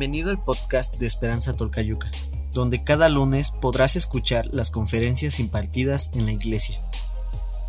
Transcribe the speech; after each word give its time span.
Bienvenido 0.00 0.30
al 0.30 0.40
podcast 0.40 0.96
de 0.96 1.06
Esperanza 1.06 1.54
Tolcayuca, 1.54 2.10
donde 2.52 2.82
cada 2.82 3.10
lunes 3.10 3.50
podrás 3.50 3.96
escuchar 3.96 4.46
las 4.50 4.70
conferencias 4.70 5.38
impartidas 5.40 6.10
en 6.14 6.24
la 6.24 6.32
iglesia. 6.32 6.80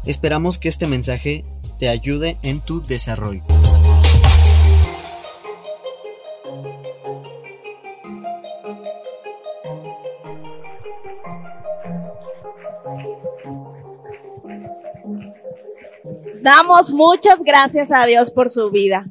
Esperamos 0.05 0.57
que 0.57 0.70
este 0.70 0.88
mensaje 0.88 1.41
te 1.78 1.89
ayude 1.89 2.38
en 2.41 2.62
tu 2.62 2.82
desarrollo. 2.82 3.44
Damos 16.41 16.93
muchas 16.93 17.43
gracias 17.43 17.92
a 17.92 18.06
Dios 18.06 18.32
por 18.32 18.50
su 18.50 18.71
vida. 18.71 19.06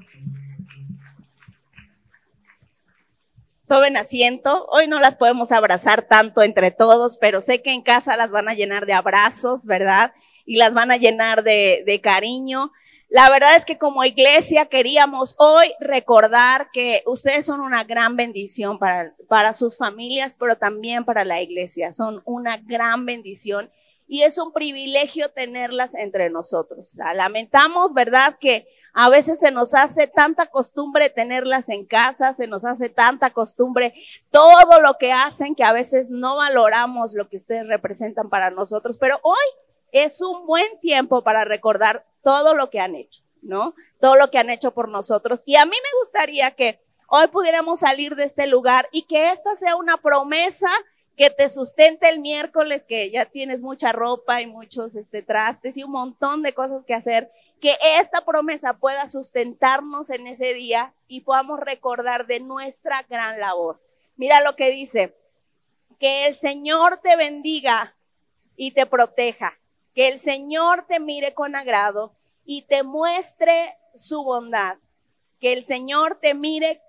Tomen 3.70 3.97
asiento. 3.97 4.66
Hoy 4.73 4.88
no 4.88 4.98
las 4.98 5.15
podemos 5.15 5.52
abrazar 5.52 6.02
tanto 6.02 6.42
entre 6.42 6.73
todos, 6.73 7.19
pero 7.19 7.41
sé 7.41 7.62
que 7.62 7.70
en 7.70 7.83
casa 7.83 8.16
las 8.16 8.33
van 8.33 8.48
a 8.48 8.55
llenar 8.55 8.84
de 8.84 8.95
abrazos, 8.95 9.65
¿verdad? 9.65 10.12
Y 10.45 10.56
las 10.56 10.74
van 10.74 10.91
a 10.91 10.96
llenar 10.96 11.45
de, 11.45 12.01
cariño. 12.02 12.73
La 13.09 13.30
verdad 13.30 13.55
es 13.55 13.65
que 13.65 13.79
como 13.79 14.02
iglesia 14.02 14.66
queríamos 14.66 15.37
hoy 15.38 15.73
recordar 15.79 16.70
que 16.73 17.05
ustedes 17.06 17.46
son 17.46 17.60
una 17.60 17.84
gran 17.84 18.16
bendición 18.16 18.80
para 18.80 19.52
sus 19.52 19.79
familias, 19.79 20.34
pero 20.37 20.57
también 20.57 21.05
para 21.05 21.24
la 21.24 21.41
iglesia. 21.41 21.93
Son 21.93 22.23
una 22.24 22.57
gran 22.57 23.07
bendición 23.07 23.71
y 24.12 24.24
es 24.24 24.38
un 24.38 24.52
privilegio 24.52 25.28
tenerlas 25.28 25.95
entre 25.95 26.30
nosotros. 26.30 26.96
Lamentamos, 27.14 27.95
¿verdad? 27.95 28.37
Que 28.41 28.66
a 28.92 29.09
veces 29.09 29.38
se 29.38 29.52
nos 29.52 29.73
hace 29.73 30.09
tanta 30.09 30.46
costumbre 30.46 31.10
tenerlas 31.10 31.68
en 31.68 31.87
casa, 31.87 32.34
se 32.34 32.49
nos 32.49 32.65
hace 32.65 32.88
tanta 32.88 33.30
costumbre 33.30 33.95
todo 34.32 34.80
lo 34.80 34.99
que 34.99 35.12
hacen 35.12 35.54
que 35.54 35.62
a 35.62 35.71
veces 35.71 36.10
no 36.10 36.34
valoramos 36.34 37.15
lo 37.15 37.29
que 37.29 37.37
ustedes 37.37 37.68
representan 37.68 38.29
para 38.29 38.51
nosotros, 38.51 38.99
pero 38.99 39.21
hoy 39.23 39.38
es 39.93 40.21
un 40.21 40.45
buen 40.45 40.80
tiempo 40.80 41.23
para 41.23 41.45
recordar 41.45 42.04
todo 42.24 42.56
lo 42.56 42.68
que 42.68 42.80
han 42.80 42.96
hecho, 42.96 43.23
¿no? 43.43 43.77
Todo 44.01 44.16
lo 44.16 44.29
que 44.32 44.38
han 44.38 44.51
hecho 44.51 44.73
por 44.73 44.88
nosotros. 44.88 45.45
Y 45.46 45.54
a 45.54 45.65
mí 45.66 45.77
me 45.77 45.99
gustaría 46.01 46.51
que 46.51 46.80
hoy 47.06 47.29
pudiéramos 47.29 47.79
salir 47.79 48.16
de 48.16 48.24
este 48.24 48.49
lugar 48.49 48.88
y 48.90 49.02
que 49.02 49.30
esta 49.30 49.54
sea 49.54 49.77
una 49.77 49.99
promesa 49.99 50.68
que 51.21 51.29
te 51.29 51.51
sustente 51.51 52.09
el 52.09 52.18
miércoles, 52.18 52.82
que 52.82 53.10
ya 53.10 53.26
tienes 53.26 53.60
mucha 53.60 53.93
ropa 53.93 54.40
y 54.40 54.46
muchos 54.46 54.96
este, 54.96 55.23
trastes 55.23 55.77
y 55.77 55.82
un 55.82 55.90
montón 55.90 56.40
de 56.40 56.54
cosas 56.54 56.82
que 56.82 56.95
hacer, 56.95 57.30
que 57.60 57.77
esta 57.99 58.24
promesa 58.24 58.79
pueda 58.79 59.07
sustentarnos 59.07 60.09
en 60.09 60.27
ese 60.27 60.54
día 60.54 60.95
y 61.09 61.21
podamos 61.21 61.60
recordar 61.60 62.27
de 62.27 62.40
nuestra 62.40 63.02
gran 63.02 63.38
labor. 63.38 63.82
Mira 64.16 64.41
lo 64.41 64.56
que 64.56 64.71
dice, 64.71 65.15
que 65.99 66.27
el 66.27 66.34
Señor 66.34 67.03
te 67.03 67.15
bendiga 67.16 67.94
y 68.56 68.71
te 68.71 68.87
proteja, 68.87 69.59
que 69.94 70.09
el 70.09 70.19
Señor 70.19 70.87
te 70.88 71.00
mire 71.00 71.34
con 71.34 71.55
agrado 71.55 72.15
y 72.47 72.62
te 72.62 72.82
muestre 72.82 73.77
su 73.94 74.25
bondad, 74.25 74.78
que 75.38 75.53
el 75.53 75.66
Señor 75.66 76.19
te 76.19 76.32
mire 76.32 76.81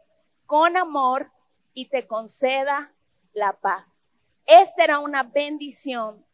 con 0.45 0.77
amor 0.77 1.33
y 1.73 1.89
te 1.89 2.07
conceda 2.07 2.93
la 3.33 3.51
paz. 3.51 4.10
Esta 4.45 4.83
era 4.83 4.99
una 4.99 5.23
bendición 5.23 6.25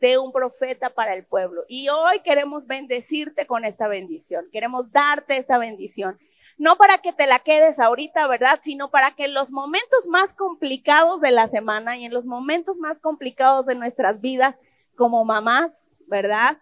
de 0.00 0.18
un 0.18 0.32
profeta 0.32 0.90
para 0.90 1.14
el 1.14 1.24
pueblo. 1.24 1.64
Y 1.68 1.88
hoy 1.88 2.20
queremos 2.24 2.66
bendecirte 2.66 3.46
con 3.46 3.64
esta 3.64 3.86
bendición. 3.86 4.46
Queremos 4.50 4.90
darte 4.92 5.36
esta 5.36 5.58
bendición. 5.58 6.18
No 6.58 6.76
para 6.76 6.98
que 6.98 7.12
te 7.12 7.26
la 7.26 7.38
quedes 7.38 7.78
ahorita, 7.78 8.26
¿verdad? 8.26 8.60
Sino 8.62 8.90
para 8.90 9.14
que 9.14 9.26
en 9.26 9.34
los 9.34 9.52
momentos 9.52 10.08
más 10.08 10.34
complicados 10.34 11.20
de 11.20 11.30
la 11.30 11.48
semana 11.48 11.96
y 11.96 12.04
en 12.04 12.12
los 12.12 12.26
momentos 12.26 12.76
más 12.76 12.98
complicados 12.98 13.66
de 13.66 13.74
nuestras 13.74 14.20
vidas 14.20 14.56
como 14.96 15.24
mamás, 15.24 15.72
¿verdad? 16.06 16.58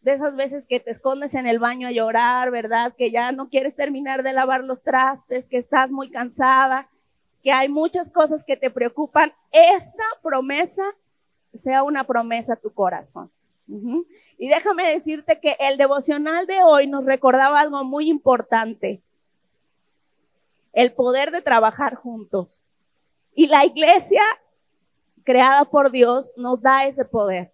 De 0.00 0.12
esas 0.12 0.34
veces 0.36 0.66
que 0.66 0.80
te 0.80 0.90
escondes 0.90 1.34
en 1.34 1.46
el 1.46 1.58
baño 1.58 1.88
a 1.88 1.92
llorar, 1.92 2.50
¿verdad? 2.50 2.94
Que 2.96 3.10
ya 3.10 3.32
no 3.32 3.48
quieres 3.48 3.76
terminar 3.76 4.22
de 4.22 4.32
lavar 4.32 4.64
los 4.64 4.82
trastes, 4.82 5.46
que 5.46 5.58
estás 5.58 5.90
muy 5.90 6.10
cansada, 6.10 6.88
que 7.42 7.52
hay 7.52 7.68
muchas 7.68 8.10
cosas 8.10 8.44
que 8.44 8.56
te 8.56 8.70
preocupan, 8.70 9.32
esta 9.50 10.04
promesa 10.22 10.82
sea 11.52 11.82
una 11.82 12.04
promesa 12.04 12.54
a 12.54 12.56
tu 12.56 12.72
corazón. 12.72 13.30
Y 14.38 14.48
déjame 14.48 14.92
decirte 14.92 15.40
que 15.40 15.56
el 15.58 15.78
devocional 15.78 16.46
de 16.46 16.62
hoy 16.62 16.86
nos 16.86 17.04
recordaba 17.04 17.60
algo 17.60 17.84
muy 17.84 18.08
importante, 18.08 19.02
el 20.72 20.92
poder 20.92 21.30
de 21.30 21.42
trabajar 21.42 21.94
juntos. 21.94 22.62
Y 23.34 23.46
la 23.46 23.64
iglesia 23.64 24.22
creada 25.24 25.64
por 25.64 25.90
Dios 25.90 26.34
nos 26.36 26.60
da 26.60 26.86
ese 26.86 27.04
poder. 27.04 27.52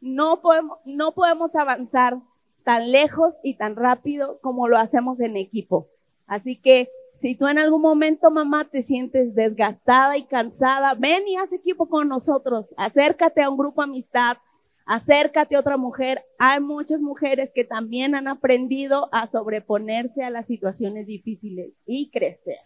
No 0.00 0.40
podemos, 0.40 0.78
no 0.84 1.12
podemos 1.12 1.54
avanzar 1.54 2.18
tan 2.64 2.90
lejos 2.90 3.38
y 3.42 3.54
tan 3.54 3.76
rápido 3.76 4.40
como 4.40 4.68
lo 4.68 4.78
hacemos 4.78 5.20
en 5.20 5.36
equipo. 5.36 5.88
Así 6.26 6.56
que 6.56 6.90
si 7.16 7.34
tú 7.34 7.48
en 7.48 7.58
algún 7.58 7.80
momento, 7.80 8.30
mamá, 8.30 8.64
te 8.64 8.82
sientes 8.82 9.34
desgastada 9.34 10.18
y 10.18 10.24
cansada, 10.26 10.94
ven 10.94 11.26
y 11.26 11.36
haz 11.36 11.50
equipo 11.50 11.88
con 11.88 12.08
nosotros. 12.08 12.74
Acércate 12.76 13.42
a 13.42 13.48
un 13.48 13.56
grupo 13.56 13.80
amistad, 13.80 14.36
acércate 14.84 15.56
a 15.56 15.60
otra 15.60 15.78
mujer. 15.78 16.22
Hay 16.38 16.60
muchas 16.60 17.00
mujeres 17.00 17.52
que 17.54 17.64
también 17.64 18.14
han 18.14 18.28
aprendido 18.28 19.08
a 19.12 19.28
sobreponerse 19.28 20.24
a 20.24 20.30
las 20.30 20.46
situaciones 20.46 21.06
difíciles 21.06 21.80
y 21.86 22.10
crecer. 22.10 22.58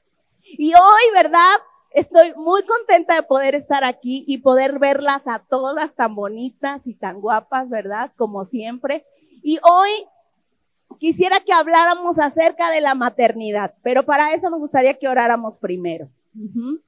Y 0.42 0.72
hoy, 0.74 1.14
¿verdad? 1.14 1.54
Estoy 1.92 2.34
muy 2.34 2.64
contenta 2.64 3.14
de 3.14 3.22
poder 3.22 3.54
estar 3.54 3.84
aquí 3.84 4.24
y 4.26 4.38
poder 4.38 4.80
verlas 4.80 5.28
a 5.28 5.44
todas 5.48 5.94
tan 5.94 6.16
bonitas 6.16 6.88
y 6.88 6.94
tan 6.94 7.20
guapas, 7.20 7.68
¿verdad? 7.68 8.10
Como 8.16 8.44
siempre. 8.44 9.04
Y 9.44 9.58
hoy 9.62 9.90
quisiera 11.00 11.40
que 11.40 11.52
habláramos 11.52 12.18
acerca 12.18 12.70
de 12.70 12.82
la 12.82 12.94
maternidad, 12.94 13.74
pero 13.82 14.04
para 14.04 14.34
eso 14.34 14.50
me 14.50 14.58
gustaría 14.58 14.98
que 14.98 15.08
oráramos 15.08 15.58
primero. 15.58 16.10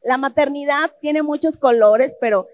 La 0.05 0.19
maternidad 0.19 0.93
tiene 1.00 1.23
muchos 1.23 1.56
colores, 1.56 2.17
pero 2.21 2.47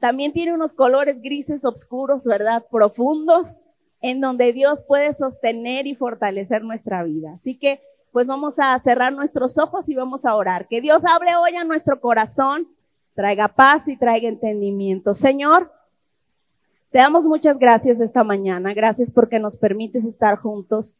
también 0.00 0.32
tiene 0.32 0.54
unos 0.54 0.72
colores 0.72 1.20
grises 1.22 1.64
oscuros, 1.64 2.24
¿verdad? 2.24 2.64
Profundos, 2.68 3.60
en 4.00 4.20
donde 4.20 4.52
Dios 4.52 4.82
puede 4.82 5.12
sostener 5.12 5.86
y 5.86 5.94
fortalecer 5.94 6.64
nuestra 6.64 7.04
vida. 7.04 7.34
Así 7.34 7.56
que, 7.56 7.80
pues 8.10 8.26
vamos 8.26 8.58
a 8.58 8.76
cerrar 8.80 9.12
nuestros 9.12 9.58
ojos 9.58 9.88
y 9.88 9.94
vamos 9.94 10.24
a 10.24 10.34
orar. 10.34 10.66
Que 10.66 10.80
Dios 10.80 11.04
hable 11.04 11.36
hoy 11.36 11.54
a 11.56 11.64
nuestro 11.64 12.00
corazón, 12.00 12.66
traiga 13.14 13.48
paz 13.48 13.86
y 13.86 13.96
traiga 13.96 14.28
entendimiento. 14.28 15.14
Señor, 15.14 15.70
te 16.92 16.98
damos 16.98 17.26
muchas 17.26 17.58
gracias 17.58 18.00
esta 18.00 18.22
mañana. 18.22 18.74
Gracias 18.74 19.10
porque 19.10 19.38
nos 19.38 19.56
permites 19.56 20.04
estar 20.04 20.36
juntos. 20.36 20.98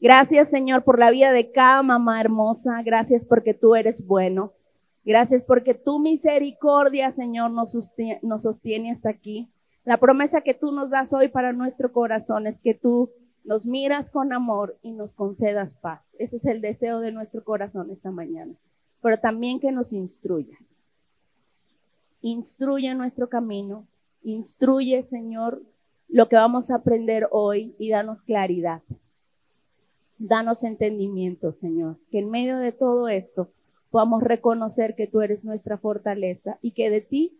Gracias, 0.00 0.48
Señor, 0.48 0.84
por 0.84 0.98
la 0.98 1.10
vida 1.10 1.32
de 1.32 1.52
cada 1.52 1.82
mamá 1.82 2.18
hermosa. 2.18 2.82
Gracias 2.82 3.26
porque 3.26 3.52
tú 3.52 3.74
eres 3.74 4.06
bueno. 4.06 4.52
Gracias 5.04 5.42
porque 5.42 5.74
tu 5.74 5.98
misericordia, 5.98 7.12
Señor, 7.12 7.50
nos 7.50 7.72
sostiene, 7.72 8.90
hasta 8.90 9.10
aquí. 9.10 9.50
La 9.84 9.98
promesa 9.98 10.40
que 10.40 10.54
tú 10.54 10.72
nos 10.72 10.88
das 10.88 11.12
hoy 11.12 11.28
para 11.28 11.52
nuestro 11.52 11.92
corazón 11.92 12.46
es 12.46 12.58
que 12.58 12.72
tú 12.72 13.10
nos 13.44 13.66
miras 13.66 14.08
con 14.08 14.32
amor 14.32 14.78
y 14.80 14.92
nos 14.92 15.12
concedas 15.12 15.74
paz. 15.74 16.16
Ese 16.18 16.38
es 16.38 16.46
el 16.46 16.62
deseo 16.62 17.00
de 17.00 17.12
nuestro 17.12 17.44
corazón 17.44 17.90
esta 17.90 18.10
mañana. 18.10 18.54
Pero 19.02 19.18
también 19.18 19.60
que 19.60 19.72
nos 19.72 19.92
instruyas. 19.92 20.74
Instruye 22.22 22.94
nuestro 22.94 23.28
camino, 23.28 23.86
Instruye, 24.24 25.02
Señor, 25.02 25.62
lo 26.08 26.28
que 26.28 26.36
vamos 26.36 26.70
a 26.70 26.76
aprender 26.76 27.28
hoy 27.30 27.74
y 27.78 27.90
danos 27.90 28.22
claridad. 28.22 28.82
Danos 30.18 30.64
entendimiento, 30.64 31.52
Señor, 31.52 31.98
que 32.10 32.20
en 32.20 32.30
medio 32.30 32.58
de 32.58 32.72
todo 32.72 33.08
esto 33.08 33.50
podamos 33.90 34.22
reconocer 34.22 34.94
que 34.96 35.06
tú 35.06 35.20
eres 35.20 35.44
nuestra 35.44 35.76
fortaleza 35.76 36.58
y 36.62 36.72
que 36.72 36.88
de 36.88 37.00
ti, 37.00 37.38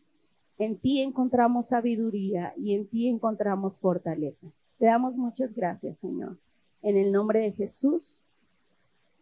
en 0.59 0.79
ti 0.79 1.01
encontramos 1.01 1.69
sabiduría 1.69 2.53
y 2.57 2.75
en 2.75 2.87
ti 2.87 3.09
encontramos 3.09 3.79
fortaleza. 3.79 4.49
Te 4.79 4.87
damos 4.87 5.17
muchas 5.17 5.55
gracias, 5.55 5.99
Señor. 5.99 6.37
En 6.83 6.97
el 6.97 7.11
nombre 7.11 7.41
de 7.41 7.53
Jesús. 7.53 8.23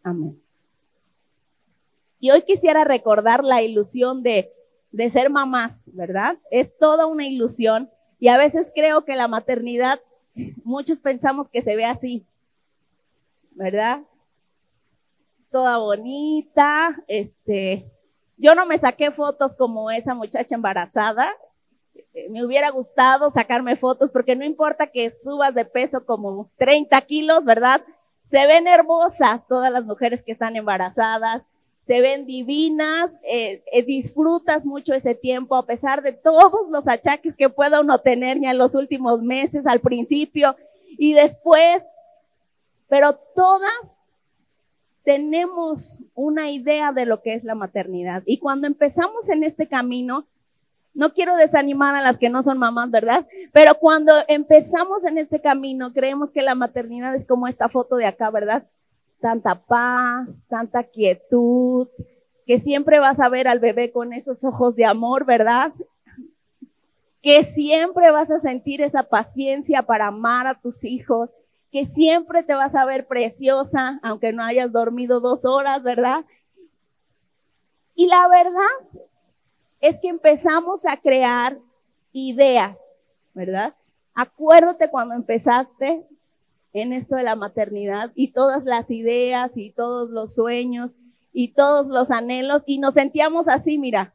Amén. 0.03 0.39
Y 2.19 2.31
hoy 2.31 2.41
quisiera 2.43 2.83
recordar 2.83 3.43
la 3.43 3.61
ilusión 3.61 4.23
de 4.23 4.51
de 4.93 5.09
ser 5.09 5.29
mamás, 5.29 5.81
¿verdad? 5.87 6.37
Es 6.51 6.77
toda 6.77 7.07
una 7.07 7.27
ilusión 7.27 7.89
y 8.19 8.29
a 8.29 8.37
veces 8.37 8.71
creo 8.73 9.03
que 9.03 9.15
la 9.15 9.27
maternidad, 9.27 9.99
muchos 10.63 10.99
pensamos 10.99 11.49
que 11.49 11.63
se 11.63 11.75
ve 11.75 11.83
así, 11.83 12.25
¿verdad? 13.51 14.01
Toda 15.51 15.77
bonita, 15.77 16.95
este, 17.07 17.91
yo 18.37 18.53
no 18.53 18.67
me 18.67 18.77
saqué 18.77 19.11
fotos 19.11 19.55
como 19.57 19.89
esa 19.89 20.13
muchacha 20.13 20.55
embarazada, 20.55 21.33
me 22.29 22.45
hubiera 22.45 22.69
gustado 22.69 23.31
sacarme 23.31 23.75
fotos 23.75 24.11
porque 24.11 24.35
no 24.35 24.45
importa 24.45 24.87
que 24.87 25.09
subas 25.09 25.55
de 25.55 25.65
peso 25.65 26.05
como 26.05 26.51
30 26.57 27.01
kilos, 27.01 27.43
¿verdad? 27.43 27.81
Se 28.25 28.45
ven 28.45 28.67
hermosas 28.67 29.47
todas 29.47 29.71
las 29.71 29.85
mujeres 29.85 30.21
que 30.21 30.31
están 30.31 30.55
embarazadas, 30.55 31.43
se 31.85 32.01
ven 32.01 32.25
divinas, 32.25 33.11
eh, 33.23 33.61
eh, 33.71 33.83
disfrutas 33.83 34.65
mucho 34.65 34.93
ese 34.93 35.15
tiempo 35.15 35.55
a 35.55 35.65
pesar 35.65 36.01
de 36.01 36.13
todos 36.13 36.69
los 36.69 36.87
achaques 36.87 37.35
que 37.35 37.49
pueda 37.49 37.81
uno 37.81 37.99
tener 37.99 38.39
ya 38.39 38.51
en 38.51 38.57
los 38.57 38.73
últimos 38.73 39.21
meses, 39.21 39.67
al 39.67 39.81
principio 39.81 40.55
y 40.97 41.13
después, 41.13 41.83
pero 42.87 43.19
todas 43.35 44.01
tenemos 45.03 45.99
una 46.15 46.51
idea 46.51 46.93
de 46.93 47.05
lo 47.05 47.21
que 47.21 47.33
es 47.33 47.43
la 47.43 47.55
maternidad. 47.55 48.23
Y 48.25 48.37
cuando 48.37 48.67
empezamos 48.67 49.27
en 49.27 49.43
este 49.43 49.67
camino, 49.67 50.25
no 50.93 51.13
quiero 51.13 51.35
desanimar 51.35 51.95
a 51.95 52.01
las 52.01 52.17
que 52.17 52.29
no 52.29 52.43
son 52.43 52.59
mamás, 52.59 52.91
¿verdad? 52.91 53.27
Pero 53.51 53.75
cuando 53.75 54.13
empezamos 54.29 55.03
en 55.05 55.17
este 55.17 55.41
camino, 55.41 55.91
creemos 55.91 56.31
que 56.31 56.41
la 56.41 56.55
maternidad 56.55 57.13
es 57.15 57.27
como 57.27 57.47
esta 57.47 57.67
foto 57.67 57.97
de 57.97 58.05
acá, 58.05 58.29
¿verdad? 58.29 58.63
Tanta 59.23 59.55
paz, 59.55 60.43
tanta 60.49 60.83
quietud, 60.83 61.87
que 62.45 62.59
siempre 62.59 62.99
vas 62.99 63.21
a 63.21 63.29
ver 63.29 63.47
al 63.47 63.59
bebé 63.59 63.89
con 63.89 64.11
esos 64.11 64.43
ojos 64.43 64.75
de 64.75 64.83
amor, 64.83 65.23
¿verdad? 65.23 65.71
Que 67.21 67.45
siempre 67.45 68.11
vas 68.11 68.29
a 68.29 68.39
sentir 68.39 68.81
esa 68.81 69.03
paciencia 69.03 69.83
para 69.83 70.07
amar 70.07 70.45
a 70.45 70.59
tus 70.59 70.83
hijos, 70.83 71.29
que 71.71 71.85
siempre 71.85 72.43
te 72.43 72.53
vas 72.53 72.75
a 72.75 72.83
ver 72.83 73.07
preciosa, 73.07 73.97
aunque 74.03 74.33
no 74.33 74.43
hayas 74.43 74.73
dormido 74.73 75.21
dos 75.21 75.45
horas, 75.45 75.81
¿verdad? 75.83 76.25
Y 77.95 78.07
la 78.07 78.27
verdad 78.27 78.99
es 79.79 80.01
que 80.01 80.09
empezamos 80.09 80.85
a 80.85 80.97
crear 80.97 81.57
ideas, 82.11 82.77
¿verdad? 83.33 83.73
Acuérdate 84.13 84.89
cuando 84.89 85.15
empezaste 85.15 86.05
en 86.73 86.93
esto 86.93 87.15
de 87.15 87.23
la 87.23 87.35
maternidad 87.35 88.11
y 88.15 88.31
todas 88.31 88.65
las 88.65 88.89
ideas 88.89 89.55
y 89.55 89.71
todos 89.71 90.09
los 90.09 90.35
sueños 90.35 90.91
y 91.31 91.53
todos 91.53 91.87
los 91.87 92.11
anhelos 92.11 92.63
y 92.65 92.79
nos 92.79 92.95
sentíamos 92.95 93.47
así, 93.47 93.77
mira. 93.77 94.13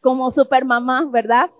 Como 0.00 0.30
super 0.30 0.64
mamá, 0.64 1.08
¿verdad? 1.10 1.50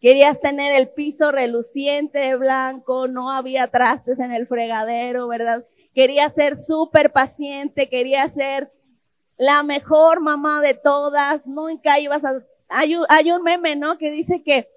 Querías 0.00 0.40
tener 0.40 0.74
el 0.74 0.90
piso 0.90 1.30
reluciente 1.30 2.34
blanco, 2.36 3.08
no 3.08 3.30
había 3.30 3.68
trastes 3.68 4.18
en 4.18 4.32
el 4.32 4.46
fregadero, 4.46 5.28
¿verdad? 5.28 5.64
quería 5.94 6.28
ser 6.30 6.58
súper 6.58 7.12
paciente, 7.12 7.88
quería 7.88 8.28
ser 8.28 8.72
la 9.36 9.62
mejor 9.62 10.20
mamá 10.20 10.60
de 10.60 10.74
todas, 10.74 11.46
nunca 11.46 11.98
ibas 11.98 12.24
a... 12.24 12.42
Hay 12.72 13.30
un, 13.30 13.42
meme, 13.42 13.76
¿no? 13.76 13.98
Que 13.98 14.10
dice 14.10 14.42
que 14.42 14.68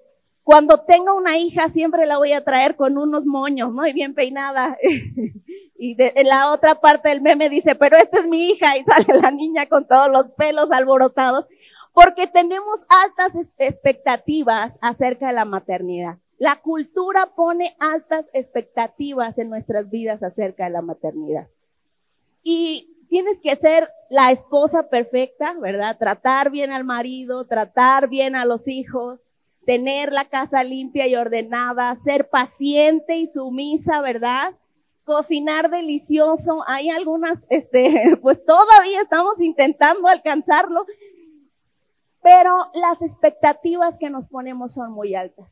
cuando 0.43 0.77
tenga 0.79 1.13
una 1.13 1.37
hija 1.37 1.69
siempre 1.69 2.05
la 2.05 2.17
voy 2.17 2.33
a 2.33 2.43
traer 2.43 2.75
con 2.75 2.97
unos 2.97 3.25
moños, 3.25 3.73
¿no? 3.73 3.85
Y 3.87 3.93
bien 3.93 4.13
peinada. 4.13 4.77
y 5.77 5.95
en 5.97 6.27
la 6.27 6.51
otra 6.51 6.75
parte 6.75 7.09
del 7.09 7.21
meme 7.21 7.49
dice, 7.49 7.75
pero 7.75 7.97
esta 7.97 8.19
es 8.19 8.27
mi 8.27 8.51
hija 8.51 8.77
y 8.77 8.83
sale 8.83 9.19
la 9.21 9.31
niña 9.31 9.67
con 9.67 9.87
todos 9.87 10.11
los 10.11 10.27
pelos 10.31 10.71
alborotados, 10.71 11.47
porque 11.93 12.27
tenemos 12.27 12.85
altas 12.89 13.33
expectativas 13.57 14.77
acerca 14.81 15.27
de 15.27 15.33
la 15.33 15.45
maternidad. 15.45 16.17
La 16.37 16.57
cultura 16.61 17.31
pone 17.35 17.75
altas 17.79 18.25
expectativas 18.33 19.37
en 19.39 19.49
nuestras 19.49 19.89
vidas 19.89 20.21
acerca 20.21 20.65
de 20.65 20.71
la 20.71 20.81
maternidad. 20.81 21.47
Y 22.43 22.94
tienes 23.09 23.39
que 23.39 23.55
ser 23.55 23.89
la 24.09 24.31
esposa 24.31 24.89
perfecta, 24.89 25.53
¿verdad? 25.59 25.97
Tratar 25.97 26.49
bien 26.51 26.71
al 26.71 26.83
marido, 26.83 27.45
tratar 27.45 28.07
bien 28.07 28.35
a 28.35 28.45
los 28.45 28.67
hijos, 28.67 29.19
tener 29.65 30.13
la 30.13 30.25
casa 30.29 30.63
limpia 30.63 31.07
y 31.07 31.15
ordenada, 31.15 31.95
ser 31.95 32.29
paciente 32.29 33.17
y 33.17 33.27
sumisa, 33.27 34.01
¿verdad? 34.01 34.55
Cocinar 35.03 35.69
delicioso. 35.69 36.63
Hay 36.67 36.89
algunas, 36.89 37.47
este, 37.49 38.17
pues 38.21 38.45
todavía 38.45 39.01
estamos 39.01 39.39
intentando 39.39 40.07
alcanzarlo, 40.07 40.85
pero 42.21 42.71
las 42.73 43.01
expectativas 43.01 43.97
que 43.97 44.09
nos 44.09 44.27
ponemos 44.27 44.73
son 44.73 44.91
muy 44.91 45.15
altas. 45.15 45.49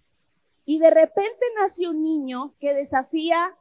Y 0.65 0.79
de 0.79 0.89
repente 0.89 1.45
nace 1.59 1.87
un 1.87 2.03
niño 2.03 2.53
que 2.59 2.73
desafía 2.73 3.53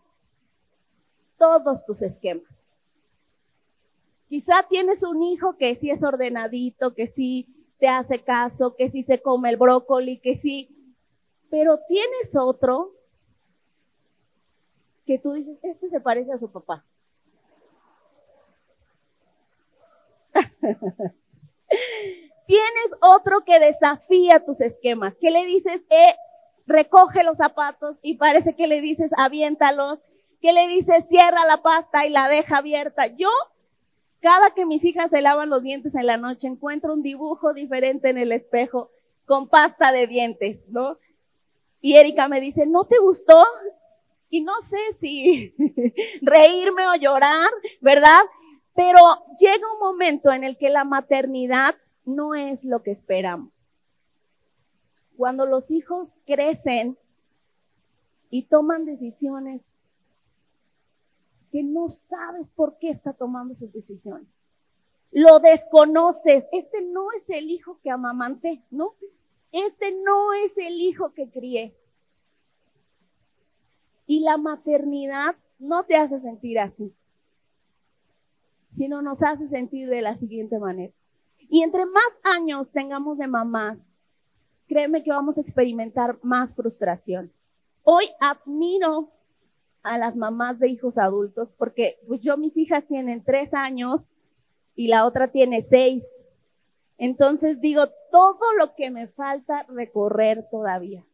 todos 1.36 1.84
tus 1.84 2.02
esquemas. 2.02 2.61
Quizá 4.32 4.62
tienes 4.67 5.02
un 5.02 5.23
hijo 5.23 5.58
que 5.58 5.76
sí 5.76 5.90
es 5.90 6.02
ordenadito, 6.02 6.94
que 6.94 7.06
sí 7.06 7.46
te 7.79 7.87
hace 7.87 8.25
caso, 8.25 8.76
que 8.76 8.88
sí 8.88 9.02
se 9.02 9.20
come 9.20 9.50
el 9.50 9.58
brócoli, 9.58 10.20
que 10.20 10.37
sí, 10.37 10.75
pero 11.50 11.79
tienes 11.87 12.34
otro 12.34 12.94
que 15.05 15.19
tú 15.19 15.34
dices, 15.34 15.58
este 15.62 15.90
se 15.90 16.00
parece 16.00 16.32
a 16.32 16.38
su 16.38 16.50
papá. 16.50 16.82
tienes 22.46 22.96
otro 23.02 23.44
que 23.44 23.61
desafía 23.61 24.43
tus 24.43 24.62
esquemas, 24.62 25.14
que 25.19 25.31
le 25.31 25.44
dices, 25.44 25.82
eh, 25.90 26.17
recoge 26.64 27.23
los 27.23 27.37
zapatos 27.37 27.99
y 28.00 28.17
parece 28.17 28.56
que 28.56 28.67
le 28.67 28.81
dices 28.81 29.12
aviéntalos, 29.19 29.99
que 30.40 30.55
le 30.55 30.69
dices 30.69 31.06
cierra 31.06 31.44
la 31.44 31.61
pasta 31.61 32.06
y 32.06 32.08
la 32.08 32.31
deja 32.31 32.56
abierta. 32.56 33.08
Yo, 33.08 33.29
cada 34.22 34.52
que 34.52 34.64
mis 34.64 34.84
hijas 34.84 35.10
se 35.10 35.20
lavan 35.20 35.50
los 35.50 35.62
dientes 35.62 35.94
en 35.94 36.06
la 36.06 36.16
noche, 36.16 36.46
encuentro 36.46 36.94
un 36.94 37.02
dibujo 37.02 37.52
diferente 37.52 38.08
en 38.08 38.16
el 38.16 38.32
espejo 38.32 38.90
con 39.26 39.48
pasta 39.48 39.92
de 39.92 40.06
dientes, 40.06 40.66
¿no? 40.69 40.96
Y 41.82 41.96
Erika 41.96 42.28
me 42.28 42.40
dice, 42.40 42.64
¿no 42.64 42.84
te 42.84 42.98
gustó? 42.98 43.44
Y 44.30 44.40
no 44.40 44.54
sé 44.62 44.78
si 44.98 45.54
reírme 46.22 46.86
o 46.88 46.94
llorar, 46.94 47.50
¿verdad? 47.82 48.22
Pero 48.74 48.98
llega 49.38 49.72
un 49.74 49.80
momento 49.80 50.32
en 50.32 50.44
el 50.44 50.56
que 50.56 50.70
la 50.70 50.84
maternidad 50.84 51.74
no 52.06 52.34
es 52.34 52.64
lo 52.64 52.82
que 52.82 52.92
esperamos 52.92 53.52
cuando 55.22 55.46
los 55.46 55.70
hijos 55.70 56.19
crecen 56.26 56.98
y 58.30 58.42
toman 58.46 58.84
decisiones 58.84 59.70
que 61.52 61.62
no 61.62 61.88
sabes 61.90 62.49
por 62.49 62.78
qué 62.78 62.88
está 62.88 63.12
tomando 63.12 63.52
esas 63.52 63.70
decisiones. 63.72 64.26
Lo 65.12 65.38
desconoces. 65.38 66.46
Este 66.50 66.81
no 66.81 67.12
es 67.12 67.28
el 67.28 67.50
hijo 67.50 67.78
que 67.82 67.90
amamanté, 67.90 68.64
¿no? 68.70 68.94
Este 69.52 69.93
no 70.02 70.32
es 70.32 70.56
el 70.56 70.81
hijo 70.81 71.12
que 71.12 71.31
crié. 71.31 71.76
Y 74.06 74.20
la 74.20 74.38
maternidad 74.38 75.36
no 75.58 75.84
te 75.84 75.96
hace 75.96 76.19
sentir 76.20 76.58
así, 76.58 76.94
sino 78.74 79.03
nos 79.03 79.22
hace 79.22 79.46
sentir 79.46 79.91
de 79.91 80.00
la 80.00 80.17
siguiente 80.17 80.58
manera. 80.58 80.93
Y 81.38 81.62
entre 81.62 81.84
más 81.84 82.19
años 82.24 82.70
tengamos 82.72 83.19
de 83.19 83.26
mamás, 83.26 83.79
créeme 84.67 85.03
que 85.03 85.10
vamos 85.10 85.36
a 85.36 85.43
experimentar 85.43 86.19
más 86.22 86.56
frustración. 86.56 87.31
Hoy 87.84 88.06
admiro 88.20 89.11
a 89.82 89.98
las 89.98 90.17
mamás 90.17 90.58
de 90.58 90.69
hijos 90.69 90.98
adultos 90.98 91.48
porque 91.58 91.98
pues 92.06 92.20
yo 92.20 92.36
mis 92.36 92.56
hijas 92.56 92.84
tienen 92.86 93.24
tres 93.24 93.55
años 93.55 94.15
y 94.74 94.89
la 94.89 95.05
otra 95.05 95.29
tiene 95.29 95.62
seis. 95.62 96.20
Entonces 96.98 97.60
digo, 97.60 97.82
todo 98.10 98.53
lo 98.58 98.74
que 98.74 98.91
me 98.91 99.08
falta 99.08 99.65
recorrer 99.69 100.46
todavía, 100.51 101.05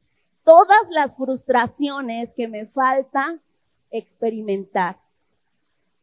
todas 0.45 0.91
las 0.91 1.17
frustraciones 1.17 2.33
que 2.35 2.47
me 2.49 2.67
falta 2.67 3.39
experimentar, 3.91 4.99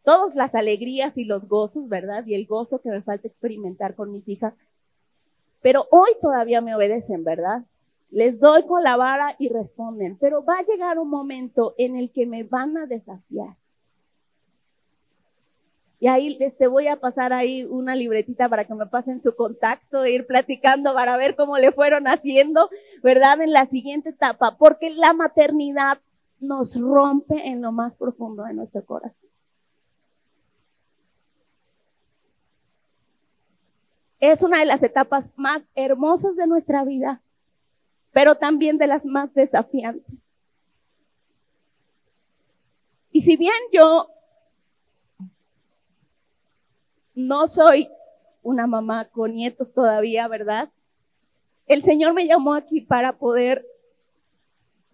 todas 0.03 0.35
las 0.35 0.55
alegrías 0.55 1.17
y 1.17 1.25
los 1.25 1.47
gozos, 1.47 1.87
¿verdad? 1.87 2.25
Y 2.25 2.33
el 2.33 2.47
gozo 2.47 2.81
que 2.81 2.89
me 2.89 3.01
falta 3.01 3.27
experimentar 3.27 3.95
con 3.95 4.11
mis 4.11 4.27
hijas, 4.27 4.53
pero 5.61 5.87
hoy 5.91 6.11
todavía 6.21 6.61
me 6.61 6.75
obedecen, 6.75 7.23
¿verdad? 7.23 7.63
Les 8.15 8.39
doy 8.39 8.65
con 8.65 8.81
la 8.81 8.95
vara 8.95 9.35
y 9.39 9.49
responden, 9.49 10.17
pero 10.17 10.41
va 10.41 10.59
a 10.59 10.63
llegar 10.63 10.99
un 10.99 11.09
momento 11.09 11.75
en 11.77 11.97
el 11.97 12.13
que 12.13 12.25
me 12.25 12.43
van 12.43 12.77
a 12.77 12.85
desafiar. 12.85 13.57
Y 15.99 16.07
ahí 16.07 16.37
les 16.37 16.55
te 16.55 16.67
voy 16.67 16.87
a 16.87 16.95
pasar 16.95 17.33
ahí 17.33 17.65
una 17.65 17.93
libretita 17.93 18.47
para 18.47 18.63
que 18.63 18.73
me 18.73 18.85
pasen 18.85 19.19
su 19.19 19.35
contacto, 19.35 20.05
e 20.05 20.11
ir 20.13 20.25
platicando 20.25 20.93
para 20.93 21.17
ver 21.17 21.35
cómo 21.35 21.57
le 21.57 21.73
fueron 21.73 22.07
haciendo, 22.07 22.69
¿verdad? 23.03 23.41
En 23.41 23.51
la 23.51 23.65
siguiente 23.65 24.11
etapa, 24.11 24.55
porque 24.57 24.91
la 24.91 25.11
maternidad 25.11 25.99
nos 26.39 26.79
rompe 26.79 27.35
en 27.49 27.61
lo 27.61 27.73
más 27.73 27.97
profundo 27.97 28.45
de 28.45 28.53
nuestro 28.53 28.85
corazón. 28.85 29.29
es 34.19 34.41
una 34.41 34.59
de 34.59 34.65
las 34.65 34.83
etapas 34.83 35.33
más 35.35 35.67
hermosas 35.75 36.35
de 36.35 36.47
nuestra 36.47 36.83
vida, 36.83 37.21
pero 38.15 38.35
también 38.35 38.77
de 38.77 38.87
las 38.87 39.05
más 39.05 39.33
desafiantes. 39.33 40.15
Y 43.11 43.19
si 43.19 43.35
bien 43.35 43.53
yo 43.73 44.07
no 47.13 47.49
soy 47.49 47.89
una 48.41 48.67
mamá 48.67 49.03
con 49.09 49.33
nietos 49.33 49.73
todavía, 49.73 50.29
¿verdad? 50.29 50.69
El 51.67 51.83
Señor 51.83 52.13
me 52.13 52.25
llamó 52.25 52.53
aquí 52.53 52.79
para 52.79 53.17
poder 53.17 53.65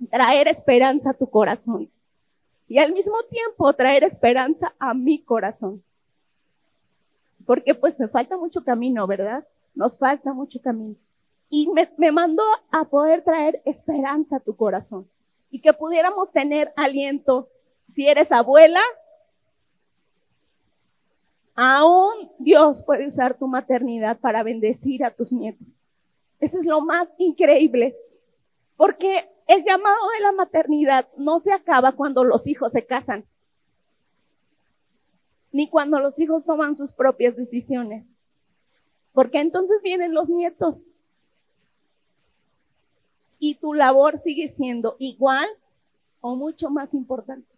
traer 0.10 0.48
esperanza 0.48 1.12
a 1.12 1.14
tu 1.14 1.30
corazón. 1.30 1.92
y 2.68 2.80
al 2.80 2.92
mismo 2.92 3.18
tiempo 3.30 3.72
traer 3.74 4.04
esperanza 4.04 4.74
a 4.80 4.96
mi 4.96 5.22
corazón. 5.22 5.84
Porque 7.46 7.76
pues 7.76 8.00
me 8.00 8.08
falta 8.08 8.36
mucho 8.36 8.64
camino, 8.64 9.06
¿verdad? 9.06 9.46
Nos 9.76 10.00
falta 10.00 10.34
mucho 10.34 10.60
camino. 10.60 10.96
Y 11.54 11.68
me, 11.68 12.12
mandó 12.14 12.44
a 12.72 12.86
poder 12.86 13.26
traer 13.26 13.62
esperanza 13.66 14.38
a 14.38 14.40
tu 14.40 14.56
corazón 14.56 15.08
y 15.52 15.60
que 15.60 15.74
pudiéramos 15.74 16.32
tener 16.32 16.72
aliento. 16.78 17.50
Si 17.90 18.08
eres 18.08 18.32
abuela, 18.32 18.80
aún 21.54 22.32
Dios 22.40 22.82
puede 22.84 23.06
usar 23.06 23.38
tu 23.38 23.48
maternidad 23.48 24.18
para 24.18 24.44
bendecir 24.44 25.04
a 25.04 25.12
tus 25.12 25.34
nietos. 25.34 25.78
Eso 26.40 26.58
es 26.58 26.66
lo 26.66 26.80
más 26.80 27.14
increíble, 27.18 27.98
porque 28.78 29.30
el 29.46 29.66
llamado 29.66 30.08
de 30.16 30.22
la 30.22 30.32
maternidad 30.32 31.10
no 31.18 31.42
se 31.42 31.52
acaba 31.52 31.92
cuando 31.92 32.24
los 32.24 32.48
hijos 32.48 32.72
se 32.72 32.86
casan, 32.86 33.26
ni 35.52 35.70
cuando 35.70 36.00
los 36.00 36.18
hijos 36.18 36.46
toman 36.46 36.76
sus 36.76 36.94
propias 36.94 37.36
decisiones, 37.36 38.06
porque 39.12 39.42
entonces 39.42 39.82
vienen 39.84 40.14
los 40.14 40.30
nietos 40.30 40.88
y 43.42 43.56
tu 43.56 43.74
labor 43.74 44.18
sigue 44.18 44.48
siendo 44.48 44.96
igual 45.00 45.50
o 46.22 46.38
mucho 46.38 46.70
más 46.70 46.94
importante. 46.94 47.52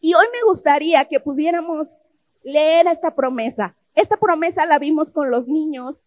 Y 0.00 0.14
hoy 0.14 0.26
me 0.32 0.44
gustaría 0.44 1.04
que 1.06 1.18
pudiéramos 1.18 2.00
leer 2.44 2.86
esta 2.86 3.12
promesa. 3.12 3.74
Esta 3.96 4.16
promesa 4.16 4.64
la 4.66 4.78
vimos 4.78 5.10
con 5.10 5.32
los 5.32 5.48
niños 5.48 6.06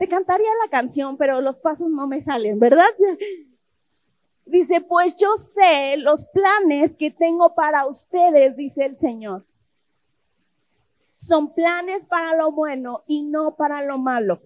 te 0.00 0.08
cantaría 0.08 0.48
la 0.64 0.70
canción, 0.70 1.18
pero 1.18 1.42
los 1.42 1.58
pasos 1.58 1.90
no 1.90 2.06
me 2.06 2.22
salen, 2.22 2.58
¿verdad? 2.58 2.88
Dice, 4.46 4.80
pues 4.80 5.14
yo 5.16 5.36
sé 5.36 5.98
los 5.98 6.26
planes 6.28 6.96
que 6.96 7.10
tengo 7.10 7.54
para 7.54 7.86
ustedes, 7.86 8.56
dice 8.56 8.86
el 8.86 8.96
Señor. 8.96 9.44
Son 11.18 11.52
planes 11.52 12.06
para 12.06 12.34
lo 12.34 12.50
bueno 12.50 13.04
y 13.06 13.22
no 13.22 13.54
para 13.54 13.84
lo 13.84 13.98
malo, 13.98 14.40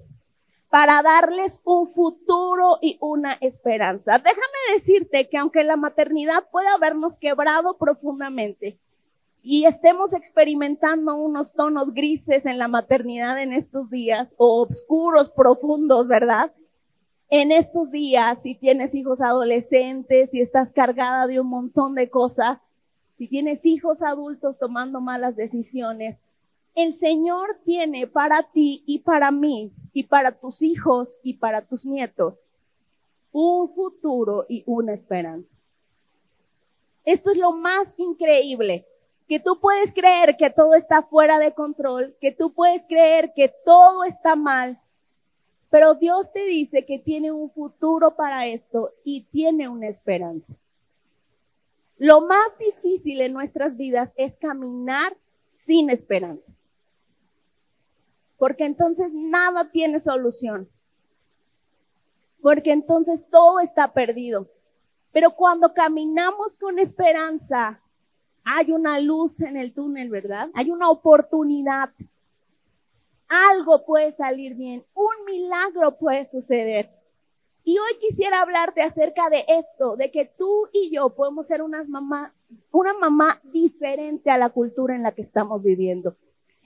para 0.75 1.05
darles 1.05 1.63
un 1.65 1.87
futuro 1.87 2.79
y 2.83 2.99
una 3.01 3.35
esperanza. 3.41 4.19
Déjame 4.19 4.75
decirte 4.75 5.29
que 5.29 5.39
aunque 5.39 5.63
la 5.63 5.77
maternidad 5.77 6.51
puede 6.51 6.67
habernos 6.67 7.17
quebrado 7.17 7.77
profundamente, 7.79 8.77
y 9.41 9.67
estemos 9.67 10.13
experimentando 10.15 11.15
unos 11.15 11.55
tonos 11.55 11.95
grises 11.95 12.45
en 12.45 12.59
la 12.59 12.67
maternidad 12.67 13.41
en 13.41 13.53
estos 13.53 13.89
días, 13.89 14.35
o 14.37 14.63
oscuros, 14.63 15.31
profundos, 15.31 16.09
¿verdad? 16.09 16.51
En 17.31 17.53
estos 17.53 17.93
días, 17.93 18.43
si 18.43 18.57
tienes 18.57 18.97
hijos 18.97 19.21
adolescentes, 19.21 20.33
si 20.33 20.41
estás 20.41 20.73
cargada 20.73 21.29
de 21.29 21.39
un 21.39 21.47
montón 21.47 21.95
de 21.95 22.11
cosas, 22.11 22.59
si 23.17 23.29
tienes 23.29 23.65
hijos 23.65 24.03
adultos 24.03 24.59
tomando 24.59 25.01
malas 25.01 25.37
decisiones, 25.37 26.19
el 26.75 26.95
Señor 26.95 27.59
tiene 27.65 28.07
para 28.07 28.43
ti 28.51 28.83
y 28.87 29.01
para 29.01 29.31
mí 29.31 29.73
y 29.93 30.05
para 30.05 30.33
tus 30.33 30.63
hijos 30.63 31.21
y 31.23 31.35
para 31.35 31.63
tus 31.63 31.87
nietos 31.87 32.41
un 33.33 33.69
futuro 33.69 34.47
y 34.49 34.63
una 34.65 34.93
esperanza. 34.93 35.53
Esto 37.05 37.33
es 37.33 37.37
lo 37.37 37.53
más 37.53 37.93
increíble 37.99 38.87
que 39.29 39.41
tú 39.41 39.59
puedes 39.59 39.93
creer 39.93 40.37
que 40.37 40.51
todo 40.51 40.75
está 40.75 41.03
fuera 41.03 41.39
de 41.39 41.53
control, 41.53 42.15
que 42.21 42.31
tú 42.31 42.53
puedes 42.53 42.85
creer 42.85 43.33
que 43.35 43.53
todo 43.65 44.05
está 44.05 44.37
mal, 44.37 44.79
pero 45.69 45.95
Dios 45.95 46.33
te 46.33 46.45
dice 46.45 46.85
que 46.85 46.99
tiene 46.99 47.33
un 47.33 47.51
futuro 47.51 48.15
para 48.15 48.47
esto 48.47 48.93
y 49.03 49.23
tiene 49.25 49.69
una 49.69 49.89
esperanza. 49.89 50.55
Lo 51.99 52.21
más 52.21 52.57
difícil 52.59 53.21
en 53.21 53.33
nuestras 53.33 53.77
vidas 53.77 54.13
es 54.17 54.37
caminar 54.37 55.17
sin 55.57 55.91
esperanza, 55.91 56.53
porque 58.45 58.67
entonces 58.67 59.11
nada 59.11 59.71
tiene 59.71 59.99
solución, 59.99 60.69
porque 62.43 62.73
entonces 62.73 63.27
todo 63.31 63.59
está 63.59 63.95
perdido. 63.95 64.51
Pero 65.13 65.35
cuando 65.35 65.73
caminamos 65.73 66.59
con 66.59 66.79
esperanza, 66.79 67.81
hay 68.45 68.71
una 68.71 69.01
luz 69.01 69.41
en 69.41 69.57
el 69.57 69.73
túnel, 69.73 70.11
¿verdad? 70.11 70.51
Hay 70.53 70.71
una 70.71 70.91
oportunidad. 70.91 71.89
Algo 73.29 73.87
puede 73.87 74.13
salir 74.13 74.57
bien, 74.57 74.85
un 74.93 75.25
milagro 75.25 75.97
puede 75.97 76.27
suceder. 76.27 76.91
Y 77.65 77.79
hoy 77.79 77.97
quisiera 77.99 78.43
hablarte 78.43 78.83
acerca 78.83 79.31
de 79.31 79.47
esto, 79.49 79.97
de 79.97 80.11
que 80.11 80.27
tú 80.27 80.69
y 80.71 80.95
yo 80.95 81.15
podemos 81.15 81.47
ser 81.47 81.63
unas 81.63 81.89
mamá, 81.89 82.35
una 82.73 82.93
mamá 82.93 83.41
diferente 83.43 84.31
a 84.31 84.37
la 84.37 84.51
cultura 84.51 84.95
en 84.95 85.03
la 85.03 85.13
que 85.13 85.23
estamos 85.23 85.63
viviendo. 85.63 86.15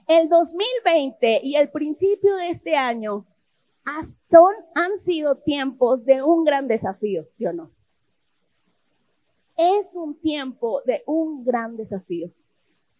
El 0.08 0.28
2020 0.28 1.40
y 1.44 1.54
el 1.54 1.70
principio 1.70 2.36
de 2.36 2.50
este 2.50 2.74
año 2.74 3.26
son, 4.28 4.52
han 4.74 4.98
sido 4.98 5.36
tiempos 5.36 6.04
de 6.04 6.22
un 6.22 6.44
gran 6.44 6.66
desafío, 6.66 7.26
¿sí 7.32 7.46
o 7.46 7.52
no? 7.52 7.70
es 9.58 9.90
un 9.92 10.14
tiempo 10.14 10.82
de 10.86 11.02
un 11.04 11.44
gran 11.44 11.76
desafío. 11.76 12.30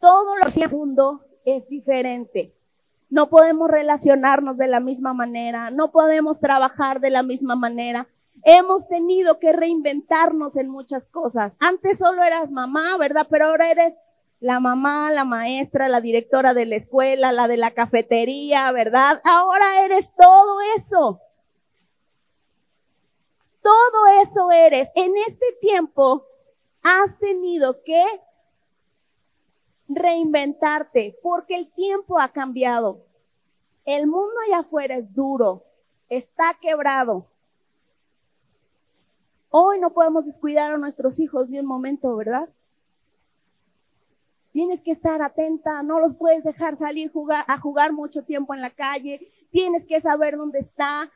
Todo 0.01 0.37
lo 0.37 0.51
que 0.53 0.65
el 0.65 0.71
mundo 0.73 1.25
es 1.45 1.67
diferente. 1.69 2.53
No 3.09 3.31
podemos 3.31 3.71
relacionarnos 3.71 4.59
de 4.59 4.67
la 4.67 4.81
misma 4.81 5.15
manera, 5.15 5.71
no 5.71 5.93
podemos 5.93 6.41
trabajar 6.41 7.01
de 7.01 7.11
la 7.11 7.23
misma 7.23 7.55
manera. 7.55 8.09
Hemos 8.43 8.89
tenido 8.89 9.39
que 9.39 9.53
reinventarnos 9.53 10.57
en 10.57 10.69
muchas 10.69 11.07
cosas. 11.07 11.57
Antes 11.61 11.99
solo 11.99 12.23
eras 12.23 12.51
mamá, 12.51 12.97
¿verdad? 12.99 13.27
Pero 13.31 13.47
ahora 13.47 13.71
eres 13.71 13.95
la 14.41 14.61
mamá, 14.61 15.11
la 15.11 15.25
maestra, 15.25 15.89
la 15.89 16.01
directora 16.01 16.55
de 16.55 16.67
la 16.67 16.77
escuela, 16.77 17.33
la 17.33 17.49
de 17.49 17.57
la 17.57 17.73
cafetería, 17.73 18.71
¿verdad? 18.73 19.21
Ahora 19.25 19.85
eres 19.85 20.13
todo 20.15 20.61
eso. 20.77 21.21
Todo 23.63 24.07
eso 24.23 24.51
eres. 24.53 24.91
En 24.95 25.13
este 25.27 25.47
tiempo 25.61 26.25
has 26.83 27.19
tenido 27.19 27.83
que 27.83 28.05
reinventarte 29.89 31.19
porque 31.23 31.57
el 31.57 31.73
tiempo 31.73 32.21
ha 32.21 32.29
cambiado. 32.29 33.05
El 33.85 34.07
mundo 34.07 34.35
allá 34.47 34.61
afuera 34.61 34.97
es 34.97 35.13
duro, 35.15 35.65
está 36.09 36.57
quebrado. 36.61 37.27
Hoy 39.51 39.81
no 39.81 39.93
podemos 39.95 40.27
descuidar 40.27 40.73
a 40.73 40.77
nuestros 40.77 41.19
hijos 41.19 41.49
ni 41.49 41.59
un 41.59 41.67
momento, 41.67 42.15
¿verdad? 42.15 42.49
Tienes 44.59 44.83
que 44.83 44.91
estar 44.91 45.23
atenta, 45.23 45.85
no 45.85 46.01
los 46.01 46.17
puedes 46.17 46.43
dejar 46.43 46.77
salir 46.77 47.13
a 47.47 47.61
jugar 47.61 47.93
mucho 47.93 48.25
tiempo 48.25 48.55
en 48.55 48.61
la 48.61 48.71
calle, 48.71 49.31
tienes 49.53 49.87
que 49.87 50.01
saber 50.01 50.37
dónde 50.37 50.59
está. 50.59 51.09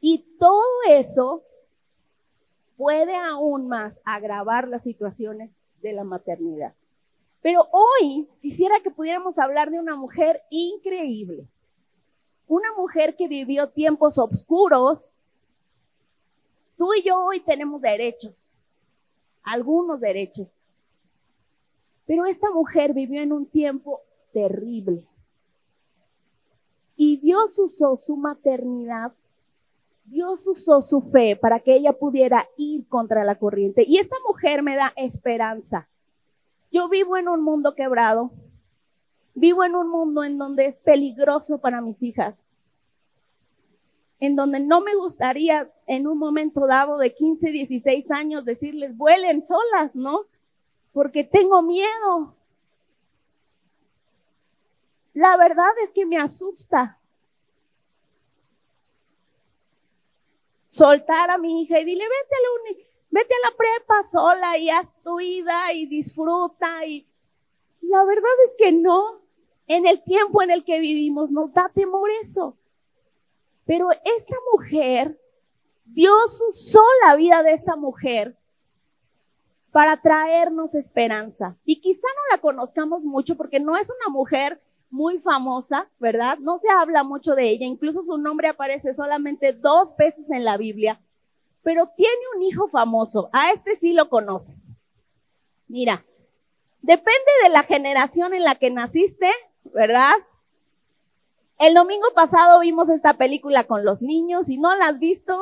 Y 0.00 0.26
todo 0.40 0.60
eso 0.88 1.44
puede 2.76 3.14
aún 3.14 3.68
más 3.68 4.00
agravar 4.04 4.66
las 4.66 4.82
situaciones 4.82 5.54
de 5.82 5.92
la 5.92 6.02
maternidad. 6.02 6.74
Pero 7.42 7.68
hoy 7.70 8.26
quisiera 8.42 8.80
que 8.80 8.90
pudiéramos 8.90 9.38
hablar 9.38 9.70
de 9.70 9.78
una 9.78 9.94
mujer 9.94 10.42
increíble, 10.50 11.46
una 12.48 12.72
mujer 12.76 13.14
que 13.14 13.28
vivió 13.28 13.68
tiempos 13.68 14.18
oscuros. 14.18 15.12
Tú 16.76 16.92
y 16.92 17.04
yo 17.04 17.24
hoy 17.24 17.38
tenemos 17.38 17.80
derechos, 17.80 18.34
algunos 19.44 20.00
derechos, 20.00 20.48
pero 22.08 22.26
esta 22.26 22.50
mujer 22.50 22.92
vivió 22.92 23.22
en 23.22 23.32
un 23.32 23.46
tiempo 23.46 24.00
terrible. 24.32 25.06
Y 26.96 27.18
Dios 27.18 27.56
usó 27.60 27.96
su 27.96 28.16
maternidad 28.16 29.12
Dios 30.10 30.46
usó 30.46 30.80
su 30.80 31.02
fe 31.02 31.36
para 31.36 31.60
que 31.60 31.74
ella 31.74 31.92
pudiera 31.92 32.48
ir 32.56 32.86
contra 32.88 33.24
la 33.24 33.34
corriente. 33.34 33.84
Y 33.86 33.98
esta 33.98 34.16
mujer 34.26 34.62
me 34.62 34.74
da 34.74 34.92
esperanza. 34.96 35.88
Yo 36.72 36.88
vivo 36.88 37.16
en 37.16 37.28
un 37.28 37.42
mundo 37.42 37.74
quebrado. 37.74 38.30
Vivo 39.34 39.64
en 39.64 39.74
un 39.74 39.90
mundo 39.90 40.24
en 40.24 40.38
donde 40.38 40.66
es 40.66 40.76
peligroso 40.76 41.58
para 41.58 41.80
mis 41.80 42.02
hijas. 42.02 42.38
En 44.18 44.34
donde 44.34 44.60
no 44.60 44.80
me 44.80 44.96
gustaría 44.96 45.70
en 45.86 46.06
un 46.06 46.18
momento 46.18 46.66
dado 46.66 46.98
de 46.98 47.14
15, 47.14 47.50
16 47.50 48.10
años 48.10 48.44
decirles 48.44 48.96
vuelen 48.96 49.44
solas, 49.44 49.94
¿no? 49.94 50.22
Porque 50.98 51.22
tengo 51.22 51.62
miedo. 51.62 52.34
La 55.12 55.36
verdad 55.36 55.70
es 55.84 55.90
que 55.90 56.04
me 56.04 56.18
asusta. 56.18 56.98
soltar 60.66 61.30
a 61.30 61.38
mi 61.38 61.62
hija 61.62 61.78
y 61.78 61.84
dile, 61.84 62.02
vete 62.02 62.34
a 62.34 62.40
la, 62.42 62.84
vete 63.10 63.32
a 63.32 63.48
la 63.48 63.56
prepa 63.56 64.02
sola 64.10 64.58
y 64.58 64.70
haz 64.70 64.92
tu 65.04 65.18
vida 65.18 65.72
y 65.72 65.86
disfruta. 65.86 66.84
Y 66.84 67.06
la 67.80 68.04
verdad 68.04 68.34
es 68.46 68.56
que 68.58 68.72
no. 68.72 69.22
En 69.68 69.86
el 69.86 70.02
tiempo 70.02 70.42
en 70.42 70.50
el 70.50 70.64
que 70.64 70.80
vivimos 70.80 71.30
nos 71.30 71.52
da 71.52 71.70
temor 71.72 72.10
eso. 72.20 72.58
Pero 73.66 73.92
esta 73.92 74.36
mujer 74.52 75.16
Dios 75.84 76.44
usó 76.48 76.82
la 77.04 77.14
vida 77.14 77.44
de 77.44 77.52
esta 77.52 77.76
mujer 77.76 78.37
para 79.78 79.96
traernos 80.02 80.74
esperanza. 80.74 81.56
Y 81.64 81.80
quizá 81.80 82.08
no 82.08 82.34
la 82.34 82.40
conozcamos 82.40 83.04
mucho 83.04 83.36
porque 83.36 83.60
no 83.60 83.76
es 83.76 83.88
una 83.88 84.12
mujer 84.12 84.60
muy 84.90 85.20
famosa, 85.20 85.88
¿verdad? 86.00 86.36
No 86.40 86.58
se 86.58 86.68
habla 86.68 87.04
mucho 87.04 87.36
de 87.36 87.48
ella, 87.48 87.64
incluso 87.64 88.02
su 88.02 88.18
nombre 88.18 88.48
aparece 88.48 88.92
solamente 88.92 89.52
dos 89.52 89.94
veces 89.96 90.28
en 90.32 90.44
la 90.44 90.56
Biblia, 90.56 91.00
pero 91.62 91.92
tiene 91.96 92.12
un 92.34 92.42
hijo 92.42 92.66
famoso. 92.66 93.30
A 93.32 93.52
este 93.52 93.76
sí 93.76 93.92
lo 93.92 94.08
conoces. 94.08 94.72
Mira, 95.68 96.04
depende 96.82 97.30
de 97.44 97.50
la 97.50 97.62
generación 97.62 98.34
en 98.34 98.42
la 98.42 98.56
que 98.56 98.72
naciste, 98.72 99.30
¿verdad? 99.62 100.14
El 101.60 101.74
domingo 101.74 102.08
pasado 102.16 102.58
vimos 102.58 102.88
esta 102.88 103.16
película 103.16 103.62
con 103.62 103.84
los 103.84 104.02
niños. 104.02 104.46
Si 104.46 104.58
no 104.58 104.74
la 104.74 104.88
has 104.88 104.98
visto, 104.98 105.40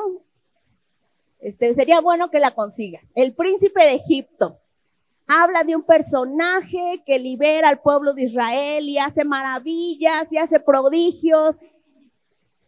este, 1.46 1.72
sería 1.74 2.00
bueno 2.00 2.28
que 2.28 2.40
la 2.40 2.50
consigas. 2.50 3.04
El 3.14 3.32
príncipe 3.32 3.80
de 3.84 3.94
Egipto. 3.94 4.58
Habla 5.28 5.62
de 5.62 5.76
un 5.76 5.84
personaje 5.84 7.04
que 7.06 7.20
libera 7.20 7.68
al 7.68 7.78
pueblo 7.80 8.14
de 8.14 8.24
Israel 8.24 8.88
y 8.88 8.98
hace 8.98 9.24
maravillas 9.24 10.32
y 10.32 10.38
hace 10.38 10.58
prodigios 10.58 11.54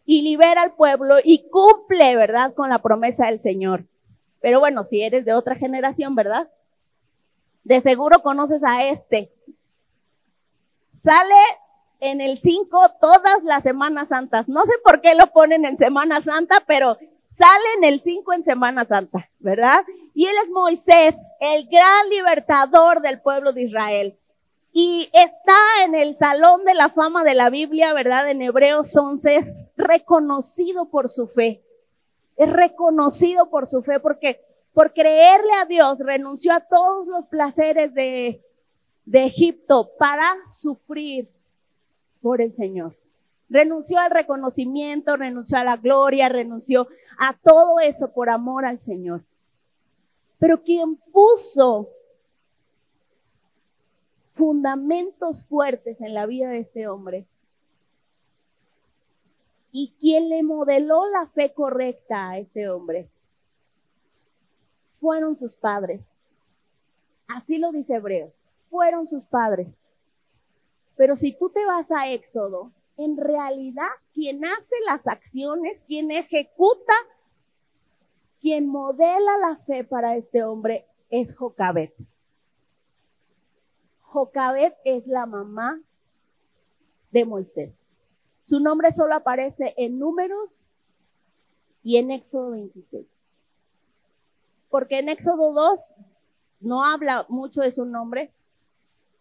y 0.05 0.21
libera 0.21 0.61
al 0.61 0.75
pueblo 0.75 1.17
y 1.21 1.49
cumple, 1.49 2.15
¿verdad?, 2.15 2.53
con 2.53 2.69
la 2.69 2.81
promesa 2.81 3.25
del 3.25 3.41
Señor. 3.41 3.83
Pero 4.39 4.61
bueno, 4.61 4.85
si 4.85 5.01
eres 5.01 5.25
de 5.25 5.33
otra 5.33 5.55
generación, 5.55 6.15
¿verdad? 6.15 6.49
De 7.65 7.81
seguro 7.81 8.21
conoces 8.21 8.63
a 8.63 8.85
este. 8.85 9.29
Sale 10.95 11.35
en 11.99 12.21
el 12.21 12.37
5 12.37 12.79
todas 13.01 13.43
las 13.43 13.63
Semanas 13.63 14.07
Santas. 14.07 14.47
No 14.47 14.61
sé 14.61 14.71
por 14.85 15.01
qué 15.01 15.15
lo 15.15 15.27
ponen 15.33 15.65
en 15.65 15.77
Semana 15.77 16.21
Santa, 16.21 16.63
pero 16.65 16.97
sale 17.39 17.65
en 17.77 17.85
el 17.85 18.01
5 18.01 18.33
en 18.33 18.43
Semana 18.43 18.85
Santa, 18.85 19.29
¿verdad? 19.39 19.85
Y 20.13 20.25
él 20.25 20.35
es 20.43 20.51
Moisés, 20.51 21.15
el 21.39 21.67
gran 21.67 22.09
libertador 22.09 23.01
del 23.01 23.21
pueblo 23.21 23.53
de 23.53 23.63
Israel. 23.63 24.17
Y 24.73 25.09
está 25.13 25.57
en 25.85 25.95
el 25.95 26.15
Salón 26.15 26.65
de 26.65 26.73
la 26.73 26.89
Fama 26.89 27.23
de 27.23 27.35
la 27.35 27.49
Biblia, 27.49 27.93
¿verdad? 27.93 28.29
En 28.29 28.41
Hebreos 28.41 28.95
11, 28.95 29.35
es 29.37 29.71
reconocido 29.77 30.89
por 30.89 31.07
su 31.09 31.27
fe. 31.27 31.63
Es 32.35 32.51
reconocido 32.51 33.49
por 33.49 33.67
su 33.67 33.83
fe 33.83 34.01
porque 34.01 34.41
por 34.73 34.93
creerle 34.93 35.53
a 35.61 35.65
Dios 35.65 35.97
renunció 35.99 36.51
a 36.51 36.59
todos 36.59 37.07
los 37.07 37.25
placeres 37.27 37.93
de, 37.93 38.43
de 39.05 39.25
Egipto 39.25 39.91
para 39.97 40.35
sufrir 40.49 41.29
por 42.21 42.41
el 42.41 42.53
Señor. 42.53 42.97
Renunció 43.49 43.97
al 43.97 44.11
reconocimiento, 44.11 45.15
renunció 45.15 45.57
a 45.57 45.63
la 45.63 45.77
gloria, 45.77 46.29
renunció 46.29 46.87
a 47.19 47.37
todo 47.37 47.81
eso 47.81 48.13
por 48.13 48.29
amor 48.29 48.65
al 48.65 48.79
Señor. 48.79 49.23
Pero 50.39 50.63
quien 50.63 50.95
puso 50.95 51.89
fundamentos 54.31 55.45
fuertes 55.45 55.99
en 55.99 56.13
la 56.13 56.25
vida 56.25 56.49
de 56.49 56.59
este 56.59 56.87
hombre 56.87 57.27
y 59.73 59.93
quien 59.99 60.29
le 60.29 60.43
modeló 60.43 61.05
la 61.07 61.27
fe 61.27 61.53
correcta 61.53 62.29
a 62.29 62.39
este 62.39 62.69
hombre 62.69 63.09
fueron 65.01 65.35
sus 65.35 65.55
padres. 65.55 66.09
Así 67.27 67.57
lo 67.57 67.73
dice 67.73 67.95
Hebreos, 67.95 68.45
fueron 68.69 69.07
sus 69.07 69.25
padres. 69.25 69.67
Pero 70.95 71.17
si 71.17 71.37
tú 71.37 71.49
te 71.49 71.65
vas 71.65 71.91
a 71.91 72.09
Éxodo, 72.11 72.71
en 72.99 73.15
realidad 73.15 73.87
quien 74.13 74.43
hace 74.43 74.75
las 74.85 75.07
acciones, 75.07 75.81
quien 75.87 76.11
ejecuta, 76.11 76.93
quien 78.41 78.67
modela 78.67 79.37
la 79.37 79.55
fe 79.65 79.85
para 79.85 80.17
este 80.17 80.43
hombre 80.43 80.85
es 81.09 81.35
Jocabet. 81.37 81.95
Jocabet 84.01 84.75
es 84.83 85.07
la 85.07 85.25
mamá 85.25 85.81
de 87.11 87.23
Moisés. 87.23 87.85
Su 88.43 88.59
nombre 88.59 88.91
solo 88.91 89.15
aparece 89.15 89.73
en 89.77 89.97
números 89.97 90.65
y 91.83 91.97
en 91.97 92.11
Éxodo 92.11 92.51
26. 92.51 93.07
Porque 94.69 94.99
en 94.99 95.07
Éxodo 95.07 95.53
2 95.53 95.95
no 96.59 96.83
habla 96.83 97.25
mucho 97.29 97.61
de 97.61 97.71
su 97.71 97.85
nombre, 97.85 98.33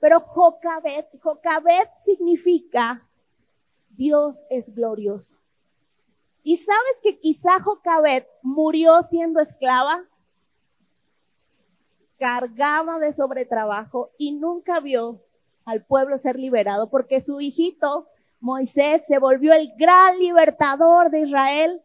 pero 0.00 0.20
Jocabet, 0.20 1.06
Jocabet 1.20 1.90
significa 2.02 3.07
Dios 3.98 4.44
es 4.48 4.74
glorioso. 4.74 5.37
¿Y 6.44 6.56
sabes 6.56 7.00
que 7.02 7.18
quizá 7.18 7.61
Jocabet 7.61 8.26
murió 8.42 9.02
siendo 9.02 9.40
esclava? 9.40 10.04
Cargada 12.16 13.00
de 13.00 13.12
sobretrabajo 13.12 14.11
y 14.16 14.32
nunca 14.32 14.78
vio 14.78 15.20
al 15.64 15.84
pueblo 15.84 16.16
ser 16.16 16.38
liberado 16.38 16.88
porque 16.88 17.20
su 17.20 17.40
hijito 17.40 18.06
Moisés 18.40 19.04
se 19.06 19.18
volvió 19.18 19.52
el 19.52 19.72
gran 19.76 20.16
libertador 20.18 21.11
de 21.11 21.22
Israel, 21.22 21.82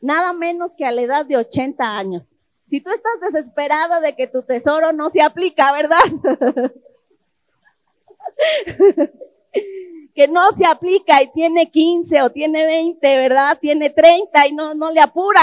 nada 0.00 0.32
menos 0.32 0.74
que 0.74 0.84
a 0.84 0.90
la 0.90 1.02
edad 1.02 1.24
de 1.24 1.36
80 1.36 1.96
años. 1.96 2.34
Si 2.66 2.80
tú 2.80 2.90
estás 2.90 3.20
desesperada 3.20 4.00
de 4.00 4.16
que 4.16 4.26
tu 4.26 4.42
tesoro 4.42 4.92
no 4.92 5.10
se 5.10 5.22
aplica, 5.22 5.72
¿verdad? 5.72 5.96
que 10.14 10.28
no 10.28 10.52
se 10.52 10.64
aplica 10.64 11.22
y 11.22 11.32
tiene 11.32 11.70
15 11.70 12.22
o 12.22 12.30
tiene 12.30 12.64
20, 12.64 13.16
¿verdad? 13.16 13.58
Tiene 13.60 13.90
30 13.90 14.46
y 14.46 14.52
no, 14.52 14.74
no 14.74 14.90
le 14.90 15.00
apura. 15.00 15.42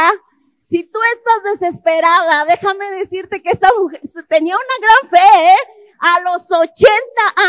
Si 0.64 0.84
tú 0.84 1.00
estás 1.16 1.60
desesperada, 1.60 2.46
déjame 2.46 2.90
decirte 2.92 3.42
que 3.42 3.50
esta 3.50 3.70
mujer 3.78 4.02
tenía 4.30 4.56
una 4.56 4.88
gran 4.88 5.10
fe, 5.10 5.50
¿eh? 5.50 5.58
A 6.00 6.22
los 6.22 6.50
80 6.50 6.90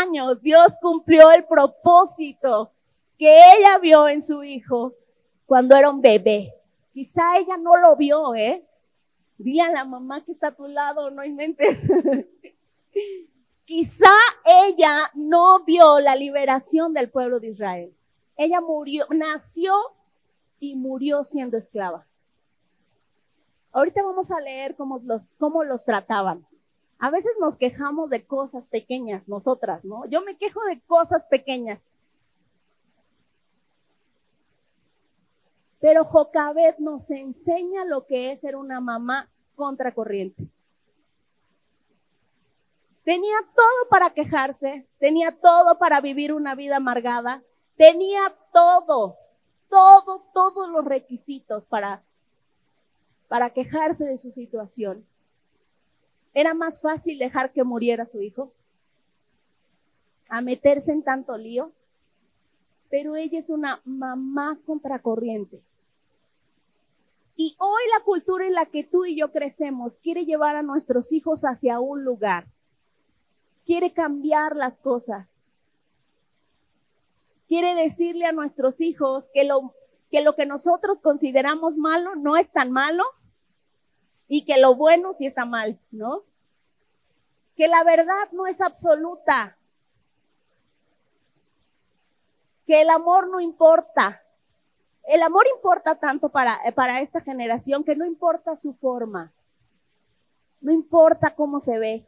años 0.01 0.41
Dios 0.41 0.77
cumplió 0.81 1.31
el 1.31 1.45
propósito 1.45 2.71
que 3.17 3.37
ella 3.37 3.77
vio 3.79 4.09
en 4.09 4.21
su 4.21 4.43
hijo 4.43 4.93
cuando 5.45 5.77
era 5.77 5.89
un 5.89 6.01
bebé. 6.01 6.53
Quizá 6.93 7.37
ella 7.37 7.55
no 7.57 7.77
lo 7.77 7.95
vio, 7.95 8.35
¿eh? 8.35 8.63
Dile 9.37 9.61
a 9.61 9.71
la 9.71 9.85
mamá 9.85 10.23
que 10.23 10.33
está 10.33 10.47
a 10.47 10.55
tu 10.55 10.67
lado, 10.67 11.09
no 11.09 11.23
inventes. 11.23 11.89
Quizá 13.65 14.11
ella 14.45 15.09
no 15.13 15.63
vio 15.63 15.99
la 15.99 16.15
liberación 16.15 16.93
del 16.93 17.09
pueblo 17.09 17.39
de 17.39 17.49
Israel. 17.49 17.93
Ella 18.35 18.59
murió, 18.59 19.05
nació 19.09 19.73
y 20.59 20.75
murió 20.75 21.23
siendo 21.23 21.57
esclava. 21.57 22.05
Ahorita 23.71 24.03
vamos 24.03 24.31
a 24.31 24.39
leer 24.39 24.75
cómo 24.75 24.99
los, 25.03 25.21
cómo 25.39 25.63
los 25.63 25.85
trataban. 25.85 26.45
A 26.99 27.09
veces 27.09 27.33
nos 27.39 27.57
quejamos 27.57 28.09
de 28.09 28.25
cosas 28.25 28.63
pequeñas, 28.67 29.27
nosotras, 29.27 29.83
¿no? 29.83 30.05
Yo 30.05 30.21
me 30.21 30.37
quejo 30.37 30.63
de 30.65 30.79
cosas 30.81 31.23
pequeñas. 31.23 31.79
Pero 35.79 36.05
Jocabet 36.05 36.77
nos 36.79 37.11
enseña 37.11 37.83
lo 37.83 38.05
que 38.05 38.31
es 38.31 38.41
ser 38.41 38.55
una 38.55 38.79
mamá 38.79 39.29
contracorriente. 39.55 40.47
Tenía 43.03 43.35
todo 43.53 43.89
para 43.89 44.11
quejarse, 44.11 44.87
tenía 44.97 45.31
todo 45.31 45.77
para 45.77 45.99
vivir 45.99 46.31
una 46.31 46.55
vida 46.55 46.77
amargada, 46.77 47.43
tenía 47.75 48.33
todo, 48.53 49.17
todo, 49.69 50.23
todos 50.33 50.69
los 50.69 50.85
requisitos 50.85 51.65
para, 51.65 52.01
para 53.27 53.49
quejarse 53.49 54.05
de 54.05 54.17
su 54.17 54.31
situación. 54.31 55.05
Era 56.33 56.53
más 56.53 56.81
fácil 56.81 57.19
dejar 57.19 57.51
que 57.51 57.63
muriera 57.63 58.05
su 58.05 58.21
hijo, 58.21 58.53
a 60.29 60.41
meterse 60.41 60.93
en 60.93 61.03
tanto 61.03 61.37
lío, 61.37 61.73
pero 62.89 63.15
ella 63.15 63.39
es 63.39 63.49
una 63.49 63.81
mamá 63.83 64.57
contracorriente. 64.65 65.61
Y 67.35 67.55
hoy 67.59 67.81
la 67.97 68.03
cultura 68.03 68.45
en 68.47 68.53
la 68.53 68.65
que 68.67 68.83
tú 68.83 69.05
y 69.05 69.17
yo 69.17 69.31
crecemos 69.31 69.97
quiere 69.97 70.25
llevar 70.25 70.55
a 70.55 70.63
nuestros 70.63 71.11
hijos 71.11 71.41
hacia 71.41 71.79
un 71.79 72.03
lugar. 72.03 72.47
Quiere 73.65 73.93
cambiar 73.93 74.55
las 74.55 74.75
cosas. 74.77 75.27
Quiere 77.47 77.75
decirle 77.75 78.25
a 78.25 78.31
nuestros 78.31 78.81
hijos 78.81 79.29
que 79.33 79.43
lo 79.43 79.73
que, 80.09 80.45
nosotros 80.45 81.01
consideramos 81.01 81.77
malo 81.77 82.15
no 82.15 82.37
es 82.37 82.51
tan 82.51 82.71
malo 82.71 83.03
y 84.27 84.45
que 84.45 84.57
lo 84.57 84.75
bueno 84.75 85.13
sí 85.13 85.25
está 85.25 85.45
mal, 85.45 85.79
¿no? 85.91 86.23
Que 87.55 87.67
la 87.67 87.83
verdad 87.83 88.31
no 88.31 88.47
es 88.47 88.61
absoluta. 88.61 89.57
Que 92.65 92.81
el 92.81 92.89
amor 92.89 93.27
no 93.27 93.39
importa 93.39 94.23
el 95.03 95.21
amor 95.21 95.45
importa 95.53 95.95
tanto 95.95 96.29
para, 96.29 96.59
para 96.75 97.01
esta 97.01 97.21
generación 97.21 97.83
que 97.83 97.95
no 97.95 98.05
importa 98.05 98.55
su 98.55 98.73
forma, 98.73 99.33
no 100.61 100.71
importa 100.71 101.35
cómo 101.35 101.59
se 101.59 101.77
ve, 101.77 102.05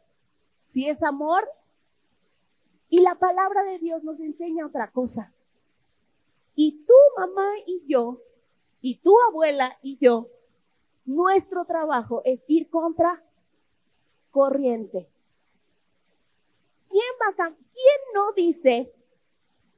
si 0.66 0.88
es 0.88 1.02
amor. 1.02 1.48
Y 2.88 3.00
la 3.00 3.16
palabra 3.16 3.64
de 3.64 3.78
Dios 3.78 4.04
nos 4.04 4.20
enseña 4.20 4.66
otra 4.66 4.90
cosa. 4.90 5.32
Y 6.54 6.84
tú, 6.86 6.94
mamá 7.18 7.48
y 7.66 7.82
yo, 7.86 8.20
y 8.80 8.98
tu 8.98 9.14
abuela 9.28 9.76
y 9.82 9.98
yo, 9.98 10.28
nuestro 11.04 11.64
trabajo 11.64 12.22
es 12.24 12.40
ir 12.46 12.70
contra 12.70 13.22
corriente. 14.30 15.08
¿Quién, 16.88 17.02
va 17.20 17.34
¿Quién 17.34 18.00
no 18.14 18.32
dice 18.32 18.92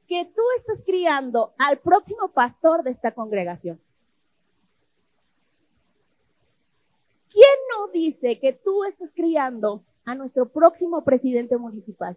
que 0.07 0.24
tú 0.24 0.42
estás 0.57 0.85
criando 0.85 1.55
al 1.59 1.79
próximo 1.79 2.29
pastor 2.29 2.83
de 2.83 2.90
esta 2.90 3.12
congregación? 3.12 3.81
¿Quién 7.31 7.44
no 7.70 7.88
dice 7.88 8.38
que 8.38 8.53
tú 8.53 8.85
estás 8.85 9.11
criando 9.14 9.85
a 10.09 10.14
nuestro 10.14 10.49
próximo 10.49 11.05
presidente 11.05 11.59
municipal? 11.59 12.16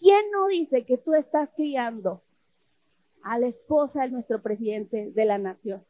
¿Quién 0.00 0.32
no 0.32 0.48
dice 0.48 0.84
que 0.84 0.98
tú 0.98 1.14
estás 1.14 1.48
criando 1.54 2.24
a 3.22 3.38
la 3.38 3.46
esposa 3.46 4.02
de 4.02 4.10
nuestro 4.10 4.42
presidente 4.42 5.12
de 5.12 5.24
la 5.24 5.38
nación? 5.38 5.84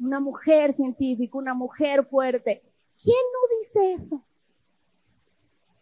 Una 0.00 0.18
mujer 0.18 0.74
científica, 0.74 1.36
una 1.36 1.52
mujer 1.52 2.06
fuerte. 2.06 2.62
¿Quién 3.02 3.18
no 3.34 3.58
dice 3.58 3.92
eso? 3.92 4.24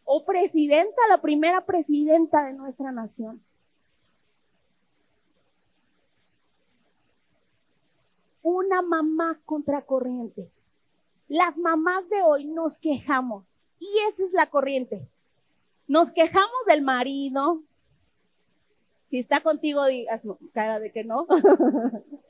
O 0.05 0.25
presidenta, 0.25 1.01
la 1.09 1.23
primera 1.23 1.65
presidenta 1.65 2.47
de 2.47 2.55
nuestra 2.55 2.91
nación. 2.91 3.41
Una 8.43 8.83
mamá 8.83 9.41
contracorriente. 9.45 10.51
Las 11.29 11.59
mamás 11.59 12.09
de 12.09 12.23
hoy 12.23 12.45
nos 12.45 12.79
quejamos 12.79 13.45
y 13.81 13.89
esa 14.11 14.25
es 14.25 14.33
la 14.33 14.47
corriente. 14.49 15.09
Nos 15.89 16.11
quejamos 16.11 16.67
del 16.67 16.83
marido. 16.83 17.63
Si 19.11 19.19
está 19.19 19.41
contigo, 19.41 19.85
digas 19.87 20.23
cara 20.53 20.79
de 20.81 20.93
que 20.93 21.05
no. 21.05 21.27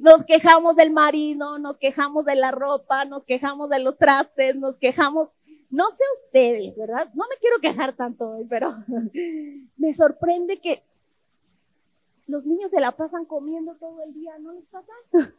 Nos 0.00 0.24
quejamos 0.24 0.74
del 0.76 0.90
marido, 0.90 1.58
nos 1.58 1.76
quejamos 1.76 2.24
de 2.24 2.34
la 2.34 2.50
ropa, 2.50 3.04
nos 3.04 3.24
quejamos 3.24 3.68
de 3.68 3.78
los 3.78 3.98
trastes, 3.98 4.56
nos 4.56 4.78
quejamos, 4.78 5.28
no 5.68 5.90
sé 5.90 6.02
ustedes, 6.24 6.74
¿verdad? 6.76 7.10
No 7.14 7.24
me 7.28 7.36
quiero 7.36 7.58
quejar 7.60 7.94
tanto 7.94 8.30
hoy, 8.30 8.46
pero 8.48 8.74
me 9.76 9.92
sorprende 9.92 10.60
que 10.60 10.82
los 12.26 12.46
niños 12.46 12.70
se 12.70 12.80
la 12.80 12.92
pasan 12.92 13.26
comiendo 13.26 13.74
todo 13.76 14.02
el 14.02 14.14
día, 14.14 14.38
¿no 14.38 14.52
les 14.52 14.64
pasa? 14.66 14.92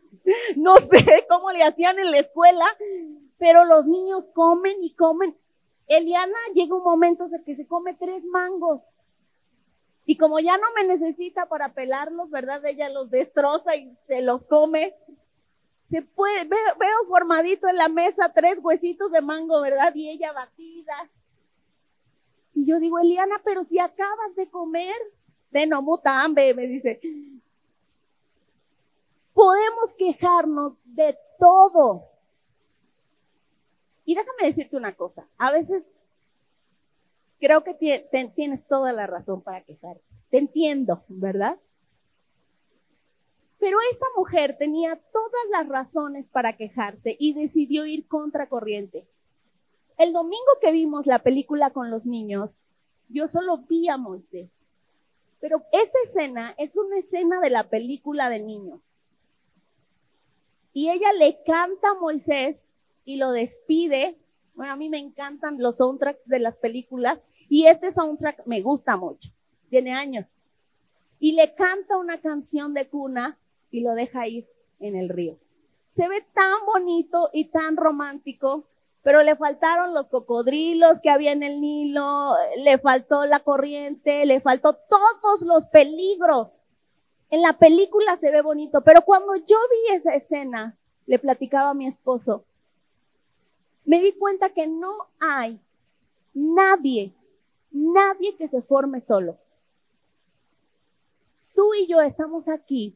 No 0.58 0.78
sé 0.78 1.26
cómo 1.30 1.52
le 1.52 1.63
hacían 1.63 2.00
en 2.00 2.10
la 2.10 2.19
escuela, 2.19 2.65
pero 3.38 3.63
los 3.63 3.86
niños 3.86 4.28
comen 4.30 4.84
y 4.84 4.95
comen. 4.95 5.38
Eliana 5.88 6.38
llega 6.56 6.76
un 6.76 6.84
momento 6.84 7.28
en 7.32 7.43
que 7.43 7.56
se 7.56 7.67
come 7.67 7.93
tres 7.93 8.24
mangos. 8.26 8.82
Y 10.06 10.17
como 10.17 10.39
ya 10.39 10.58
no 10.58 10.67
me 10.76 10.84
necesita 10.86 11.48
para 11.48 11.74
pelarlos, 11.74 12.30
¿verdad? 12.32 12.65
Ella 12.65 12.89
los 12.89 13.12
destroza 13.12 13.76
y 13.76 13.95
se 14.08 14.21
los 14.21 14.45
come. 14.45 14.95
Se 15.89 16.02
puede, 16.02 16.45
veo, 16.45 16.60
veo 16.80 17.08
formadito 17.08 17.67
en 17.67 17.78
la 17.78 17.89
mesa 17.89 18.34
tres 18.34 18.58
huesitos 18.62 19.12
de 19.12 19.21
mango, 19.21 19.62
¿verdad? 19.62 19.93
Y 19.93 20.10
ella 20.10 20.32
batida. 20.32 21.10
Y 22.56 22.65
yo 22.65 22.80
digo, 22.80 23.00
Eliana, 23.00 23.41
pero 23.43 23.63
si 23.63 23.78
acabas 23.80 24.36
de 24.36 24.50
comer, 24.50 24.95
de 25.62 25.68
no 25.68 25.84
hambre, 26.06 26.54
me 26.54 26.68
dice. 26.68 27.00
Podemos 29.34 29.94
quejarnos 29.98 30.74
de 30.86 31.18
todo, 31.38 32.04
y 34.06 34.13
déjame 34.13 34.46
decirte 34.46 34.78
una 34.78 34.96
cosa, 34.96 35.28
a 35.38 35.52
veces 35.52 35.84
creo 37.39 37.63
que 37.63 37.74
tienes 38.36 38.65
toda 38.68 38.94
la 38.94 39.08
razón 39.08 39.41
para 39.41 39.62
quejarte. 39.62 40.04
Te 40.30 40.38
entiendo, 40.38 41.04
¿verdad? 41.08 41.58
Pero 43.60 43.78
esta 43.89 44.06
mujer 44.15 44.58
tenía 44.58 44.96
todas 45.12 45.46
las 45.52 45.68
razones 45.68 46.28
para 46.28 46.54
quejarse 46.56 47.15
y 47.20 47.34
decidió 47.34 47.86
ir 47.86 48.08
contra 48.08 48.48
corriente. 48.48 49.08
El 49.98 50.13
domingo 50.13 50.52
que 50.62 50.72
vimos 50.72 51.08
la 51.08 51.20
película 51.20 51.72
con 51.72 51.89
los 51.89 52.06
niños, 52.06 52.62
yo 53.10 53.28
solo 53.28 53.58
vi 53.58 53.89
a 53.89 53.98
Moisés. 53.98 54.50
Pero 55.45 55.63
esa 55.71 55.97
escena 56.05 56.55
es 56.58 56.75
una 56.75 56.97
escena 56.97 57.39
de 57.39 57.51
la 57.51 57.69
película 57.69 58.31
de 58.31 58.39
niños. 58.39 58.81
Y 60.73 60.89
ella 60.89 61.13
le 61.13 61.43
canta 61.43 61.89
a 61.91 61.99
Moisés 62.01 62.67
y 63.03 63.17
lo 63.17 63.31
despide. 63.31 64.17
Bueno, 64.55 64.73
a 64.73 64.75
mí 64.75 64.89
me 64.89 64.97
encantan 64.97 65.62
los 65.62 65.77
soundtracks 65.77 66.25
de 66.25 66.39
las 66.39 66.55
películas 66.55 67.19
y 67.47 67.67
este 67.67 67.91
soundtrack 67.91 68.47
me 68.47 68.63
gusta 68.63 68.97
mucho. 68.97 69.29
Tiene 69.69 69.93
años. 69.93 70.34
Y 71.19 71.34
le 71.34 71.53
canta 71.53 71.99
una 71.99 72.19
canción 72.19 72.73
de 72.73 72.88
cuna 72.88 73.38
y 73.69 73.81
lo 73.81 73.93
deja 73.93 74.27
ir 74.27 74.47
en 74.79 74.95
el 74.95 75.10
río. 75.10 75.38
Se 75.95 76.08
ve 76.08 76.25
tan 76.34 76.65
bonito 76.65 77.29
y 77.34 77.49
tan 77.49 77.77
romántico, 77.77 78.65
pero 79.06 79.22
le 79.22 79.36
faltaron 79.36 79.94
los 79.94 80.08
cocodrilos 80.08 81.00
que 81.00 81.12
había 81.12 81.32
en 81.32 81.44
el 81.44 81.62
Nilo, 81.62 82.34
le 82.58 82.80
faltó 82.80 83.28
la 83.28 83.39
corriente, 83.39 84.26
le 84.26 84.39
faltó 84.39 84.74
todos 84.74 85.44
los 85.44 85.68
peligros. 85.68 86.63
En 87.30 87.44
la 87.44 87.54
película 87.54 88.18
se 88.18 88.32
ve 88.32 88.41
bonito, 88.41 88.82
pero 88.82 89.04
cuando 89.04 89.36
yo 89.36 89.58
vi 89.70 89.96
esa 89.96 90.15
escena, 90.15 90.76
le 91.06 91.20
platicaba 91.20 91.70
a 91.70 91.74
mi 91.76 91.86
esposo, 91.86 92.46
me 93.86 94.02
di 94.02 94.12
cuenta 94.13 94.50
que 94.50 94.65
no 94.65 94.91
hay 95.20 95.62
nadie, 96.34 97.13
nadie 97.70 98.36
que 98.38 98.48
se 98.48 98.63
forme 98.63 99.02
solo. 99.02 99.38
Tú 101.54 101.76
y 101.76 101.86
yo 101.86 102.02
estamos 102.02 102.48
aquí 102.48 102.96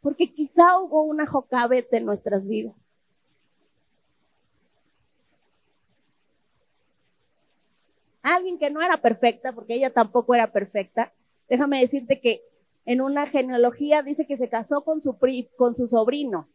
porque 0.00 0.32
quizá 0.32 0.78
hubo 0.78 1.02
una 1.02 1.26
jocabete 1.26 1.96
en 1.96 2.06
nuestras 2.06 2.46
vidas. 2.46 2.91
Alguien 8.22 8.58
que 8.58 8.70
no 8.70 8.80
era 8.80 8.98
perfecta, 8.98 9.52
porque 9.52 9.74
ella 9.74 9.92
tampoco 9.92 10.34
era 10.34 10.52
perfecta. 10.52 11.12
Déjame 11.48 11.80
decirte 11.80 12.20
que 12.20 12.42
en 12.84 13.00
una 13.00 13.26
genealogía 13.26 14.02
dice 14.02 14.26
que 14.26 14.36
se 14.36 14.48
casó 14.48 14.82
con 14.82 15.00
su, 15.00 15.16
sobrino. 15.88 16.48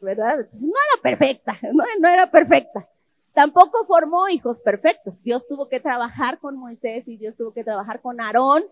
¿verdad? 0.00 0.36
no 0.36 0.74
era 0.92 1.02
perfecta, 1.02 1.58
no, 2.00 2.08
era 2.08 2.30
perfecta. 2.30 2.88
Tampoco 3.32 3.84
formó 3.86 4.28
hijos 4.28 4.60
perfectos. 4.60 5.22
Dios 5.22 5.48
tuvo 5.48 5.68
que 5.68 5.80
trabajar 5.80 6.38
con 6.38 6.56
Moisés 6.56 7.08
y 7.08 7.16
Dios 7.16 7.34
tuvo 7.36 7.52
que 7.52 7.64
trabajar 7.64 8.00
con 8.00 8.20
Aarón 8.20 8.64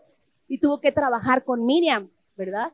y 0.47 0.59
tuvo 0.59 0.81
que 0.81 0.93
trabajar 0.93 1.45
con 1.45 1.65
Miriam, 1.65 2.11
¿verdad? 2.37 2.73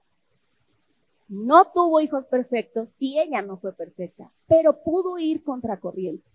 No 1.28 1.66
tuvo 1.66 2.00
hijos 2.00 2.26
perfectos 2.26 2.96
y 2.98 3.18
ella 3.20 3.42
no 3.42 3.58
fue 3.58 3.72
perfecta, 3.72 4.30
pero 4.48 4.82
pudo 4.82 5.18
ir 5.18 5.44
contra 5.44 5.78
corriente. 5.78 6.28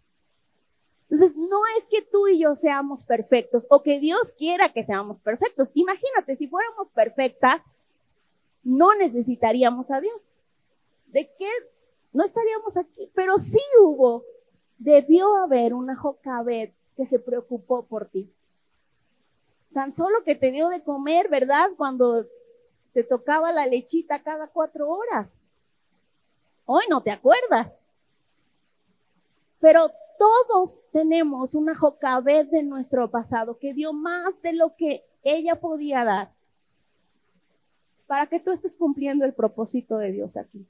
Entonces, 1.10 1.38
no 1.38 1.60
es 1.78 1.86
que 1.88 2.02
tú 2.02 2.28
y 2.28 2.40
yo 2.40 2.56
seamos 2.56 3.04
perfectos 3.04 3.68
o 3.70 3.84
que 3.84 4.00
Dios 4.00 4.34
quiera 4.34 4.74
que 4.74 4.84
seamos 4.84 5.20
perfectos. 5.20 5.72
Imagínate, 5.76 6.36
si 6.36 6.48
fuéramos 6.48 6.88
perfectas, 6.90 7.62
no 8.64 8.96
necesitaríamos 8.96 9.92
a 9.92 10.02
Dios. 10.02 10.34
¿De 11.08 11.30
qué 11.38 11.50
no 12.14 12.24
estaríamos 12.24 12.78
aquí, 12.78 13.10
pero 13.16 13.38
sí 13.40 13.60
hubo, 13.82 14.24
debió 14.78 15.36
haber 15.38 15.74
una 15.74 15.96
Jocabet 15.96 16.74
que 16.96 17.08
se 17.08 17.20
preocupó 17.20 17.84
por 17.86 18.08
ti. 18.08 18.32
Tan 19.74 19.92
solo 19.92 20.24
que 20.24 20.36
te 20.36 20.52
dio 20.52 20.70
de 20.70 20.84
comer, 20.84 21.28
¿verdad? 21.28 21.72
Cuando 21.76 22.28
te 22.94 23.04
tocaba 23.04 23.52
la 23.52 23.66
lechita 23.66 24.22
cada 24.22 24.48
cuatro 24.48 24.88
horas. 24.90 25.40
Hoy 26.66 26.84
no 26.88 27.02
te 27.02 27.10
acuerdas. 27.10 27.82
Pero 29.60 29.92
todos 30.24 30.86
tenemos 30.94 31.54
una 31.54 31.76
Jocabet 31.76 32.50
de 32.50 32.64
nuestro 32.64 33.12
pasado 33.12 33.58
que 33.58 33.74
dio 33.74 33.92
más 33.92 34.42
de 34.42 34.54
lo 34.54 34.74
que 34.78 35.04
ella 35.22 35.60
podía 35.60 36.06
dar 36.06 36.32
para 38.08 38.28
que 38.28 38.40
tú 38.40 38.52
estés 38.52 38.74
cumpliendo 38.78 39.26
el 39.26 39.34
propósito 39.34 39.98
de 39.98 40.14
Dios 40.14 40.38
aquí. 40.38 40.66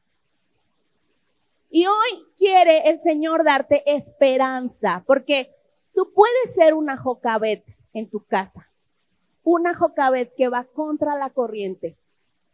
Y 1.69 1.85
hoy 1.85 2.25
quiere 2.35 2.89
el 2.89 2.99
Señor 2.99 3.43
darte 3.43 3.83
esperanza, 3.85 5.03
porque 5.05 5.53
tú 5.93 6.11
puedes 6.15 6.55
ser 6.55 6.73
una 6.73 6.97
Jocabet 6.97 7.63
en 7.93 8.09
tu 8.09 8.25
casa, 8.25 8.71
una 9.43 9.75
Jocabet 9.75 10.33
que 10.33 10.49
va 10.49 10.63
contra 10.63 11.13
la 11.15 11.29
corriente, 11.29 11.95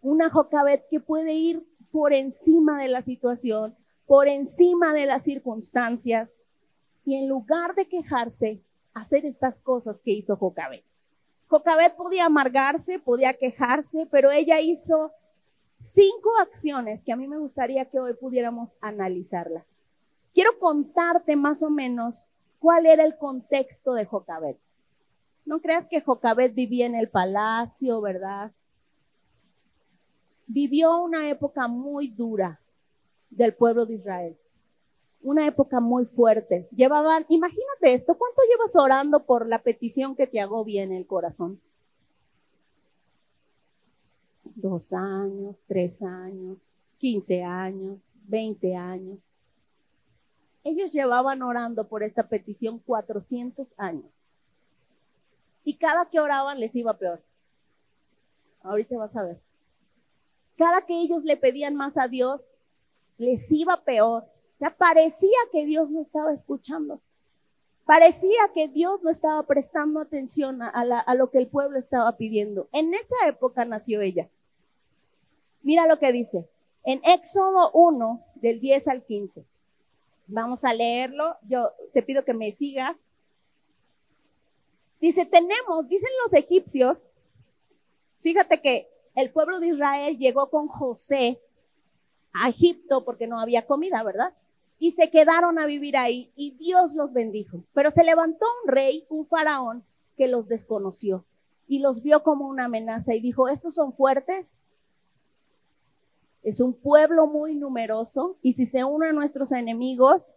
una 0.01 0.29
Jocabet 0.29 0.85
que 0.89 0.99
puede 0.99 1.33
ir 1.33 1.65
por 1.91 2.12
encima 2.12 2.81
de 2.81 2.89
la 2.89 3.03
situación, 3.03 3.77
por 4.05 4.27
encima 4.27 4.93
de 4.93 5.05
las 5.05 5.23
circunstancias, 5.23 6.35
y 7.05 7.15
en 7.15 7.27
lugar 7.27 7.75
de 7.75 7.88
quejarse, 7.88 8.62
hacer 8.93 9.25
estas 9.25 9.59
cosas 9.59 9.97
que 10.03 10.12
hizo 10.12 10.35
Jocabet. 10.35 10.83
Jocabet 11.47 11.95
podía 11.95 12.25
amargarse, 12.25 12.99
podía 12.99 13.33
quejarse, 13.33 14.07
pero 14.12 14.31
ella 14.31 14.59
hizo 14.62 15.12
cinco 15.81 16.29
acciones 16.39 17.03
que 17.03 17.12
a 17.12 17.15
mí 17.15 17.27
me 17.27 17.38
gustaría 17.38 17.85
que 17.85 17.99
hoy 17.99 18.13
pudiéramos 18.13 18.77
analizarla. 18.81 19.65
Quiero 20.33 20.59
contarte 20.59 21.35
más 21.35 21.63
o 21.63 21.69
menos 21.69 22.27
cuál 22.59 22.85
era 22.85 23.03
el 23.03 23.17
contexto 23.17 23.93
de 23.93 24.05
Jocabet. 24.05 24.57
No 25.45 25.62
creas 25.62 25.88
que 25.88 26.01
Jocabet 26.01 26.53
vivía 26.53 26.85
en 26.85 26.95
el 26.95 27.09
palacio, 27.09 28.01
¿verdad? 28.01 28.51
Vivió 30.45 31.01
una 31.01 31.29
época 31.29 31.67
muy 31.67 32.09
dura 32.09 32.59
del 33.29 33.55
pueblo 33.55 33.85
de 33.85 33.95
Israel. 33.95 34.38
Una 35.21 35.47
época 35.47 35.79
muy 35.79 36.05
fuerte. 36.05 36.67
Llevaban, 36.71 37.25
imagínate 37.29 37.93
esto, 37.93 38.17
¿cuánto 38.17 38.41
llevas 38.49 38.75
orando 38.75 39.25
por 39.25 39.47
la 39.47 39.62
petición 39.62 40.15
que 40.15 40.27
te 40.27 40.39
agobia 40.39 40.84
en 40.84 40.93
el 40.93 41.05
corazón? 41.05 41.60
Dos 44.43 44.93
años, 44.93 45.58
tres 45.67 46.01
años, 46.01 46.77
quince 46.97 47.43
años, 47.43 47.99
veinte 48.27 48.75
años. 48.75 49.19
Ellos 50.63 50.91
llevaban 50.91 51.41
orando 51.41 51.88
por 51.88 52.03
esta 52.03 52.27
petición 52.27 52.79
400 52.79 53.73
años. 53.77 54.12
Y 55.63 55.77
cada 55.77 56.10
que 56.10 56.19
oraban 56.19 56.60
les 56.60 56.75
iba 56.75 56.97
peor. 56.97 57.21
Ahorita 58.62 58.97
vas 58.97 59.15
a 59.15 59.23
ver. 59.23 59.39
Cada 60.58 60.86
que 60.86 60.99
ellos 61.01 61.23
le 61.23 61.38
pedían 61.38 61.75
más 61.75 61.97
a 61.97 62.08
Dios, 62.08 62.41
les 63.17 63.51
iba 63.51 63.84
peor. 63.84 64.25
O 64.60 64.65
sea, 64.67 64.76
parecía 64.76 65.38
que 65.54 65.65
Dios 65.65 65.89
no 65.89 66.02
estaba 66.02 66.34
escuchando. 66.34 67.00
Parecía 67.86 68.52
que 68.54 68.67
Dios 68.67 69.02
no 69.02 69.10
estaba 69.10 69.41
prestando 69.43 70.02
atención 70.02 70.62
a, 70.62 70.67
a 70.67 71.15
lo 71.15 71.32
que 71.32 71.38
el 71.38 71.48
pueblo 71.48 71.80
estaba 71.80 72.17
pidiendo. 72.17 72.67
En 72.74 72.93
esa 72.93 73.15
época 73.26 73.63
nació 73.63 74.02
ella. 74.02 74.30
Mira 75.62 75.88
lo 75.88 75.98
que 75.98 76.12
dice. 76.12 76.50
En 76.84 77.00
Éxodo 77.06 77.72
1, 77.72 78.22
del 78.36 78.60
10 78.60 78.89
al 78.89 79.06
15. 79.06 79.45
Vamos 80.28 80.65
a 80.65 80.74
leerlo. 80.74 81.38
Yo 81.43 81.72
te 81.93 82.04
pido 82.04 82.26
que 82.26 82.34
me 82.34 82.52
sigas. 82.52 82.98
Dice, 85.00 85.26
tenemos, 85.26 85.88
dicen 85.88 86.10
los 86.24 86.34
egipcios, 86.34 87.08
fíjate 88.22 88.62
que 88.62 88.89
el 89.15 89.32
pueblo 89.32 89.62
de 89.62 89.67
Israel 89.67 90.17
llegó 90.17 90.50
con 90.50 90.67
José 90.67 91.39
a 92.34 92.50
Egipto 92.50 93.06
porque 93.06 93.26
no 93.26 93.39
había 93.39 93.65
comida, 93.65 94.04
¿verdad? 94.04 94.34
Y 94.79 94.91
se 94.91 95.09
quedaron 95.09 95.59
a 95.59 95.65
vivir 95.65 95.97
ahí 95.97 96.31
y 96.35 96.51
Dios 96.51 96.95
los 96.95 97.13
bendijo. 97.13 97.63
Pero 97.73 97.91
se 97.91 98.03
levantó 98.03 98.45
un 98.63 98.71
rey, 98.71 99.05
un 99.09 99.27
faraón, 99.27 99.83
que 100.17 100.27
los 100.27 100.47
desconoció 100.47 101.25
y 101.67 101.79
los 101.79 102.01
vio 102.01 102.23
como 102.23 102.47
una 102.47 102.65
amenaza 102.65 103.13
y 103.15 103.21
dijo, 103.21 103.47
estos 103.47 103.75
son 103.75 103.93
fuertes, 103.93 104.65
es 106.43 106.59
un 106.59 106.73
pueblo 106.73 107.27
muy 107.27 107.55
numeroso 107.55 108.37
y 108.41 108.53
si 108.53 108.65
se 108.65 108.83
unen 108.83 109.09
a 109.09 109.13
nuestros 109.13 109.51
enemigos, 109.51 110.33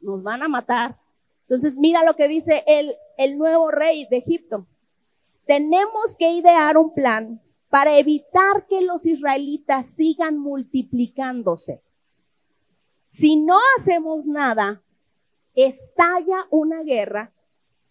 nos 0.00 0.22
van 0.22 0.42
a 0.42 0.48
matar. 0.48 0.98
Entonces, 1.42 1.76
mira 1.76 2.02
lo 2.02 2.16
que 2.16 2.28
dice 2.28 2.64
el 2.66 3.38
nuevo 3.38 3.70
rey 3.70 4.06
de 4.10 4.16
Egipto. 4.16 4.66
Tenemos 5.46 6.16
que 6.18 6.30
idear 6.30 6.78
un 6.78 6.94
plan 6.94 7.40
para 7.68 7.98
evitar 7.98 8.66
que 8.68 8.80
los 8.80 9.06
israelitas 9.06 9.86
sigan 9.86 10.38
multiplicándose. 10.38 11.82
Si 13.12 13.36
no 13.36 13.58
hacemos 13.76 14.24
nada, 14.24 14.82
estalla 15.54 16.46
una 16.48 16.82
guerra, 16.82 17.30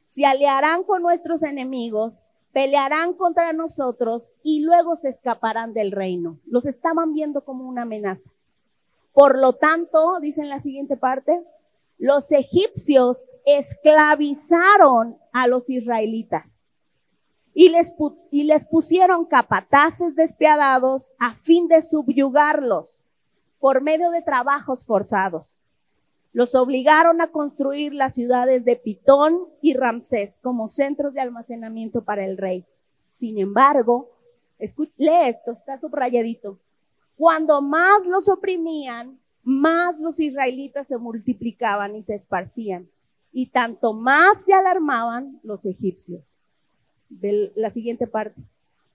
se 0.07 0.25
aliarán 0.25 0.83
con 0.83 1.03
nuestros 1.03 1.43
enemigos 1.43 2.23
pelearán 2.51 3.13
contra 3.13 3.53
nosotros 3.53 4.23
y 4.43 4.61
luego 4.61 4.97
se 4.97 5.09
escaparán 5.09 5.73
del 5.73 5.91
reino. 5.91 6.39
Los 6.45 6.65
estaban 6.65 7.13
viendo 7.13 7.45
como 7.45 7.67
una 7.67 7.83
amenaza. 7.83 8.31
Por 9.13 9.37
lo 9.37 9.53
tanto, 9.53 10.19
dice 10.19 10.41
en 10.41 10.49
la 10.49 10.59
siguiente 10.59 10.97
parte, 10.97 11.43
los 11.99 12.31
egipcios 12.31 13.29
esclavizaron 13.45 15.17
a 15.33 15.45
los 15.45 15.69
israelitas 15.69 16.65
y 17.53 17.69
les, 17.69 17.93
y 18.31 18.43
les 18.45 18.65
pusieron 18.65 19.25
capataces 19.25 20.15
despiadados 20.15 21.13
a 21.19 21.35
fin 21.35 21.67
de 21.67 21.83
subyugarlos 21.83 22.97
por 23.61 23.81
medio 23.81 24.09
de 24.09 24.23
trabajos 24.23 24.85
forzados. 24.85 25.45
Los 26.33 26.55
obligaron 26.55 27.21
a 27.21 27.31
construir 27.31 27.93
las 27.93 28.15
ciudades 28.15 28.65
de 28.65 28.75
Pitón 28.75 29.47
y 29.61 29.75
Ramsés 29.75 30.39
como 30.41 30.67
centros 30.67 31.13
de 31.13 31.21
almacenamiento 31.21 32.03
para 32.03 32.25
el 32.25 32.37
rey. 32.37 32.65
Sin 33.07 33.37
embargo, 33.37 34.09
lee 34.97 35.27
esto, 35.27 35.51
está 35.51 35.79
subrayadito. 35.79 36.57
Cuando 37.15 37.61
más 37.61 38.05
los 38.07 38.27
oprimían, 38.29 39.19
más 39.43 39.99
los 39.99 40.19
israelitas 40.19 40.87
se 40.87 40.97
multiplicaban 40.97 41.95
y 41.95 42.01
se 42.01 42.15
esparcían. 42.15 42.89
Y 43.31 43.51
tanto 43.51 43.93
más 43.93 44.43
se 44.43 44.53
alarmaban 44.53 45.39
los 45.43 45.65
egipcios. 45.65 46.33
De 47.09 47.51
la 47.55 47.69
siguiente 47.69 48.07
parte. 48.07 48.41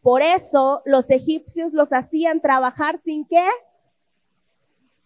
Por 0.02 0.22
eso 0.22 0.82
los 0.86 1.10
egipcios 1.10 1.72
los 1.72 1.92
hacían 1.92 2.40
trabajar 2.40 2.98
sin 2.98 3.26
qué? 3.26 3.46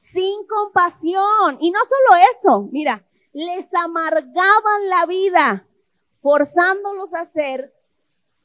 Sin 0.00 0.46
compasión. 0.46 1.58
Y 1.60 1.70
no 1.70 1.78
solo 1.80 2.22
eso, 2.34 2.68
mira, 2.72 3.04
les 3.32 3.72
amargaban 3.74 4.88
la 4.88 5.06
vida, 5.06 5.66
forzándolos 6.22 7.14
a 7.14 7.20
hacer 7.20 7.72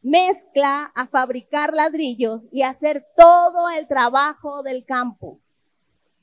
mezcla, 0.02 0.92
a 0.94 1.08
fabricar 1.08 1.74
ladrillos 1.74 2.42
y 2.52 2.62
a 2.62 2.70
hacer 2.70 3.08
todo 3.16 3.70
el 3.70 3.88
trabajo 3.88 4.62
del 4.64 4.86
campo. 4.86 5.40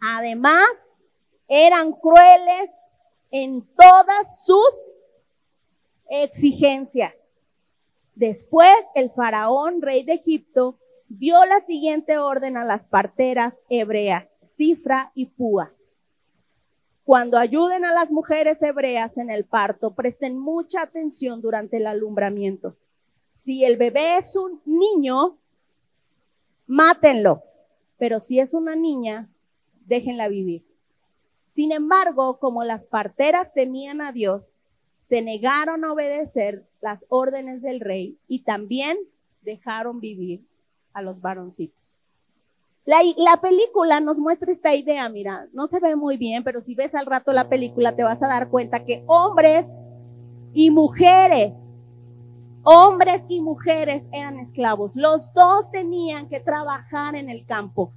Además, 0.01 0.69
eran 1.49 1.93
crueles 1.93 2.71
en 3.31 3.67
todas 3.75 4.45
sus 4.45 4.71
exigencias. 6.11 7.15
Después, 8.15 8.75
el 8.95 9.11
faraón, 9.11 9.81
rey 9.81 10.05
de 10.05 10.15
Egipto, 10.15 10.79
dio 11.09 11.43
la 11.47 11.63
siguiente 11.63 12.19
orden 12.19 12.59
a 12.59 12.65
las 12.65 12.85
parteras 12.85 13.55
hebreas 13.71 14.32
cifra 14.53 15.13
y 15.15 15.27
púa. 15.27 15.73
Cuando 17.05 17.37
ayuden 17.37 17.85
a 17.85 17.93
las 17.93 18.13
mujeres 18.13 18.63
hebreas 18.63 19.19
en 19.19 19.31
el 19.31 19.45
parto, 19.45 19.95
presten 19.95 20.39
mucha 20.39 20.83
atención 20.83 21.41
durante 21.41 21.79
el 21.79 21.87
alumbramiento. 21.87 22.77
Si 23.35 23.65
el 23.65 23.77
bebé 23.77 24.19
es 24.19 24.37
un 24.37 24.61
niño, 24.65 25.37
mátenlo, 26.67 27.43
pero 27.99 28.21
si 28.21 28.39
es 28.39 28.55
una 28.55 28.77
niña, 28.77 29.29
déjenla 29.87 30.29
vivir. 30.29 30.65
Sin 31.49 31.73
embargo, 31.73 32.39
como 32.39 32.63
las 32.63 32.85
parteras 32.85 33.53
temían 33.53 34.01
a 34.01 34.13
Dios, 34.13 34.57
se 35.03 35.23
negaron 35.23 35.85
a 35.85 35.93
obedecer 35.93 36.65
las 36.81 37.05
órdenes 37.09 37.63
del 37.63 37.81
rey 37.81 38.17
y 38.29 38.45
también 38.45 38.97
dejaron 39.43 40.01
vivir 40.01 40.47
a 40.93 41.03
los 41.03 41.21
varoncitos. 41.21 41.82
La, 42.85 43.41
película 43.41 44.01
nos 44.01 44.19
muestra 44.19 44.51
esta 44.51 44.75
idea, 44.75 45.09
mira, 45.09 45.47
no 45.53 45.69
se 45.69 45.79
ve 45.79 45.95
muy 45.95 46.17
bien, 46.17 46.43
pero 46.43 46.63
si 46.63 46.75
ves 46.75 46.97
al 46.97 47.07
rato 47.07 47.33
la 47.33 47.49
película 47.49 47.95
te 47.95 48.03
vas 48.03 48.21
a 48.25 48.29
dar 48.29 48.49
cuenta 48.49 48.85
que 48.85 49.05
hombres 49.07 49.67
y 50.53 50.71
mujeres, 50.73 51.55
hombres 52.65 53.23
y 53.29 53.41
mujeres 53.41 54.05
eran 54.13 54.41
esclavos. 54.41 54.97
Los 54.97 55.33
dos 55.33 55.71
tenían 55.71 56.29
que 56.29 56.41
trabajar 56.41 57.15
en 57.15 57.31
el 57.31 57.47
campo. 57.47 57.93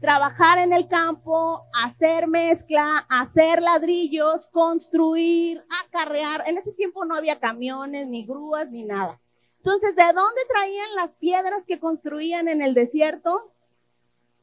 Trabajar 0.00 0.58
en 0.58 0.72
el 0.72 0.86
campo, 0.86 1.64
hacer 1.74 2.28
mezcla, 2.28 3.04
hacer 3.08 3.60
ladrillos, 3.60 4.46
construir, 4.46 5.64
acarrear. 5.84 6.44
En 6.46 6.58
ese 6.58 6.70
tiempo 6.70 7.04
no 7.04 7.16
había 7.16 7.40
camiones, 7.40 8.06
ni 8.06 8.24
grúas, 8.24 8.70
ni 8.70 8.84
nada. 8.84 9.20
Entonces, 9.56 9.96
¿de 9.96 10.04
dónde 10.14 10.40
traían 10.48 10.94
las 10.94 11.16
piedras 11.16 11.64
que 11.66 11.80
construían 11.80 12.46
en 12.46 12.62
el 12.62 12.74
desierto? 12.74 13.50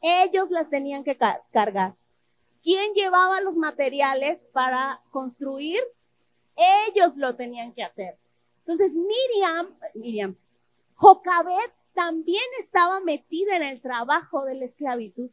Ellos 0.07 0.51
las 0.51 0.69
tenían 0.69 1.03
que 1.03 1.17
cargar. 1.17 1.95
¿Quién 2.61 2.93
llevaba 2.93 3.41
los 3.41 3.57
materiales 3.57 4.39
para 4.53 5.01
construir? 5.09 5.79
Ellos 6.55 7.17
lo 7.17 7.35
tenían 7.35 7.73
que 7.73 7.83
hacer. 7.83 8.15
Entonces 8.59 8.95
Miriam, 8.95 9.75
Miriam, 9.95 10.35
Jocabet 10.93 11.73
también 11.95 12.43
estaba 12.59 12.99
metida 12.99 13.55
en 13.55 13.63
el 13.63 13.81
trabajo 13.81 14.45
de 14.45 14.53
la 14.53 14.65
esclavitud. 14.65 15.31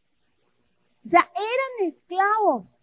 O 1.05 1.09
sea, 1.09 1.21
eran 1.35 1.91
esclavos. 1.91 2.79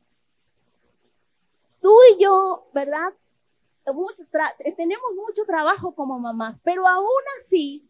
Tú 1.82 1.96
y 2.14 2.22
yo, 2.24 2.70
¿verdad? 2.72 3.14
tenemos 4.78 5.16
mucho 5.16 5.44
trabajo 5.48 5.96
como 5.96 6.20
mamás, 6.20 6.62
pero 6.64 6.88
aún 6.88 7.24
así 7.40 7.90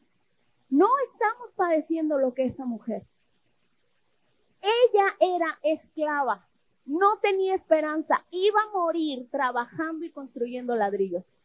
no 0.70 0.88
estamos 1.12 1.52
padeciendo 1.52 2.18
lo 2.18 2.34
que 2.34 2.46
esta 2.46 2.64
mujer. 2.64 3.06
Ella 4.62 5.06
era 5.20 5.60
esclava, 5.64 6.46
no 6.86 7.20
tenía 7.20 7.54
esperanza, 7.56 8.26
iba 8.32 8.60
a 8.62 8.72
morir 8.72 9.30
trabajando 9.32 10.06
y 10.06 10.12
construyendo 10.12 10.76
ladrillos. 10.76 11.36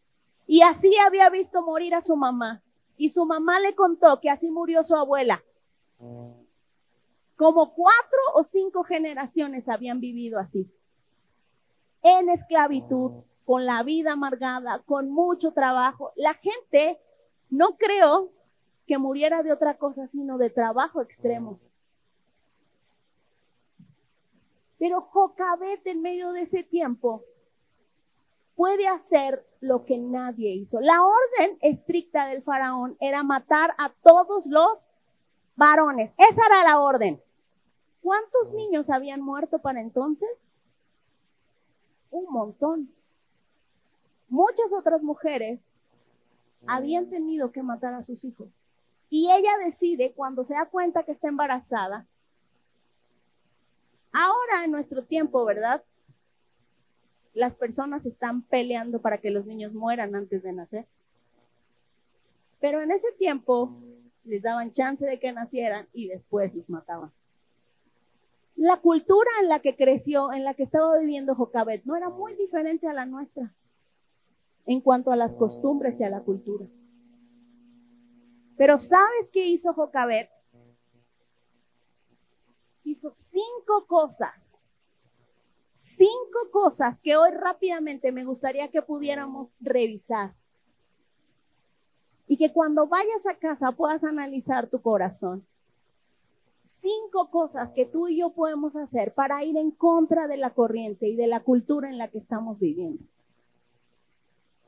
Y 0.47 0.63
así 0.63 0.97
había 0.97 1.31
visto 1.31 1.63
morir 1.63 1.95
a 1.95 2.01
su 2.01 2.17
mamá. 2.17 2.63
Y 2.97 3.11
su 3.11 3.25
mamá 3.25 3.61
le 3.61 3.75
contó 3.75 4.21
que 4.21 4.31
así 4.31 4.51
murió 4.51 4.83
su 4.83 4.95
abuela. 4.95 5.43
Como 7.37 7.75
cuatro 7.75 8.21
o 8.35 8.45
cinco 8.45 8.85
generaciones 8.85 9.69
habían 9.69 10.01
vivido 10.01 10.39
así, 10.39 10.71
en 12.03 12.29
esclavitud, 12.29 13.25
con 13.45 13.67
la 13.67 13.83
vida 13.83 14.13
amargada, 14.13 14.83
con 14.87 15.11
mucho 15.11 15.53
trabajo. 15.53 16.13
La 16.17 16.35
gente 16.35 16.99
no 17.51 17.77
creo 17.77 18.31
que 18.87 18.99
muriera 18.99 19.43
de 19.43 19.53
otra 19.53 19.77
cosa, 19.77 20.07
sino 20.09 20.39
de 20.39 20.51
trabajo 20.51 21.03
extremo. 21.03 21.59
Pero 24.85 25.01
Jocabet 25.01 25.81
en 25.87 26.03
medio 26.03 26.33
de 26.33 26.43
ese 26.43 26.63
tiempo 26.63 27.25
puede 28.55 28.87
hacer 28.87 29.43
lo 29.61 29.87
que 29.87 29.97
nadie 29.97 30.53
hizo. 30.53 30.79
La 30.79 31.03
orden 31.03 31.57
estricta 31.63 32.27
del 32.27 32.43
faraón 32.43 32.95
era 33.01 33.23
matar 33.23 33.75
a 33.79 33.95
todos 34.03 34.45
los 34.45 34.87
varones. 35.57 36.13
Esa 36.19 36.45
era 36.45 36.65
la 36.65 36.81
orden. 36.81 37.19
¿Cuántos 38.03 38.53
niños 38.53 38.91
habían 38.91 39.23
muerto 39.23 39.59
para 39.59 39.81
entonces? 39.81 40.51
Un 42.11 42.31
montón. 42.31 42.93
Muchas 44.29 44.71
otras 44.71 45.03
mujeres 45.03 45.61
habían 46.67 47.09
tenido 47.09 47.53
que 47.53 47.63
matar 47.63 47.95
a 47.95 48.03
sus 48.03 48.23
hijos. 48.23 48.49
Y 49.09 49.31
ella 49.33 49.53
decide, 49.65 50.13
cuando 50.13 50.45
se 50.45 50.53
da 50.53 50.67
cuenta 50.67 51.05
que 51.05 51.13
está 51.13 51.29
embarazada, 51.29 52.07
ahora 54.15 54.65
en 54.65 54.71
nuestro 54.71 55.05
tiempo, 55.05 55.45
¿verdad? 55.45 55.83
Las 57.35 57.55
personas 57.57 58.07
están 58.07 58.43
peleando 58.43 59.03
para 59.03 59.19
que 59.19 59.31
los 59.31 59.45
niños 59.45 59.75
mueran 59.75 60.15
antes 60.15 60.43
de 60.43 60.53
nacer. 60.53 60.87
Pero 62.61 62.81
en 62.81 62.93
ese 62.93 63.13
tiempo 63.19 63.77
les 64.25 64.41
daban 64.43 64.73
chance 64.73 65.05
de 65.05 65.19
que 65.19 65.33
nacieran 65.33 65.89
y 65.93 66.09
después 66.09 66.55
los 66.55 66.71
mataban. 66.71 67.13
La 68.57 68.81
cultura 68.81 69.31
en 69.43 69.49
la 69.49 69.61
que 69.61 69.77
creció, 69.77 70.33
en 70.33 70.45
la 70.45 70.55
que 70.55 70.63
estaba 70.63 70.97
viviendo 70.99 71.35
Jocabet, 71.35 71.85
no 71.85 71.97
era 71.97 72.09
muy 72.09 72.35
diferente 72.37 72.87
a 72.87 72.95
la 72.95 73.05
nuestra 73.05 73.53
en 74.65 74.81
cuanto 74.81 75.11
a 75.11 75.17
las 75.17 75.35
costumbres 75.35 76.01
y 76.01 76.05
a 76.05 76.09
la 76.09 76.21
cultura. 76.21 76.65
Pero 78.57 78.79
¿sabes 78.79 79.31
qué 79.33 79.47
hizo 79.49 79.75
Jocabet? 79.75 80.31
Hizo 82.95 83.13
cinco 83.17 83.87
cosas. 83.89 84.63
Cinco 85.75 86.49
cosas 86.53 87.01
que 87.01 87.17
hoy 87.17 87.33
rápidamente 87.33 88.13
me 88.13 88.25
gustaría 88.25 88.69
que 88.69 88.83
pudiéramos 88.83 89.53
revisar. 89.59 90.33
Y 92.29 92.37
que 92.37 92.53
cuando 92.53 92.87
vayas 92.87 93.27
a 93.27 93.35
casa 93.35 93.73
puedas 93.73 94.05
analizar 94.05 94.69
tu 94.69 94.81
corazón. 94.81 95.45
Cinco 96.63 97.33
cosas 97.33 97.73
que 97.73 97.85
tú 97.85 98.07
y 98.07 98.19
yo 98.19 98.31
podemos 98.31 98.77
hacer 98.77 99.13
para 99.13 99.43
ir 99.43 99.57
en 99.57 99.73
contra 99.73 100.29
de 100.29 100.37
la 100.37 100.51
corriente 100.51 101.09
y 101.09 101.17
de 101.17 101.27
la 101.27 101.41
cultura 101.41 101.91
en 101.91 101.99
la 101.99 102.07
que 102.07 102.19
estamos 102.19 102.61
viviendo. 102.61 103.03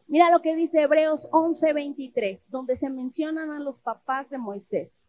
Mira 0.08 0.32
lo 0.32 0.42
que 0.42 0.56
dice 0.56 0.82
Hebreos 0.82 1.28
11:23, 1.30 2.48
donde 2.48 2.74
se 2.74 2.90
mencionan 2.90 3.52
a 3.52 3.60
los 3.60 3.78
papás 3.78 4.30
de 4.30 4.38
Moisés. 4.38 5.05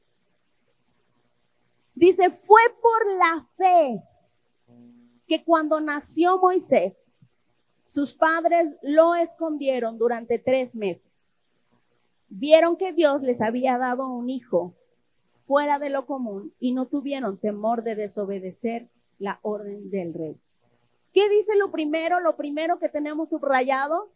Dice, 1.97 2.29
fue 2.29 2.61
por 2.79 3.07
la 3.17 3.47
fe 3.57 4.03
que 5.25 5.43
cuando 5.43 5.81
nació 5.81 6.37
Moisés, 6.37 7.07
sus 7.87 8.13
padres 8.13 8.77
lo 8.83 9.15
escondieron 9.15 9.97
durante 9.97 10.37
tres 10.37 10.75
meses. 10.75 11.27
Vieron 12.29 12.77
que 12.77 12.93
Dios 12.93 13.23
les 13.23 13.41
había 13.41 13.79
dado 13.79 14.07
un 14.07 14.29
hijo 14.29 14.75
fuera 15.47 15.79
de 15.79 15.89
lo 15.89 16.05
común 16.05 16.53
y 16.59 16.71
no 16.71 16.85
tuvieron 16.85 17.39
temor 17.39 17.81
de 17.81 17.95
desobedecer 17.95 18.89
la 19.17 19.39
orden 19.41 19.89
del 19.89 20.13
rey. 20.13 20.37
¿Qué 21.13 21.27
dice 21.29 21.57
lo 21.57 21.71
primero? 21.71 22.19
Lo 22.19 22.37
primero 22.37 22.77
que 22.77 22.89
tenemos 22.89 23.29
subrayado 23.29 24.11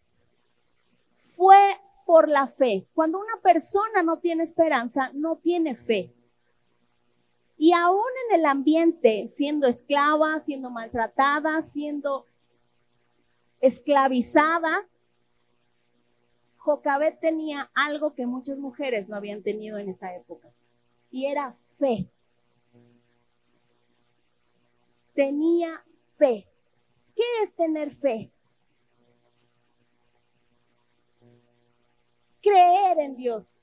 fue 1.17 1.57
por 2.05 2.29
la 2.29 2.45
fe. 2.45 2.85
Cuando 2.93 3.17
una 3.17 3.41
persona 3.41 4.03
no 4.03 4.19
tiene 4.19 4.43
esperanza, 4.43 5.09
no 5.15 5.37
tiene 5.37 5.75
fe. 5.75 6.13
Y 7.61 7.73
aún 7.73 8.09
en 8.25 8.39
el 8.39 8.45
ambiente, 8.47 9.29
siendo 9.29 9.67
esclava, 9.67 10.39
siendo 10.39 10.71
maltratada, 10.71 11.61
siendo 11.61 12.25
esclavizada, 13.59 14.87
Jocabet 16.57 17.19
tenía 17.19 17.69
algo 17.75 18.15
que 18.15 18.25
muchas 18.25 18.57
mujeres 18.57 19.09
no 19.09 19.15
habían 19.15 19.43
tenido 19.43 19.77
en 19.77 19.89
esa 19.89 20.15
época. 20.15 20.49
Y 21.11 21.27
era 21.27 21.53
fe. 21.69 22.09
Tenía 25.13 25.83
fe. 26.17 26.47
¿Qué 27.15 27.43
es 27.43 27.53
tener 27.53 27.95
fe? 27.95 28.31
creer 32.41 32.97
en 32.97 33.15
Dios, 33.17 33.59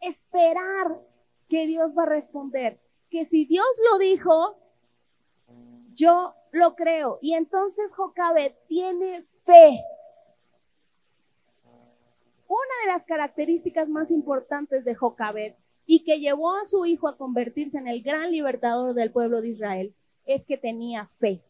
esperar 0.00 1.00
que 1.48 1.68
Dios 1.68 1.92
va 1.96 2.02
a 2.02 2.06
responder, 2.06 2.80
que 3.10 3.24
si 3.24 3.44
Dios 3.44 3.66
lo 3.90 3.98
dijo, 3.98 4.58
yo 5.94 6.34
lo 6.52 6.74
creo. 6.74 7.18
Y 7.20 7.34
entonces 7.34 7.92
Jocabet 7.92 8.56
tiene 8.66 9.24
fe. 9.44 9.82
Una 12.46 12.74
de 12.84 12.92
las 12.92 13.04
características 13.04 13.88
más 13.88 14.10
importantes 14.10 14.84
de 14.84 14.94
Jocabet 14.94 15.56
y 15.86 16.04
que 16.04 16.20
llevó 16.20 16.54
a 16.54 16.64
su 16.64 16.86
hijo 16.86 17.08
a 17.08 17.16
convertirse 17.16 17.78
en 17.78 17.88
el 17.88 18.02
gran 18.02 18.30
libertador 18.30 18.94
del 18.94 19.10
pueblo 19.10 19.42
de 19.42 19.48
Israel 19.48 19.94
es 20.26 20.44
que 20.46 20.56
tenía 20.56 21.06
fe. 21.06 21.42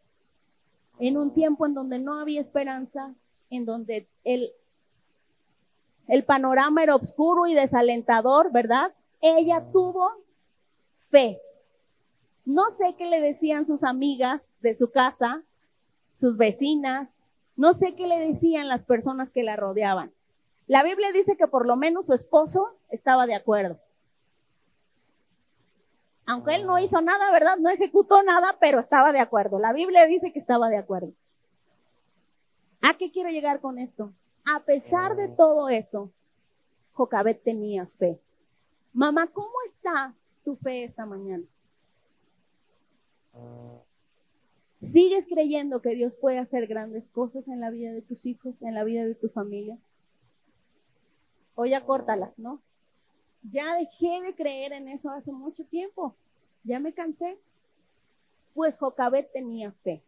En 0.99 1.17
un 1.17 1.33
tiempo 1.33 1.67
en 1.67 1.75
donde 1.75 1.99
no 1.99 2.19
había 2.19 2.41
esperanza, 2.41 3.15
en 3.51 3.65
donde 3.65 4.09
él 4.25 4.53
el 6.09 6.25
panorama 6.25 6.83
era 6.83 6.97
oscuro 6.97 7.47
y 7.47 7.55
desalentador, 7.55 8.51
¿verdad? 8.51 8.95
Ella 9.21 9.63
tuvo 9.71 10.11
fe. 11.11 11.39
No 12.49 12.71
sé 12.71 12.95
qué 12.97 13.05
le 13.05 13.21
decían 13.21 13.67
sus 13.67 13.85
amigas 13.85 14.49
de 14.63 14.75
su 14.75 14.91
casa, 14.91 15.43
sus 16.15 16.39
vecinas, 16.39 17.23
no 17.57 17.75
sé 17.75 17.95
qué 17.95 18.07
le 18.07 18.19
decían 18.19 18.69
las 18.69 18.83
personas 18.83 19.31
que 19.31 19.43
la 19.43 19.55
rodeaban. 19.55 20.13
La 20.67 20.83
Biblia 20.83 21.13
dice 21.13 21.37
que 21.37 21.47
por 21.47 21.67
lo 21.67 21.77
menos 21.77 22.07
su 22.07 22.15
esposo 22.15 22.75
estaba 22.89 23.27
de 23.27 23.35
acuerdo. 23.35 23.79
Aunque 26.25 26.55
él 26.55 26.67
no 26.67 26.79
hizo 26.79 27.03
nada, 27.03 27.31
¿verdad? 27.33 27.59
No 27.59 27.69
ejecutó 27.69 28.23
nada, 28.23 28.57
pero 28.59 28.81
estaba 28.81 29.13
de 29.13 29.21
acuerdo. 29.21 29.59
La 29.59 29.75
Biblia 29.75 30.07
dice 30.07 30.33
que 30.33 30.39
estaba 30.39 30.71
de 30.71 30.79
acuerdo. 30.79 31.13
¿A 32.81 32.95
qué 32.95 33.11
quiero 33.11 33.29
llegar 33.29 33.61
con 33.61 33.79
esto? 33.79 34.13
a 34.55 34.61
pesar 34.61 35.15
de 35.15 35.29
todo 35.29 35.69
eso, 35.69 36.11
Jocabet 36.95 37.43
tenía 37.43 37.85
fe. 37.85 38.19
Mamá, 38.95 39.27
¿cómo 39.27 39.53
está 39.67 40.15
tu 40.43 40.57
fe 40.57 40.85
esta 40.85 41.05
mañana? 41.05 41.45
¿Sigues 44.83 45.27
creyendo 45.27 45.83
que 45.83 45.91
Dios 45.91 46.15
puede 46.15 46.39
hacer 46.39 46.67
grandes 46.67 47.09
cosas 47.09 47.49
en 47.49 47.61
la 47.61 47.71
vida 47.71 47.93
de 47.93 48.03
tus 48.03 48.27
hijos, 48.27 48.63
en 48.63 48.75
la 48.75 48.85
vida 48.85 49.05
de 49.05 49.15
tu 49.15 49.29
familia? 49.29 49.77
O 51.57 51.67
ya 51.67 51.85
córtalas, 51.85 52.39
¿no? 52.39 52.63
Ya 53.43 53.75
dejé 53.77 54.21
de 54.23 54.35
creer 54.35 54.73
en 54.73 54.89
eso 54.89 55.11
hace 55.11 55.33
mucho 55.33 55.65
tiempo. 55.65 56.15
Ya 56.63 56.79
me 56.79 56.93
cansé. 56.93 57.39
Pues 58.55 58.79
Jocabet 58.79 59.33
tenía 59.33 59.73
fe. 59.73 60.03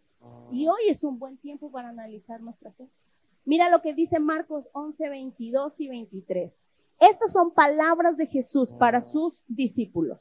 Y 0.52 0.68
hoy 0.68 0.82
es 0.88 1.02
un 1.02 1.18
buen 1.18 1.36
tiempo 1.38 1.70
para 1.70 1.88
analizar 1.88 2.40
nuestra 2.40 2.70
fe. 2.72 2.88
Mira 3.44 3.70
lo 3.70 3.82
que 3.82 3.94
dice 3.94 4.20
Marcos 4.20 4.68
11, 4.72 5.08
22 5.08 5.80
y 5.80 5.88
23. 5.88 6.62
Estas 7.00 7.32
son 7.32 7.52
palabras 7.52 8.16
de 8.16 8.26
Jesús 8.26 8.72
para 8.74 9.02
sus 9.02 9.42
discípulos. 9.48 10.20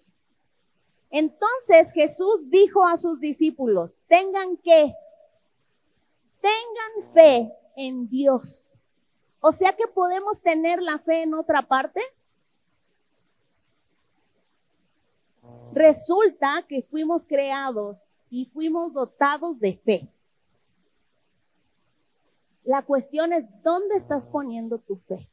Entonces 1.10 1.92
Jesús 1.92 2.50
dijo 2.50 2.86
a 2.86 2.98
sus 2.98 3.20
discípulos, 3.20 4.00
tengan 4.08 4.58
que, 4.58 4.94
tengan 6.42 7.14
fe 7.14 7.52
en 7.76 8.08
Dios. 8.08 8.76
O 9.40 9.52
sea 9.52 9.76
que 9.76 9.88
podemos 9.88 10.42
tener 10.42 10.82
la 10.82 11.00
fe 11.00 11.24
en 11.24 11.34
otra 11.34 11.62
parte. 11.62 12.02
Resulta 15.74 16.64
que 16.68 16.84
fuimos 16.84 17.26
creados 17.26 17.98
y 18.30 18.46
fuimos 18.46 18.94
dotados 18.94 19.60
de 19.60 19.78
fe. 19.78 20.08
La 22.64 22.84
cuestión 22.84 23.34
es, 23.34 23.46
¿dónde 23.64 23.96
estás 23.96 24.26
poniendo 24.26 24.78
tu 24.78 24.98
fe? 25.08 25.28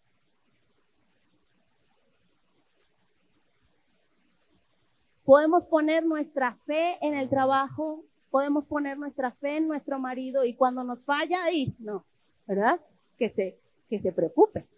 Podemos 5.27 5.67
poner 5.67 6.07
nuestra 6.07 6.57
fe 6.67 6.99
en 7.05 7.15
el 7.15 7.29
trabajo, 7.29 8.05
podemos 8.31 8.65
poner 8.65 8.97
nuestra 8.97 9.33
fe 9.33 9.57
en 9.57 9.67
nuestro 9.67 9.99
marido 9.99 10.45
y 10.45 10.55
cuando 10.55 10.85
nos 10.85 11.05
falla 11.05 11.43
ahí, 11.43 11.75
no, 11.81 12.07
¿verdad? 12.47 12.81
Que 13.19 13.29
se, 13.31 13.59
que 13.91 13.99
se 13.99 14.13
preocupe. 14.13 14.69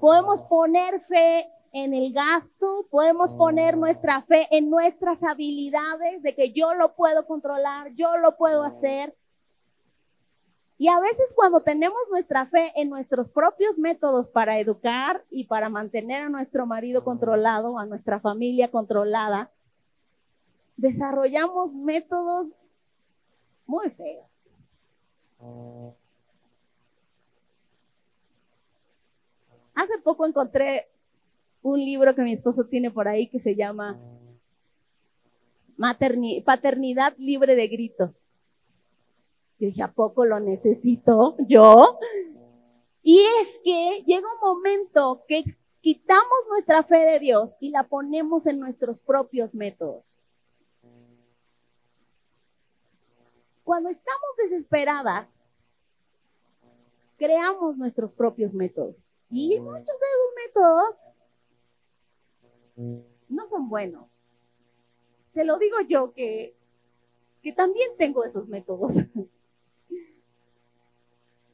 Podemos 0.00 0.42
poner 0.44 1.00
fe 1.02 1.50
en 1.72 1.92
el 1.92 2.14
gasto, 2.14 2.86
podemos 2.90 3.34
poner 3.34 3.76
nuestra 3.76 4.22
fe 4.22 4.48
en 4.50 4.70
nuestras 4.70 5.22
habilidades 5.22 6.22
de 6.22 6.34
que 6.34 6.52
yo 6.52 6.72
lo 6.72 6.94
puedo 6.94 7.26
controlar, 7.26 7.92
yo 7.92 8.16
lo 8.16 8.38
puedo 8.38 8.62
hacer, 8.64 9.14
Y 10.80 10.88
a 10.88 11.00
veces 11.00 11.34
cuando 11.34 11.60
tenemos 11.60 11.98
nuestra 12.08 12.46
fe 12.46 12.72
en 12.76 12.88
nuestros 12.88 13.28
propios 13.28 13.78
métodos 13.78 14.28
para 14.28 14.60
educar 14.60 15.24
y 15.28 15.44
para 15.44 15.68
mantener 15.68 16.22
a 16.22 16.28
nuestro 16.28 16.66
marido 16.66 17.02
controlado, 17.02 17.80
a 17.80 17.84
nuestra 17.84 18.20
familia 18.20 18.70
controlada, 18.70 19.50
desarrollamos 20.78 21.74
métodos 21.74 22.54
muy 23.66 23.90
feos. 23.90 24.52
Hace 29.74 29.98
poco 30.02 30.24
encontré 30.26 30.88
un 31.62 31.78
libro 31.78 32.14
que 32.14 32.22
mi 32.22 32.32
esposo 32.32 32.64
tiene 32.64 32.90
por 32.90 33.08
ahí 33.08 33.28
que 33.28 33.40
se 33.40 33.54
llama 33.54 33.98
Paternidad 36.44 37.14
libre 37.18 37.54
de 37.54 37.68
gritos. 37.68 38.26
Yo 39.58 39.66
dije, 39.66 39.82
¿a 39.82 39.92
poco 39.92 40.24
lo 40.24 40.40
necesito 40.40 41.36
yo? 41.46 41.98
Y 43.02 43.20
es 43.40 43.60
que 43.64 44.04
llega 44.06 44.26
un 44.34 44.40
momento 44.40 45.24
que 45.26 45.42
quitamos 45.80 46.46
nuestra 46.48 46.84
fe 46.84 46.98
de 46.98 47.18
Dios 47.18 47.56
y 47.60 47.70
la 47.70 47.84
ponemos 47.84 48.46
en 48.46 48.60
nuestros 48.60 49.00
propios 49.00 49.54
métodos. 49.54 50.04
Cuando 53.68 53.90
estamos 53.90 54.30
desesperadas, 54.38 55.44
creamos 57.18 57.76
nuestros 57.76 58.10
propios 58.12 58.54
métodos. 58.54 59.14
Y 59.28 59.60
muchos 59.60 59.84
de 59.84 59.92
esos 59.92 60.32
métodos 60.46 60.96
no 63.28 63.46
son 63.46 63.68
buenos. 63.68 64.18
Te 65.34 65.44
lo 65.44 65.58
digo 65.58 65.82
yo 65.86 66.14
que, 66.14 66.56
que 67.42 67.52
también 67.52 67.90
tengo 67.98 68.24
esos 68.24 68.48
métodos. 68.48 68.94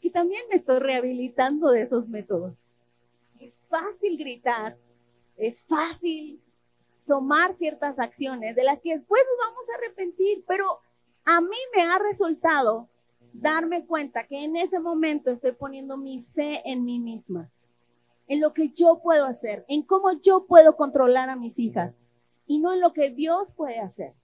que 0.00 0.10
también 0.10 0.44
me 0.50 0.54
estoy 0.54 0.78
rehabilitando 0.78 1.72
de 1.72 1.82
esos 1.82 2.06
métodos. 2.06 2.54
Es 3.40 3.60
fácil 3.68 4.16
gritar, 4.16 4.78
es 5.36 5.64
fácil 5.64 6.40
tomar 7.08 7.56
ciertas 7.56 7.98
acciones 7.98 8.54
de 8.54 8.62
las 8.62 8.80
que 8.80 8.98
después 8.98 9.20
nos 9.26 9.36
vamos 9.48 9.68
a 9.68 9.74
arrepentir, 9.78 10.44
pero 10.46 10.83
a 11.24 11.40
mí 11.40 11.56
me 11.74 11.82
ha 11.82 11.98
resultado 11.98 12.88
darme 13.32 13.84
cuenta 13.84 14.26
que 14.26 14.44
en 14.44 14.56
ese 14.56 14.78
momento 14.78 15.30
estoy 15.30 15.52
poniendo 15.52 15.96
mi 15.96 16.22
fe 16.34 16.62
en 16.64 16.84
mí 16.84 17.00
misma, 17.00 17.50
en 18.28 18.40
lo 18.40 18.52
que 18.52 18.70
yo 18.70 19.00
puedo 19.02 19.26
hacer, 19.26 19.64
en 19.68 19.82
cómo 19.82 20.12
yo 20.20 20.46
puedo 20.46 20.76
controlar 20.76 21.30
a 21.30 21.36
mis 21.36 21.58
hijas 21.58 21.98
y 22.46 22.58
no 22.58 22.72
en 22.72 22.80
lo 22.80 22.92
que 22.92 23.10
Dios 23.10 23.52
puede 23.52 23.80
hacer. 23.80 24.14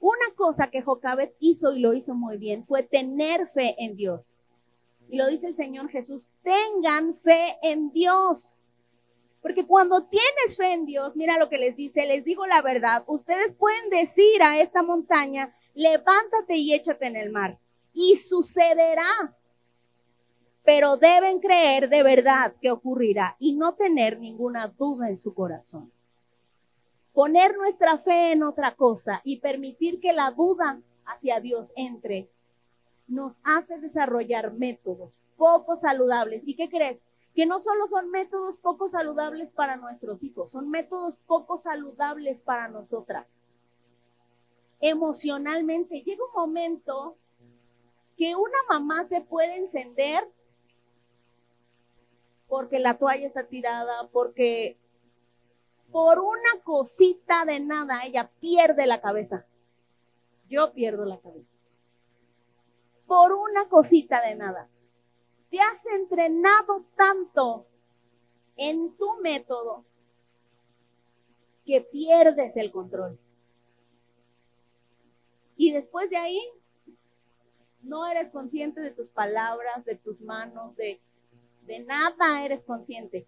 Una 0.00 0.34
cosa 0.36 0.70
que 0.70 0.82
Jocabet 0.82 1.34
hizo 1.40 1.72
y 1.72 1.80
lo 1.80 1.92
hizo 1.92 2.14
muy 2.14 2.36
bien 2.36 2.64
fue 2.66 2.82
tener 2.82 3.48
fe 3.48 3.74
en 3.78 3.96
Dios. 3.96 4.22
Y 5.08 5.16
lo 5.16 5.26
dice 5.26 5.48
el 5.48 5.54
Señor 5.54 5.88
Jesús, 5.88 6.22
tengan 6.42 7.14
fe 7.14 7.58
en 7.62 7.90
Dios. 7.90 8.58
Porque 9.42 9.66
cuando 9.66 10.06
tienes 10.06 10.56
fe 10.56 10.72
en 10.72 10.84
Dios, 10.84 11.16
mira 11.16 11.38
lo 11.38 11.48
que 11.48 11.58
les 11.58 11.76
dice, 11.76 12.06
les 12.06 12.24
digo 12.24 12.46
la 12.46 12.62
verdad, 12.62 13.04
ustedes 13.06 13.54
pueden 13.54 13.88
decir 13.90 14.42
a 14.42 14.60
esta 14.60 14.82
montaña, 14.82 15.54
levántate 15.78 16.56
y 16.56 16.74
échate 16.74 17.06
en 17.06 17.16
el 17.16 17.30
mar. 17.30 17.58
Y 17.92 18.16
sucederá. 18.16 19.36
Pero 20.64 20.96
deben 20.96 21.38
creer 21.38 21.88
de 21.88 22.02
verdad 22.02 22.54
que 22.60 22.70
ocurrirá 22.70 23.36
y 23.38 23.54
no 23.54 23.74
tener 23.74 24.18
ninguna 24.18 24.68
duda 24.68 25.08
en 25.08 25.16
su 25.16 25.32
corazón. 25.32 25.90
Poner 27.14 27.56
nuestra 27.56 27.96
fe 27.96 28.32
en 28.32 28.42
otra 28.42 28.74
cosa 28.74 29.22
y 29.24 29.38
permitir 29.38 29.98
que 30.00 30.12
la 30.12 30.32
duda 30.32 30.80
hacia 31.06 31.40
Dios 31.40 31.72
entre 31.74 32.28
nos 33.06 33.40
hace 33.44 33.78
desarrollar 33.78 34.52
métodos 34.52 35.14
poco 35.36 35.76
saludables. 35.76 36.46
¿Y 36.46 36.54
qué 36.54 36.68
crees? 36.68 37.02
Que 37.34 37.46
no 37.46 37.60
solo 37.60 37.88
son 37.88 38.10
métodos 38.10 38.58
poco 38.58 38.88
saludables 38.88 39.52
para 39.52 39.76
nuestros 39.76 40.22
hijos, 40.22 40.50
son 40.52 40.68
métodos 40.70 41.16
poco 41.26 41.58
saludables 41.58 42.42
para 42.42 42.68
nosotras 42.68 43.38
emocionalmente. 44.80 46.02
Llega 46.02 46.24
un 46.24 46.32
momento 46.34 47.16
que 48.16 48.34
una 48.34 48.58
mamá 48.68 49.04
se 49.04 49.20
puede 49.20 49.56
encender 49.56 50.28
porque 52.48 52.78
la 52.78 52.98
toalla 52.98 53.26
está 53.26 53.46
tirada, 53.46 54.08
porque 54.10 54.78
por 55.92 56.18
una 56.18 56.62
cosita 56.64 57.44
de 57.44 57.60
nada 57.60 58.04
ella 58.04 58.30
pierde 58.40 58.86
la 58.86 59.00
cabeza. 59.00 59.46
Yo 60.48 60.72
pierdo 60.72 61.04
la 61.04 61.18
cabeza. 61.20 61.50
Por 63.06 63.32
una 63.32 63.68
cosita 63.68 64.20
de 64.22 64.34
nada. 64.34 64.68
Te 65.50 65.60
has 65.60 65.86
entrenado 65.86 66.84
tanto 66.96 67.66
en 68.56 68.96
tu 68.96 69.16
método 69.22 69.84
que 71.64 71.80
pierdes 71.80 72.56
el 72.56 72.70
control. 72.70 73.18
Y 75.58 75.72
después 75.72 76.08
de 76.08 76.16
ahí, 76.16 76.40
no 77.82 78.06
eres 78.06 78.30
consciente 78.30 78.80
de 78.80 78.92
tus 78.92 79.08
palabras, 79.08 79.84
de 79.84 79.96
tus 79.96 80.22
manos, 80.22 80.76
de, 80.76 81.00
de 81.66 81.80
nada 81.80 82.44
eres 82.44 82.64
consciente. 82.64 83.26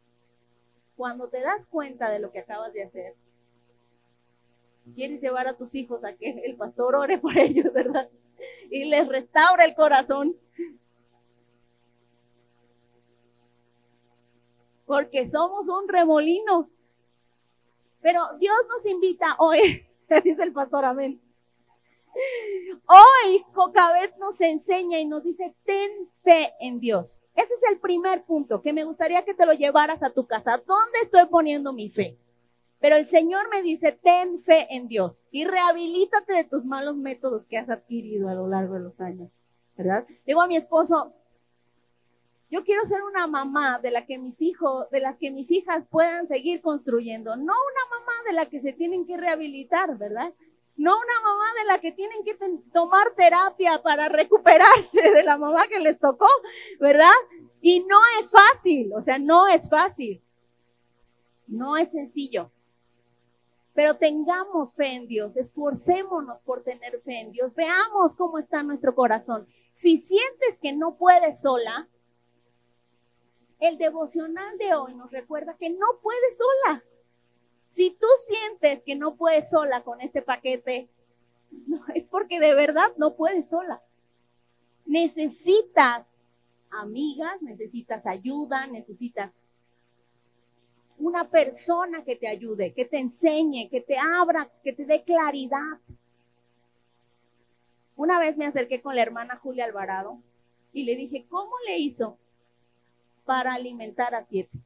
Cuando 0.97 1.29
te 1.29 1.41
das 1.41 1.67
cuenta 1.67 2.09
de 2.09 2.21
lo 2.21 2.31
que 2.31 2.39
acabas 2.39 2.73
de 2.73 2.85
hacer, 2.85 3.17
quieres 4.95 5.21
llevar 5.21 5.49
a 5.49 5.57
tus 5.57 5.75
hijos 5.75 6.05
a 6.05 6.15
que 6.15 6.31
el 6.45 6.57
pastor 6.57 6.95
ore 6.95 7.19
por 7.19 7.37
ellos, 7.37 7.73
¿verdad? 7.73 8.09
Y 8.71 8.85
les 8.85 9.09
restaure 9.09 9.65
el 9.65 9.75
corazón. 9.75 10.37
Porque 14.87 15.27
somos 15.27 15.69
un 15.69 15.89
remolino. 15.89 16.71
Pero 18.01 18.21
Dios 18.39 18.57
nos 18.69 18.87
invita 18.87 19.35
hoy, 19.41 19.85
dice 20.25 20.45
el 20.45 20.53
pastor, 20.53 20.85
amén 20.85 21.21
Hoy 22.87 23.45
Jocabet 23.53 24.17
nos 24.19 24.41
enseña 24.41 24.99
y 24.99 25.07
nos 25.07 25.23
dice, 25.23 25.55
ten 25.65 25.91
fe 26.23 26.53
en 26.61 26.81
Dios. 26.81 27.23
Ese 27.35 27.55
es 27.55 27.63
el 27.71 27.79
primer 27.79 28.25
punto 28.25 28.63
que 28.63 28.73
me 28.73 28.85
gustaría 28.85 29.25
que 29.25 29.35
te 29.35 29.47
lo 29.47 29.53
llevaras 29.53 30.03
a 30.03 30.11
tu 30.11 30.27
casa. 30.27 30.63
¿Dónde 30.67 30.99
estoy 31.03 31.27
poniendo 31.27 31.73
mi 31.73 31.89
fe? 31.89 32.19
Pero 32.81 32.97
el 32.97 33.07
Señor 33.07 33.49
me 33.51 33.63
dice, 33.63 33.93
ten 33.93 34.41
fe 34.41 34.67
en 34.71 34.89
Dios 34.89 35.27
y 35.31 35.45
rehabilítate 35.45 36.35
de 36.35 36.45
tus 36.45 36.65
malos 36.65 36.97
métodos 36.97 37.45
que 37.45 37.59
has 37.59 37.69
adquirido 37.69 38.29
a 38.29 38.35
lo 38.35 38.49
largo 38.49 38.75
de 38.75 38.81
los 38.81 39.01
años. 39.01 39.31
¿Verdad? 39.77 40.07
Digo 40.27 40.43
a 40.43 40.47
mi 40.47 40.57
esposo, 40.57 41.15
yo 42.51 42.65
quiero 42.65 42.85
ser 42.85 43.03
una 43.03 43.27
mamá 43.27 43.79
de 43.79 43.91
la 43.91 44.05
que 44.05 44.19
mis 44.19 44.43
hijos, 44.43 44.91
de 44.91 45.01
las 45.01 45.17
que 45.19 45.31
mis 45.31 45.51
hijas 45.51 45.85
puedan 45.89 46.27
seguir 46.27 46.61
construyendo, 46.61 47.37
no 47.37 47.43
una 47.43 47.99
mamá 47.99 48.13
de 48.27 48.33
la 48.33 48.47
que 48.47 48.61
se 48.61 48.73
tienen 48.73 49.07
que 49.07 49.17
rehabilitar, 49.17 49.97
¿verdad? 49.97 50.33
No 50.81 50.97
una 50.97 51.21
mamá 51.21 51.45
de 51.59 51.65
la 51.67 51.79
que 51.79 51.93
tienen 51.93 52.25
que 52.25 52.39
tomar 52.73 53.15
terapia 53.15 53.83
para 53.83 54.09
recuperarse 54.09 55.11
de 55.15 55.23
la 55.23 55.37
mamá 55.37 55.69
que 55.69 55.79
les 55.79 55.99
tocó, 55.99 56.27
¿verdad? 56.81 57.13
Y 57.61 57.81
no 57.81 57.99
es 58.19 58.31
fácil, 58.31 58.91
o 58.95 59.03
sea, 59.03 59.19
no 59.19 59.47
es 59.47 59.69
fácil. 59.69 60.23
No 61.47 61.77
es 61.77 61.91
sencillo. 61.91 62.51
Pero 63.75 63.99
tengamos 63.99 64.75
fe 64.75 64.95
en 64.95 65.07
Dios, 65.07 65.37
esforcémonos 65.37 66.41
por 66.47 66.63
tener 66.63 66.99
fe 67.03 67.21
en 67.21 67.33
Dios, 67.33 67.55
veamos 67.55 68.17
cómo 68.17 68.39
está 68.39 68.63
nuestro 68.63 68.95
corazón. 68.95 69.47
Si 69.73 69.99
sientes 69.99 70.61
que 70.63 70.73
no 70.73 70.97
puedes 70.97 71.43
sola, 71.43 71.91
el 73.59 73.77
devocional 73.77 74.57
de 74.57 74.75
hoy 74.75 74.95
nos 74.95 75.11
recuerda 75.11 75.59
que 75.59 75.69
no 75.69 75.87
puedes 76.01 76.39
sola. 76.39 76.83
Si 77.71 77.91
tú 77.91 78.07
sientes 78.27 78.83
que 78.85 78.97
no 78.97 79.17
puedes 79.17 79.51
sola 79.51 79.83
con 79.83 80.01
este 80.01 80.23
paquete, 80.23 80.89
es 81.95 82.09
porque 82.09 82.41
de 82.41 82.55
verdad 82.55 82.93
no 82.97 83.15
puedes 83.15 83.49
sola. 83.49 83.83
Necesitas 84.87 86.15
amigas, 86.71 87.41
necesitas 87.43 88.07
ayuda, 88.07 88.67
necesitas 88.67 89.33
una 90.99 91.31
persona 91.31 92.05
que 92.05 92.17
te 92.17 92.29
ayude, 92.29 92.75
que 92.75 92.85
te 92.85 92.99
enseñe, 92.99 93.69
que 93.71 93.81
te 93.81 93.97
abra, 93.97 94.51
que 94.63 94.73
te 94.73 94.85
dé 94.85 95.03
claridad. 95.03 95.79
Una 97.97 98.19
vez 98.19 98.37
me 98.37 98.47
acerqué 98.47 98.83
con 98.83 98.95
la 98.95 99.03
hermana 99.03 99.37
Julia 99.37 99.65
Alvarado 99.65 100.19
y 100.73 100.85
le 100.85 100.97
dije, 100.97 101.27
¿cómo 101.29 101.53
le 101.67 101.79
hizo 101.79 102.19
para 103.25 103.55
alimentar 103.55 104.15
a 104.15 104.27
siete? 104.27 104.59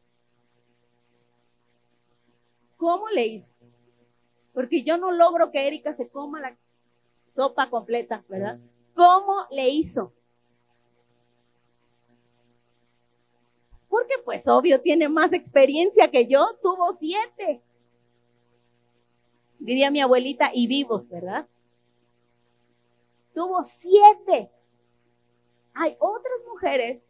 ¿Cómo 2.85 3.09
le 3.09 3.27
hizo? 3.29 3.55
Porque 4.53 4.83
yo 4.83 4.99
no 4.99 5.11
logro 5.11 5.51
que 5.51 5.67
Erika 5.67 5.95
se 5.95 6.07
coma 6.07 6.39
la 6.39 6.55
sopa 7.35 7.71
completa, 7.71 8.23
¿verdad? 8.29 8.61
¿Cómo 8.95 9.47
le 9.51 9.71
hizo? 9.71 10.13
Porque 13.89 14.17
pues 14.23 14.47
obvio 14.49 14.83
tiene 14.83 15.09
más 15.09 15.33
experiencia 15.33 16.11
que 16.11 16.27
yo, 16.27 16.59
tuvo 16.61 16.95
siete. 16.95 17.63
Diría 19.59 19.91
mi 19.91 20.03
abuelita, 20.03 20.51
y 20.53 20.67
vivos, 20.67 21.09
¿verdad? 21.09 21.49
Tuvo 23.33 23.65
siete. 23.65 24.51
hay 25.73 25.97
otras 25.99 26.45
mujeres 26.47 27.03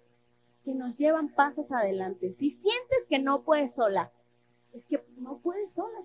que 0.65 0.73
nos 0.73 0.97
llevan 0.97 1.35
pasos 1.35 1.73
adelante. 1.73 2.33
Si 2.33 2.51
sientes 2.51 3.09
que 3.09 3.19
no 3.19 3.43
puedes 3.43 3.75
sola, 3.75 4.13
es 4.75 4.85
que 4.87 5.04
no 5.17 5.39
puedes 5.39 5.75
sola. 5.75 6.05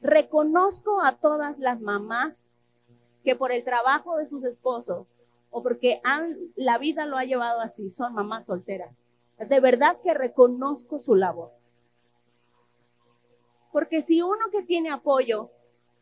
Reconozco 0.00 1.02
a 1.02 1.16
todas 1.16 1.58
las 1.58 1.80
mamás 1.80 2.50
que 3.24 3.36
por 3.36 3.52
el 3.52 3.64
trabajo 3.64 4.16
de 4.16 4.26
sus 4.26 4.44
esposos 4.44 5.06
o 5.50 5.62
porque 5.62 6.00
han, 6.04 6.36
la 6.56 6.78
vida 6.78 7.06
lo 7.06 7.18
ha 7.18 7.24
llevado 7.24 7.60
así, 7.60 7.90
son 7.90 8.14
mamás 8.14 8.46
solteras. 8.46 8.94
De 9.38 9.60
verdad 9.60 9.98
que 10.02 10.14
reconozco 10.14 10.98
su 10.98 11.14
labor. 11.14 11.50
Porque 13.72 14.02
si 14.02 14.22
uno 14.22 14.50
que 14.50 14.62
tiene 14.62 14.90
apoyo 14.90 15.50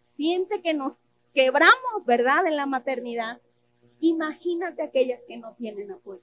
siente 0.07 0.63
que 0.63 0.75
nos 0.75 1.01
quebramos, 1.35 2.05
¿verdad? 2.05 2.47
En 2.47 2.57
la 2.57 2.67
maternidad, 2.67 3.41
imagínate 4.01 4.83
aquellas 4.83 5.25
que 5.25 5.37
no 5.37 5.55
tienen 5.55 5.93
apoyo. 5.93 6.23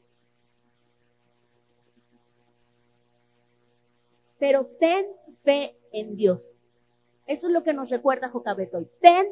Pero 4.37 4.65
ten 4.79 5.07
fe 5.45 5.77
en 5.93 6.17
Dios. 6.17 6.59
Eso 7.25 7.47
es 7.47 7.53
lo 7.53 7.63
que 7.63 7.73
nos 7.73 7.89
recuerda 7.89 8.29
Jocabet 8.29 8.73
hoy. 8.73 8.89
Ten 8.99 9.27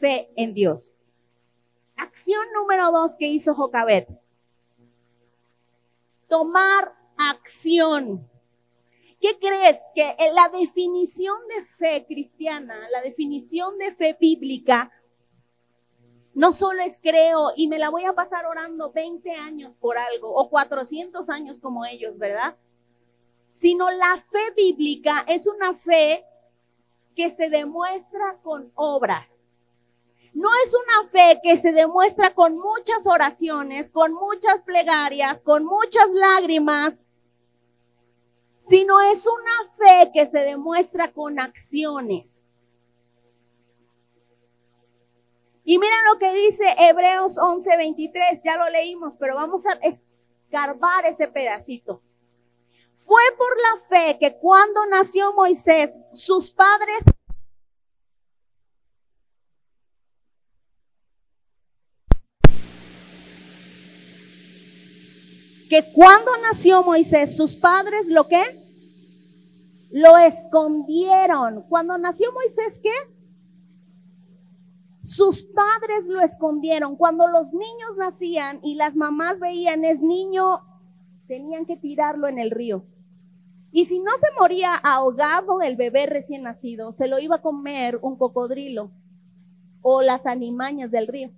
fe 0.00 0.30
en 0.36 0.54
Dios. 0.54 0.94
Acción 1.96 2.44
número 2.54 2.90
dos 2.90 3.16
que 3.16 3.28
hizo 3.28 3.54
Jocabet. 3.54 4.08
Tomar 6.28 6.94
acción. 7.16 8.28
¿Qué 9.20 9.38
crees? 9.38 9.80
Que 9.94 10.16
la 10.34 10.48
definición 10.48 11.36
de 11.48 11.64
fe 11.64 12.04
cristiana, 12.06 12.76
la 12.90 13.00
definición 13.02 13.78
de 13.78 13.92
fe 13.92 14.16
bíblica, 14.18 14.92
no 16.34 16.52
solo 16.52 16.82
es 16.82 17.00
creo 17.02 17.52
y 17.56 17.66
me 17.66 17.80
la 17.80 17.90
voy 17.90 18.04
a 18.04 18.12
pasar 18.12 18.46
orando 18.46 18.92
20 18.92 19.32
años 19.32 19.74
por 19.74 19.98
algo 19.98 20.32
o 20.32 20.48
400 20.48 21.28
años 21.30 21.58
como 21.58 21.84
ellos, 21.84 22.16
¿verdad? 22.16 22.56
Sino 23.58 23.90
la 23.90 24.16
fe 24.30 24.52
bíblica 24.54 25.24
es 25.26 25.48
una 25.48 25.74
fe 25.74 26.24
que 27.16 27.28
se 27.28 27.50
demuestra 27.50 28.38
con 28.40 28.70
obras. 28.76 29.52
No 30.32 30.48
es 30.62 30.72
una 30.72 31.08
fe 31.08 31.40
que 31.42 31.56
se 31.56 31.72
demuestra 31.72 32.32
con 32.34 32.56
muchas 32.56 33.04
oraciones, 33.08 33.90
con 33.90 34.14
muchas 34.14 34.60
plegarias, 34.60 35.40
con 35.40 35.64
muchas 35.64 36.08
lágrimas, 36.12 37.02
sino 38.60 39.00
es 39.00 39.26
una 39.26 39.68
fe 39.76 40.12
que 40.14 40.30
se 40.30 40.38
demuestra 40.38 41.12
con 41.12 41.40
acciones. 41.40 42.46
Y 45.64 45.80
miren 45.80 45.98
lo 46.12 46.20
que 46.20 46.32
dice 46.32 46.64
Hebreos 46.78 47.36
11:23, 47.36 48.40
ya 48.44 48.56
lo 48.56 48.70
leímos, 48.70 49.16
pero 49.16 49.34
vamos 49.34 49.66
a 49.66 49.72
escarbar 49.82 51.06
ese 51.06 51.26
pedacito. 51.26 52.02
Fue 52.98 53.22
por 53.36 53.48
la 53.56 53.80
fe 53.88 54.18
que 54.18 54.38
cuando 54.38 54.86
nació 54.86 55.32
Moisés, 55.32 56.00
sus 56.12 56.50
padres 56.50 56.98
que 65.68 65.84
cuando 65.92 66.30
nació 66.42 66.82
Moisés, 66.82 67.36
sus 67.36 67.54
padres 67.54 68.08
lo 68.08 68.26
que? 68.26 68.42
Lo 69.90 70.16
escondieron. 70.16 71.62
Cuando 71.68 71.98
nació 71.98 72.32
Moisés, 72.32 72.80
¿qué? 72.82 72.92
Sus 75.04 75.42
padres 75.42 76.08
lo 76.08 76.20
escondieron. 76.20 76.96
Cuando 76.96 77.28
los 77.28 77.52
niños 77.52 77.96
nacían 77.96 78.60
y 78.62 78.74
las 78.74 78.96
mamás 78.96 79.38
veían 79.38 79.84
es 79.84 80.02
niño, 80.02 80.60
tenían 81.28 81.66
que 81.66 81.76
tirarlo 81.76 82.26
en 82.26 82.38
el 82.38 82.50
río. 82.50 82.84
Y 83.70 83.84
si 83.84 84.00
no 84.00 84.10
se 84.18 84.26
moría 84.40 84.74
ahogado 84.74 85.60
el 85.60 85.76
bebé 85.76 86.06
recién 86.06 86.42
nacido, 86.42 86.92
se 86.92 87.06
lo 87.06 87.18
iba 87.18 87.36
a 87.36 87.42
comer 87.42 87.98
un 88.02 88.16
cocodrilo 88.16 88.90
o 89.82 90.02
las 90.02 90.26
animañas 90.26 90.90
del 90.90 91.06
río. 91.06 91.30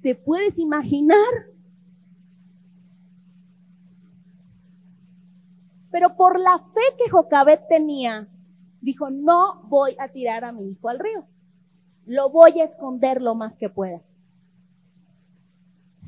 ¿Te 0.00 0.14
puedes 0.14 0.58
imaginar? 0.60 1.18
Pero 5.90 6.16
por 6.16 6.38
la 6.38 6.58
fe 6.58 6.96
que 7.02 7.10
Jocabet 7.10 7.66
tenía, 7.68 8.28
dijo, 8.80 9.10
no 9.10 9.64
voy 9.64 9.96
a 9.98 10.08
tirar 10.08 10.44
a 10.44 10.52
mi 10.52 10.70
hijo 10.70 10.88
al 10.88 11.00
río. 11.00 11.26
Lo 12.06 12.30
voy 12.30 12.60
a 12.60 12.64
esconder 12.64 13.20
lo 13.20 13.34
más 13.34 13.56
que 13.56 13.68
pueda. 13.68 14.02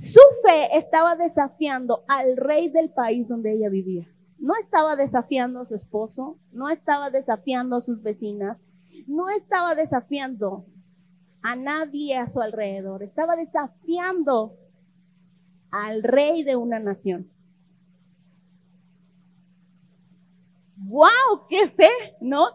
Su 0.01 0.21
fe 0.43 0.79
estaba 0.79 1.15
desafiando 1.15 2.05
al 2.09 2.39
rey 2.39 2.71
del 2.71 2.89
país 2.89 3.29
donde 3.29 3.53
ella 3.53 3.69
vivía. 3.69 4.09
No 4.39 4.55
estaba 4.57 4.97
desafiando 4.97 5.61
a 5.61 5.67
su 5.67 5.75
esposo, 5.75 6.39
no 6.53 6.71
estaba 6.71 7.11
desafiando 7.11 7.77
a 7.77 7.83
sus 7.83 8.03
vecinas, 8.03 8.57
no 9.07 9.29
estaba 9.29 9.75
desafiando 9.75 10.65
a 11.43 11.55
nadie 11.55 12.17
a 12.17 12.31
su 12.31 12.41
alrededor, 12.41 13.03
estaba 13.03 13.37
desafiando 13.37 14.57
al 15.71 16.03
rey 16.03 16.45
de 16.45 16.57
una 16.57 16.79
nación. 16.79 17.31
¡Wow! 20.77 21.47
¡Qué 21.51 21.69
fe! 21.69 21.91
¿No? 22.23 22.47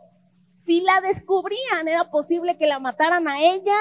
Si 0.56 0.82
la 0.82 1.00
descubrían, 1.00 1.88
era 1.88 2.10
posible 2.10 2.58
que 2.58 2.66
la 2.66 2.80
mataran 2.80 3.28
a 3.28 3.40
ella 3.40 3.78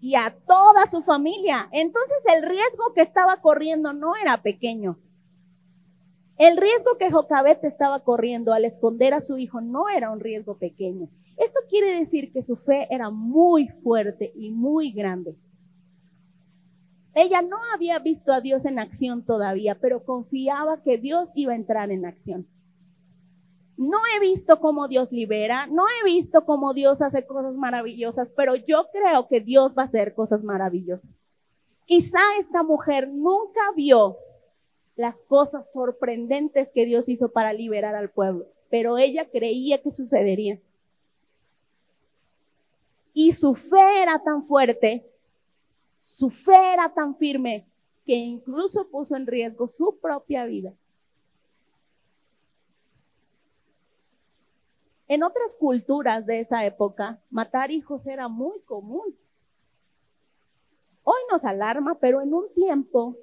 y 0.00 0.14
a 0.14 0.36
toda 0.46 0.86
su 0.90 1.02
familia. 1.02 1.68
Entonces 1.72 2.18
el 2.34 2.42
riesgo 2.42 2.92
que 2.94 3.02
estaba 3.02 3.40
corriendo 3.40 3.92
no 3.92 4.16
era 4.16 4.42
pequeño. 4.42 4.98
El 6.38 6.58
riesgo 6.58 6.98
que 6.98 7.10
Jocabet 7.10 7.64
estaba 7.64 8.00
corriendo 8.00 8.52
al 8.52 8.66
esconder 8.66 9.14
a 9.14 9.22
su 9.22 9.38
hijo 9.38 9.60
no 9.60 9.88
era 9.88 10.10
un 10.10 10.20
riesgo 10.20 10.58
pequeño. 10.58 11.08
Esto 11.38 11.60
quiere 11.68 11.98
decir 11.98 12.32
que 12.32 12.42
su 12.42 12.56
fe 12.56 12.86
era 12.90 13.10
muy 13.10 13.68
fuerte 13.68 14.32
y 14.34 14.50
muy 14.50 14.92
grande. 14.92 15.36
Ella 17.14 17.40
no 17.40 17.56
había 17.72 17.98
visto 17.98 18.32
a 18.32 18.42
Dios 18.42 18.66
en 18.66 18.78
acción 18.78 19.24
todavía, 19.24 19.78
pero 19.80 20.04
confiaba 20.04 20.82
que 20.82 20.98
Dios 20.98 21.30
iba 21.34 21.54
a 21.54 21.56
entrar 21.56 21.90
en 21.90 22.04
acción. 22.04 22.46
No 23.76 23.98
he 24.14 24.20
visto 24.20 24.58
cómo 24.58 24.88
Dios 24.88 25.12
libera, 25.12 25.66
no 25.66 25.84
he 25.86 26.04
visto 26.04 26.44
cómo 26.44 26.72
Dios 26.72 27.02
hace 27.02 27.26
cosas 27.26 27.54
maravillosas, 27.54 28.30
pero 28.34 28.54
yo 28.56 28.88
creo 28.90 29.28
que 29.28 29.40
Dios 29.40 29.74
va 29.76 29.82
a 29.82 29.86
hacer 29.86 30.14
cosas 30.14 30.42
maravillosas. 30.42 31.10
Quizá 31.84 32.20
esta 32.40 32.62
mujer 32.62 33.08
nunca 33.08 33.60
vio 33.74 34.16
las 34.96 35.20
cosas 35.20 35.70
sorprendentes 35.72 36.72
que 36.72 36.86
Dios 36.86 37.08
hizo 37.08 37.28
para 37.28 37.52
liberar 37.52 37.94
al 37.94 38.10
pueblo, 38.10 38.46
pero 38.70 38.96
ella 38.96 39.28
creía 39.30 39.82
que 39.82 39.90
sucedería. 39.90 40.58
Y 43.12 43.32
su 43.32 43.54
fe 43.54 44.02
era 44.02 44.22
tan 44.22 44.42
fuerte, 44.42 45.06
su 46.00 46.30
fe 46.30 46.72
era 46.72 46.92
tan 46.92 47.16
firme, 47.16 47.66
que 48.06 48.14
incluso 48.14 48.88
puso 48.88 49.16
en 49.16 49.26
riesgo 49.26 49.68
su 49.68 49.98
propia 50.00 50.46
vida. 50.46 50.72
En 55.08 55.22
otras 55.22 55.54
culturas 55.54 56.26
de 56.26 56.40
esa 56.40 56.64
época, 56.64 57.20
matar 57.30 57.70
hijos 57.70 58.06
era 58.06 58.28
muy 58.28 58.60
común. 58.62 59.16
Hoy 61.04 61.20
nos 61.30 61.44
alarma, 61.44 61.98
pero 62.00 62.20
en 62.20 62.34
un 62.34 62.52
tiempo 62.54 63.16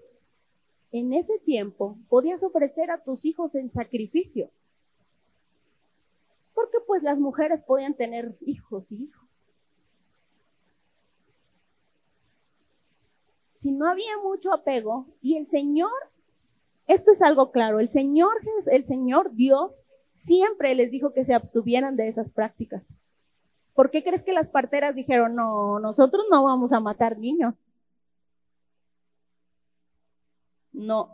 en 0.94 1.12
ese 1.12 1.40
tiempo 1.40 1.98
podías 2.08 2.44
ofrecer 2.44 2.92
a 2.92 3.04
tus 3.04 3.26
hijos 3.26 3.56
en 3.56 3.72
sacrificio. 3.72 4.52
Porque 6.54 6.78
pues 6.86 7.02
las 7.02 7.18
mujeres 7.18 7.64
podían 7.64 7.96
tener 7.96 8.38
hijos 8.42 8.92
y 8.92 9.06
hijos. 9.06 9.28
Si 13.58 13.72
no 13.72 13.90
había 13.90 14.18
mucho 14.22 14.54
apego 14.54 15.08
y 15.20 15.36
el 15.36 15.48
Señor, 15.48 15.92
esto 16.86 17.12
es 17.12 17.24
algo 17.24 17.52
claro, 17.52 17.80
el 17.80 17.90
Señor, 17.90 18.34
el 18.72 18.86
Señor 18.86 19.34
Dios 19.34 19.72
siempre 20.14 20.76
les 20.76 20.92
dijo 20.92 21.12
que 21.14 21.26
se 21.26 21.34
abstuvieran 21.34 21.96
de 21.96 22.08
esas 22.08 22.30
prácticas. 22.30 22.84
¿Por 23.74 23.90
qué 23.90 24.04
crees 24.04 24.24
que 24.24 24.34
las 24.34 24.48
parteras 24.48 24.96
dijeron, 24.96 25.36
no, 25.36 25.80
nosotros 25.80 26.26
no 26.32 26.44
vamos 26.44 26.72
a 26.74 26.80
matar 26.80 27.18
niños? 27.18 27.66
No. 30.72 31.10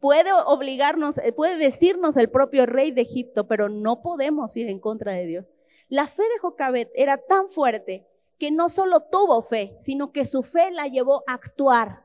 Puede 0.00 0.30
obligarnos, 0.32 1.18
eh, 1.18 1.32
puede 1.32 1.58
decirnos 1.58 2.16
el 2.16 2.30
propio 2.30 2.66
rey 2.66 2.92
de 2.92 3.02
Egipto, 3.02 3.46
pero 3.46 3.68
no 3.68 4.00
podemos 4.00 4.56
ir 4.56 4.68
en 4.68 4.80
contra 4.80 5.12
de 5.12 5.26
Dios. 5.26 5.52
La 5.88 6.06
fe 6.06 6.22
de 6.22 6.38
Jocabet 6.38 6.90
era 6.94 7.18
tan 7.18 7.48
fuerte 7.48 8.06
que 8.38 8.50
no 8.50 8.68
solo 8.68 9.00
tuvo 9.00 9.42
fe, 9.42 9.76
sino 9.80 10.12
que 10.12 10.24
su 10.24 10.42
fe 10.42 10.70
la 10.70 10.86
llevó 10.86 11.24
a 11.26 11.34
actuar. 11.34 12.02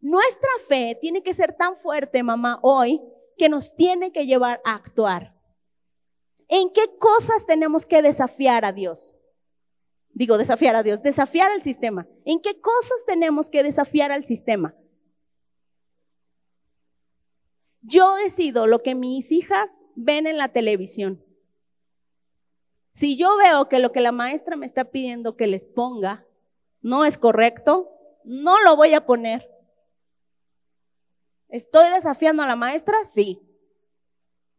Nuestra 0.00 0.48
fe 0.66 0.96
tiene 1.00 1.22
que 1.22 1.34
ser 1.34 1.54
tan 1.54 1.76
fuerte, 1.76 2.22
mamá, 2.22 2.58
hoy, 2.62 3.02
que 3.38 3.48
nos 3.48 3.74
tiene 3.74 4.12
que 4.12 4.26
llevar 4.26 4.60
a 4.64 4.74
actuar. 4.74 5.34
¿En 6.48 6.70
qué 6.72 6.96
cosas 6.98 7.46
tenemos 7.46 7.86
que 7.86 8.02
desafiar 8.02 8.64
a 8.64 8.72
Dios? 8.72 9.14
Digo, 10.12 10.36
desafiar 10.36 10.74
a 10.76 10.82
Dios, 10.82 11.02
desafiar 11.02 11.50
al 11.50 11.62
sistema. 11.62 12.06
¿En 12.24 12.40
qué 12.40 12.60
cosas 12.60 13.04
tenemos 13.06 13.48
que 13.48 13.62
desafiar 13.62 14.10
al 14.10 14.24
sistema? 14.24 14.74
Yo 17.82 18.16
decido 18.16 18.66
lo 18.66 18.82
que 18.82 18.94
mis 18.94 19.30
hijas 19.32 19.70
ven 19.94 20.26
en 20.26 20.36
la 20.36 20.48
televisión. 20.48 21.24
Si 22.92 23.16
yo 23.16 23.36
veo 23.36 23.68
que 23.68 23.78
lo 23.78 23.92
que 23.92 24.00
la 24.00 24.12
maestra 24.12 24.56
me 24.56 24.66
está 24.66 24.86
pidiendo 24.86 25.36
que 25.36 25.46
les 25.46 25.64
ponga 25.64 26.26
no 26.80 27.04
es 27.04 27.16
correcto, 27.16 27.88
no 28.24 28.60
lo 28.62 28.76
voy 28.76 28.94
a 28.94 29.06
poner. 29.06 29.48
¿Estoy 31.48 31.90
desafiando 31.90 32.42
a 32.42 32.46
la 32.46 32.56
maestra? 32.56 32.96
Sí. 33.04 33.40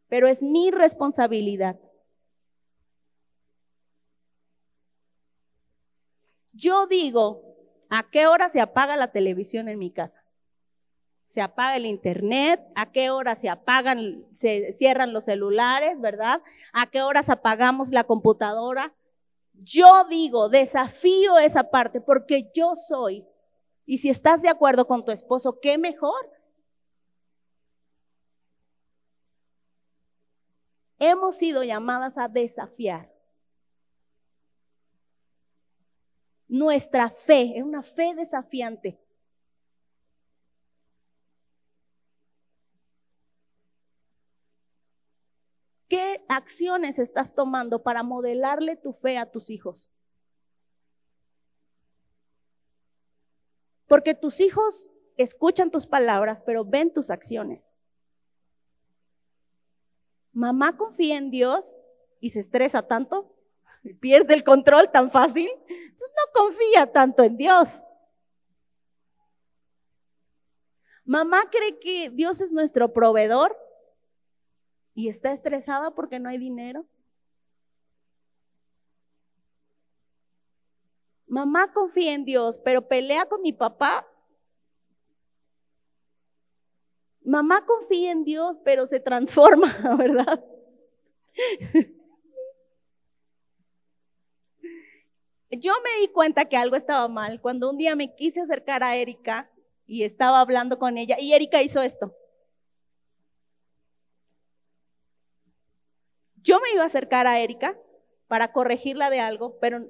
Pero 0.08 0.28
es 0.28 0.42
mi 0.42 0.72
responsabilidad. 0.72 1.80
Yo 6.54 6.88
digo, 6.88 7.42
¿a 7.90 8.10
qué 8.10 8.28
hora 8.28 8.50
se 8.50 8.60
apaga 8.60 8.98
la 8.98 9.12
televisión 9.12 9.70
en 9.70 9.80
mi 9.80 9.92
casa? 9.92 10.24
Se 11.30 11.42
apaga 11.42 11.78
el 11.78 11.86
internet, 11.86 12.60
¿a 12.76 12.92
qué 12.92 13.12
hora 13.12 13.36
se 13.36 13.50
apagan, 13.50 14.26
se 14.36 14.74
cierran 14.74 15.14
los 15.14 15.26
celulares, 15.26 16.02
verdad? 16.02 16.42
¿A 16.74 16.88
qué 16.88 17.04
horas 17.04 17.30
apagamos 17.30 17.92
la 17.92 18.04
computadora? 18.04 18.94
Yo 19.54 20.06
digo, 20.10 20.50
desafío 20.50 21.38
esa 21.38 21.70
parte 21.70 22.02
porque 22.02 22.50
yo 22.54 22.76
soy. 22.76 23.26
Y 23.86 24.00
si 24.00 24.10
estás 24.10 24.42
de 24.42 24.50
acuerdo 24.50 24.88
con 24.88 25.06
tu 25.06 25.12
esposo, 25.12 25.60
qué 25.60 25.78
mejor. 25.78 26.30
Hemos 31.00 31.38
sido 31.38 31.64
llamadas 31.64 32.18
a 32.18 32.28
desafiar. 32.28 33.10
Nuestra 36.50 37.10
fe 37.10 37.58
es 37.58 37.64
una 37.64 37.84
fe 37.84 38.14
desafiante. 38.16 39.00
¿Qué 45.88 46.24
acciones 46.28 47.00
estás 47.00 47.34
tomando 47.34 47.82
para 47.82 48.04
modelarle 48.04 48.76
tu 48.76 48.94
fe 48.94 49.18
a 49.18 49.32
tus 49.32 49.50
hijos? 49.50 49.90
Porque 53.88 54.14
tus 54.14 54.40
hijos 54.40 54.88
escuchan 55.18 55.72
tus 55.72 55.88
palabras, 55.88 56.42
pero 56.46 56.64
ven 56.64 56.94
tus 56.94 57.10
acciones. 57.10 57.74
Mamá 60.32 60.78
confía 60.78 61.18
en 61.18 61.32
Dios 61.32 61.78
y 62.20 62.30
se 62.30 62.40
estresa 62.40 62.88
tanto, 62.88 63.36
pierde 64.00 64.34
el 64.34 64.44
control 64.44 64.92
tan 64.92 65.10
fácil, 65.10 65.50
entonces 65.68 66.12
no 66.16 66.42
confía 66.42 66.92
tanto 66.92 67.24
en 67.24 67.38
Dios. 67.38 67.82
Mamá 71.06 71.50
cree 71.50 71.80
que 71.80 72.10
Dios 72.12 72.40
es 72.40 72.52
nuestro 72.52 72.94
proveedor 72.94 73.58
y 74.94 75.08
está 75.08 75.32
estresada 75.32 75.92
porque 75.96 76.20
no 76.20 76.30
hay 76.30 76.38
dinero. 76.38 76.86
Mamá 81.26 81.72
confía 81.74 82.14
en 82.14 82.26
Dios, 82.26 82.60
pero 82.60 82.88
pelea 82.88 83.26
con 83.26 83.42
mi 83.42 83.54
papá. 83.54 84.08
Mamá 87.30 87.64
confía 87.64 88.12
en 88.12 88.24
Dios, 88.24 88.58
pero 88.66 88.88
se 88.88 89.00
transforma, 89.00 89.72
¿verdad? 90.00 90.44
Yo 95.52 95.74
me 95.84 96.02
di 96.02 96.08
cuenta 96.08 96.46
que 96.46 96.58
algo 96.58 96.76
estaba 96.76 97.08
mal 97.08 97.40
cuando 97.40 97.70
un 97.70 97.78
día 97.78 97.96
me 97.96 98.16
quise 98.16 98.42
acercar 98.42 98.82
a 98.82 98.96
Erika 98.96 99.48
y 99.86 100.06
estaba 100.06 100.40
hablando 100.40 100.80
con 100.80 100.98
ella 100.98 101.18
y 101.20 101.34
Erika 101.34 101.62
hizo 101.62 101.84
esto. 101.84 102.16
Yo 106.42 106.60
me 106.60 106.72
iba 106.74 106.82
a 106.82 106.88
acercar 106.88 107.28
a 107.28 107.40
Erika 107.40 107.78
para 108.28 108.52
corregirla 108.52 109.12
de 109.12 109.20
algo, 109.20 109.60
pero 109.60 109.86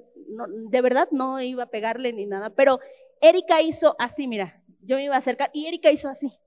de 0.68 0.80
verdad 0.82 1.08
no 1.10 1.40
iba 1.40 1.62
a 1.62 1.70
pegarle 1.70 2.12
ni 2.12 2.26
nada. 2.26 2.50
Pero 2.50 2.80
Erika 3.22 3.62
hizo 3.62 3.96
así, 3.98 4.26
mira, 4.28 4.62
yo 4.82 4.96
me 4.96 5.04
iba 5.04 5.14
a 5.14 5.18
acercar 5.18 5.50
y 5.54 5.66
Erika 5.66 5.90
hizo 5.90 6.10
así. 6.10 6.38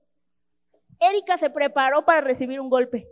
Erika 1.00 1.38
se 1.38 1.50
preparó 1.50 2.04
para 2.04 2.20
recibir 2.20 2.60
un 2.60 2.70
golpe. 2.70 3.08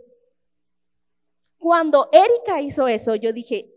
Cuando 1.57 2.09
Erika 2.11 2.61
hizo 2.61 2.87
eso, 2.87 3.15
yo 3.15 3.31
dije, 3.31 3.73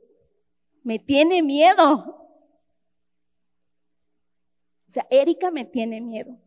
me 0.82 0.98
tiene 0.98 1.42
miedo. 1.42 2.16
O 4.88 4.90
sea, 4.90 5.06
Erika 5.10 5.50
me 5.50 5.64
tiene 5.64 6.00
miedo. 6.00 6.38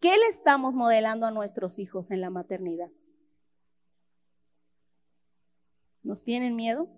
¿Qué 0.00 0.16
le 0.16 0.26
estamos 0.26 0.74
modelando 0.74 1.26
a 1.26 1.30
nuestros 1.30 1.78
hijos 1.78 2.10
en 2.10 2.20
la 2.20 2.30
maternidad? 2.30 2.90
¿Nos 6.02 6.22
tienen 6.22 6.54
miedo? 6.54 6.88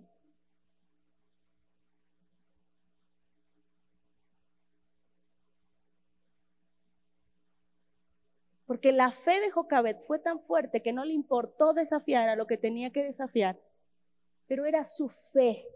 Porque 8.79 8.93
la 8.93 9.11
fe 9.11 9.41
de 9.41 9.51
Jocabet 9.51 10.01
fue 10.07 10.19
tan 10.19 10.39
fuerte 10.39 10.81
que 10.81 10.93
no 10.93 11.03
le 11.03 11.11
importó 11.11 11.73
desafiar 11.73 12.29
a 12.29 12.37
lo 12.37 12.47
que 12.47 12.55
tenía 12.55 12.93
que 12.93 13.03
desafiar, 13.03 13.59
pero 14.47 14.63
era 14.63 14.85
su 14.85 15.09
fe 15.09 15.67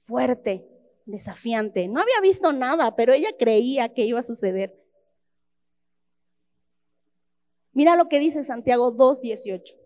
fuerte, 0.00 0.68
desafiante. 1.06 1.86
No 1.86 2.00
había 2.00 2.20
visto 2.20 2.52
nada, 2.52 2.96
pero 2.96 3.12
ella 3.12 3.28
creía 3.38 3.94
que 3.94 4.06
iba 4.06 4.18
a 4.18 4.24
suceder. 4.24 4.76
Mira 7.70 7.94
lo 7.94 8.08
que 8.08 8.18
dice 8.18 8.42
Santiago 8.42 8.92
2.18. 8.92 9.76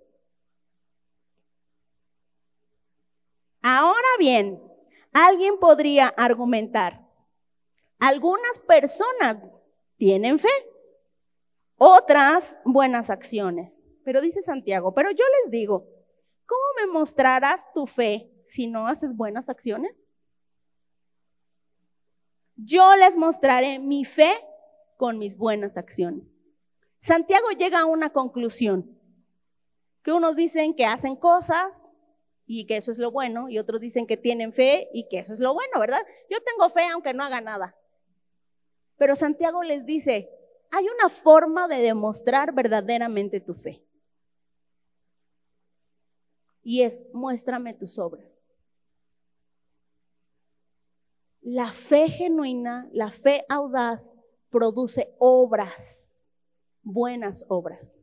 Ahora 3.61 4.09
bien, 4.19 4.63
alguien 5.13 5.59
podría 5.59 6.09
argumentar, 6.09 7.07
algunas 7.99 8.59
personas 8.61 9.43
tienen 9.99 10.39
fe, 10.39 10.49
otras 11.79 12.59
buenas 12.65 13.09
acciones. 13.09 13.85
Pero 14.05 14.21
dice 14.21 14.43
Santiago, 14.43 14.93
pero 14.95 15.11
yo 15.11 15.25
les 15.43 15.51
digo, 15.51 15.87
¿cómo 16.47 16.63
me 16.81 16.93
mostrarás 16.93 17.73
tu 17.73 17.87
fe 17.87 18.31
si 18.47 18.67
no 18.67 18.87
haces 18.87 19.17
buenas 19.17 19.49
acciones? 19.49 20.07
Yo 22.57 22.97
les 22.97 23.17
mostraré 23.17 23.79
mi 23.79 24.05
fe 24.05 24.33
con 24.97 25.19
mis 25.19 25.37
buenas 25.37 25.77
acciones. 25.77 26.25
Santiago 26.99 27.51
llega 27.51 27.81
a 27.81 27.87
una 27.87 28.13
conclusión, 28.13 28.99
que 30.03 30.13
unos 30.13 30.35
dicen 30.35 30.75
que 30.75 30.87
hacen 30.87 31.15
cosas 31.15 31.95
y 32.47 32.67
que 32.67 32.79
eso 32.79 32.91
es 32.91 32.99
lo 32.99 33.13
bueno, 33.13 33.49
y 33.49 33.59
otros 33.59 33.81
dicen 33.81 34.07
que 34.07 34.17
tienen 34.17 34.53
fe 34.53 34.89
y 34.93 35.07
que 35.09 35.19
eso 35.19 35.35
es 35.35 35.39
lo 35.39 35.55
bueno, 35.55 35.79
¿verdad? 35.79 36.01
Yo 36.29 36.39
tengo 36.41 36.69
fe 36.71 36.83
aunque 36.93 37.15
no 37.15 37.23
haga 37.23 37.41
nada. 37.41 37.77
Pero 38.97 39.15
Santiago 39.15 39.63
les 39.63 39.87
dice, 39.87 40.31
hay 40.71 40.87
una 40.89 41.09
forma 41.09 41.69
de 41.69 41.79
demostrar 41.79 42.53
verdaderamente 42.53 43.41
tu 43.41 43.55
fe. 43.55 43.83
Y 46.63 46.83
es, 46.83 47.01
muéstrame 47.13 47.75
tus 47.75 47.99
obras. 47.99 48.43
La 51.41 51.73
fe 51.73 52.11
genuina, 52.11 52.89
la 52.93 53.11
fe 53.11 53.45
audaz, 53.49 54.15
produce 54.51 55.15
obras 55.19 56.19
buenas 56.89 57.45
obras. 57.49 58.01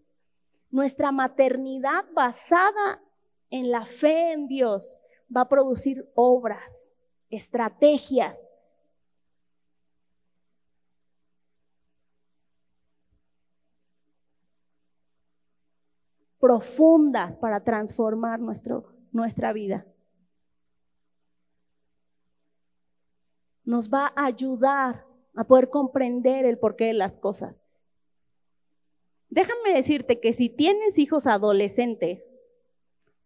Nuestra 0.69 1.11
maternidad 1.11 2.05
basada 2.13 3.01
en 3.49 3.71
la 3.71 3.85
fe 3.85 4.33
en 4.33 4.47
Dios 4.47 5.01
va 5.35 5.41
a 5.41 5.49
producir 5.49 6.09
obras, 6.15 6.91
estrategias. 7.29 8.51
Profundas 16.45 17.35
para 17.35 17.63
transformar 17.63 18.39
nuestro, 18.39 18.93
nuestra 19.11 19.51
vida. 19.51 19.83
Nos 23.63 23.89
va 23.89 24.13
a 24.15 24.25
ayudar 24.25 25.07
a 25.35 25.43
poder 25.47 25.71
comprender 25.71 26.45
el 26.45 26.59
porqué 26.59 26.85
de 26.85 26.93
las 26.93 27.17
cosas. 27.17 27.63
Déjame 29.27 29.73
decirte 29.73 30.19
que 30.19 30.33
si 30.33 30.49
tienes 30.49 30.99
hijos 30.99 31.25
adolescentes, 31.25 32.31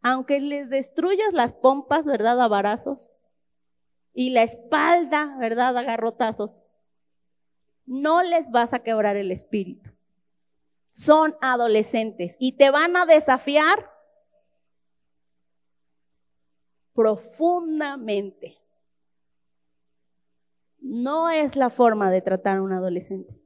aunque 0.01 0.39
les 0.39 0.70
destruyas 0.70 1.34
las 1.34 1.51
pompas, 1.51 2.05
¿verdad? 2.05 2.39
A 2.39 2.47
varazos, 2.47 3.11
y 4.13 4.30
la 4.30 4.43
espalda, 4.43 5.36
¿verdad? 5.38 5.76
A 5.76 5.84
garrotazos, 5.84 6.63
no 7.86 8.24
les 8.24 8.49
vas 8.49 8.74
a 8.74 8.80
quebrar 8.80 9.17
el 9.17 9.34
espíritu. 9.34 9.91
Son 10.91 11.35
adolescentes 11.41 12.35
y 12.39 12.53
te 12.53 12.71
van 12.71 12.97
a 12.97 13.05
desafiar 13.05 13.89
profundamente. 16.93 18.57
No 20.81 21.29
es 21.29 21.55
la 21.55 21.69
forma 21.69 22.11
de 22.11 22.21
tratar 22.21 22.57
a 22.57 22.61
un 22.61 22.73
adolescente. 22.73 23.39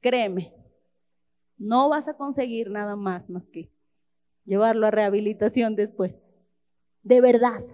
Créeme, 0.00 0.52
no 1.56 1.88
vas 1.88 2.08
a 2.08 2.16
conseguir 2.16 2.70
nada 2.70 2.96
más 2.96 3.30
más 3.30 3.46
que 3.46 3.70
llevarlo 4.44 4.86
a 4.86 4.90
rehabilitación 4.90 5.76
después. 5.76 6.20
De 7.04 7.20
verdad, 7.20 7.64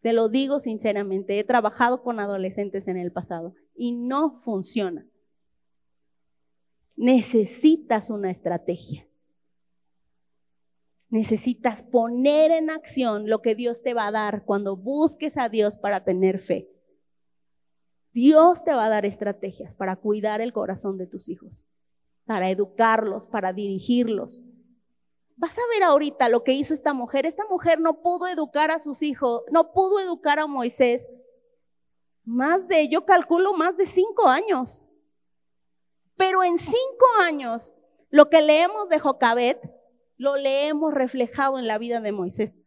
te 0.00 0.12
lo 0.12 0.28
digo 0.28 0.58
sinceramente, 0.58 1.38
he 1.38 1.44
trabajado 1.44 2.02
con 2.02 2.20
adolescentes 2.20 2.88
en 2.88 2.96
el 2.96 3.12
pasado 3.12 3.54
y 3.74 3.92
no 3.92 4.38
funciona. 4.38 5.06
Necesitas 6.96 8.10
una 8.10 8.30
estrategia. 8.30 9.06
Necesitas 11.08 11.82
poner 11.82 12.50
en 12.50 12.70
acción 12.70 13.28
lo 13.28 13.40
que 13.42 13.54
Dios 13.54 13.82
te 13.82 13.94
va 13.94 14.08
a 14.08 14.12
dar 14.12 14.44
cuando 14.44 14.76
busques 14.76 15.36
a 15.36 15.48
Dios 15.48 15.76
para 15.76 16.04
tener 16.04 16.38
fe. 16.38 16.68
Dios 18.12 18.64
te 18.64 18.72
va 18.72 18.86
a 18.86 18.88
dar 18.88 19.04
estrategias 19.04 19.74
para 19.74 19.96
cuidar 19.96 20.40
el 20.40 20.52
corazón 20.52 20.96
de 20.96 21.06
tus 21.06 21.28
hijos, 21.28 21.64
para 22.24 22.50
educarlos, 22.50 23.26
para 23.26 23.52
dirigirlos. 23.52 24.42
Vas 25.36 25.58
a 25.58 25.68
ver 25.74 25.82
ahorita 25.82 26.30
lo 26.30 26.42
que 26.42 26.54
hizo 26.54 26.72
esta 26.72 26.94
mujer. 26.94 27.26
Esta 27.26 27.44
mujer 27.50 27.78
no 27.78 28.00
pudo 28.00 28.26
educar 28.26 28.70
a 28.70 28.78
sus 28.78 29.02
hijos, 29.02 29.42
no 29.50 29.72
pudo 29.72 30.00
educar 30.00 30.38
a 30.38 30.46
Moisés. 30.46 31.10
Más 32.24 32.66
de, 32.66 32.88
yo 32.88 33.04
calculo, 33.04 33.52
más 33.52 33.76
de 33.76 33.84
cinco 33.84 34.26
años. 34.26 34.82
Pero 36.16 36.42
en 36.42 36.58
cinco 36.58 37.06
años, 37.22 37.74
lo 38.10 38.30
que 38.30 38.42
leemos 38.42 38.88
de 38.88 38.98
Jocabet, 38.98 39.60
lo 40.16 40.36
leemos 40.36 40.94
reflejado 40.94 41.58
en 41.58 41.66
la 41.66 41.78
vida 41.78 42.00
de 42.00 42.12
Moisés. 42.12 42.58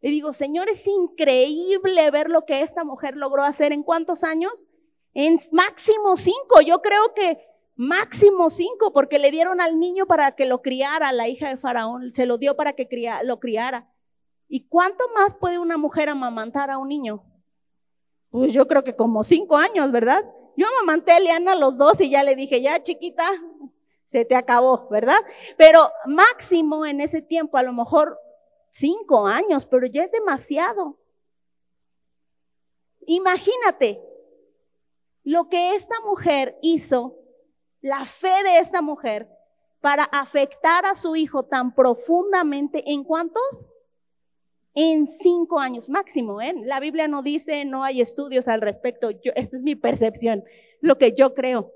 Le 0.00 0.10
digo, 0.10 0.32
Señor, 0.32 0.68
es 0.68 0.86
increíble 0.86 2.10
ver 2.10 2.28
lo 2.30 2.44
que 2.44 2.62
esta 2.62 2.84
mujer 2.84 3.16
logró 3.16 3.44
hacer 3.44 3.72
en 3.72 3.82
cuántos 3.82 4.24
años? 4.24 4.68
En 5.14 5.38
máximo 5.52 6.16
cinco. 6.16 6.60
Yo 6.64 6.82
creo 6.82 7.14
que 7.14 7.38
máximo 7.74 8.50
cinco, 8.50 8.92
porque 8.92 9.18
le 9.18 9.30
dieron 9.30 9.60
al 9.60 9.78
niño 9.78 10.06
para 10.06 10.32
que 10.32 10.46
lo 10.46 10.62
criara, 10.62 11.12
la 11.12 11.28
hija 11.28 11.48
de 11.48 11.56
Faraón, 11.56 12.12
se 12.12 12.26
lo 12.26 12.38
dio 12.38 12.56
para 12.56 12.72
que 12.74 12.88
lo 13.22 13.38
criara. 13.40 13.90
¿Y 14.48 14.66
cuánto 14.68 15.04
más 15.14 15.34
puede 15.34 15.58
una 15.58 15.76
mujer 15.76 16.08
amamantar 16.08 16.70
a 16.70 16.78
un 16.78 16.88
niño? 16.88 17.22
Pues 18.30 18.52
yo 18.52 18.66
creo 18.66 18.84
que 18.84 18.96
como 18.96 19.22
cinco 19.22 19.56
años, 19.56 19.90
¿verdad? 19.92 20.24
Yo 20.58 20.66
amamanté 20.66 21.12
a 21.12 21.18
Eliana 21.18 21.52
a 21.52 21.54
los 21.54 21.78
dos 21.78 22.00
y 22.00 22.10
ya 22.10 22.24
le 22.24 22.34
dije, 22.34 22.60
ya 22.60 22.82
chiquita, 22.82 23.24
se 24.06 24.24
te 24.24 24.34
acabó, 24.34 24.88
¿verdad? 24.88 25.20
Pero 25.56 25.92
máximo 26.06 26.84
en 26.84 27.00
ese 27.00 27.22
tiempo, 27.22 27.58
a 27.58 27.62
lo 27.62 27.72
mejor 27.72 28.18
cinco 28.68 29.24
años, 29.24 29.66
pero 29.66 29.86
ya 29.86 30.02
es 30.02 30.10
demasiado. 30.10 30.98
Imagínate 33.06 34.02
lo 35.22 35.48
que 35.48 35.76
esta 35.76 35.94
mujer 36.00 36.58
hizo 36.60 37.14
la 37.80 38.04
fe 38.04 38.42
de 38.42 38.58
esta 38.58 38.82
mujer 38.82 39.28
para 39.80 40.02
afectar 40.02 40.86
a 40.86 40.96
su 40.96 41.14
hijo 41.14 41.44
tan 41.44 41.72
profundamente 41.72 42.82
en 42.84 43.04
cuántos? 43.04 43.64
En 44.80 45.08
cinco 45.08 45.58
años 45.58 45.88
máximo. 45.88 46.40
¿eh? 46.40 46.54
La 46.62 46.78
Biblia 46.78 47.08
no 47.08 47.24
dice, 47.24 47.64
no 47.64 47.82
hay 47.82 48.00
estudios 48.00 48.46
al 48.46 48.60
respecto. 48.60 49.10
Yo, 49.10 49.32
esta 49.34 49.56
es 49.56 49.64
mi 49.64 49.74
percepción, 49.74 50.44
lo 50.80 50.98
que 50.98 51.14
yo 51.14 51.34
creo. 51.34 51.72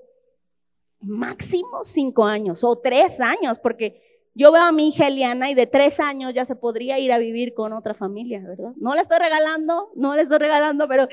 Máximo 1.01 1.83
cinco 1.83 2.23
años 2.23 2.63
o 2.63 2.77
tres 2.77 3.19
años, 3.19 3.59
porque 3.59 4.29
yo 4.35 4.53
veo 4.53 4.63
a 4.63 4.71
mi 4.71 4.87
hija 4.87 5.07
Eliana 5.07 5.51
y 5.51 5.53
de 5.53 5.67
tres 5.67 5.99
años 5.99 6.33
ya 6.33 6.45
se 6.45 6.55
podría 6.55 6.97
ir 6.97 7.11
a 7.11 7.17
vivir 7.17 7.53
con 7.53 7.73
otra 7.73 7.93
familia, 7.93 8.39
¿verdad? 8.39 8.71
No 8.77 8.95
le 8.95 9.01
estoy 9.01 9.17
regalando, 9.19 9.91
no 9.95 10.15
le 10.15 10.21
estoy 10.21 10.37
regalando, 10.37 10.87
pero 10.87 11.09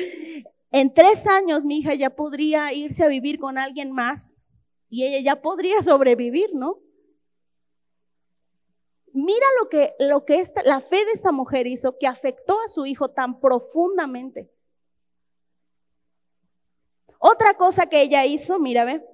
en 0.71 0.95
tres 0.95 1.27
años 1.27 1.65
mi 1.65 1.79
hija 1.79 1.95
ya 1.95 2.11
podría 2.11 2.73
irse 2.73 3.03
a 3.03 3.09
vivir 3.09 3.41
con 3.41 3.59
alguien 3.59 3.91
más 3.91 4.47
y 4.89 5.07
ella 5.07 5.19
ya 5.19 5.43
podría 5.43 5.83
sobrevivir, 5.83 6.51
¿no? 6.55 6.79
Mira 9.23 9.47
lo 9.61 9.69
que, 9.69 9.95
lo 9.99 10.25
que 10.25 10.41
esta, 10.41 10.63
la 10.63 10.81
fe 10.81 11.05
de 11.05 11.13
esta 11.13 11.31
mujer 11.31 11.67
hizo 11.67 11.99
que 11.99 12.07
afectó 12.07 12.59
a 12.65 12.69
su 12.69 12.87
hijo 12.87 13.11
tan 13.11 13.39
profundamente. 13.39 14.51
Otra 17.19 17.55
cosa 17.55 17.87
que 17.87 18.01
ella 18.01 18.25
hizo, 18.25 18.59
mira, 18.59 18.87
ve. 18.87 19.05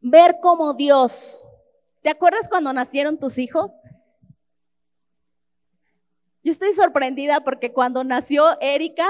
Ver 0.00 0.38
cómo 0.40 0.72
Dios. 0.72 1.44
¿Te 2.00 2.08
acuerdas 2.08 2.48
cuando 2.48 2.72
nacieron 2.72 3.18
tus 3.18 3.36
hijos? 3.36 3.80
Yo 6.42 6.52
estoy 6.52 6.72
sorprendida 6.72 7.40
porque 7.40 7.72
cuando 7.72 8.02
nació 8.02 8.58
Erika, 8.60 9.08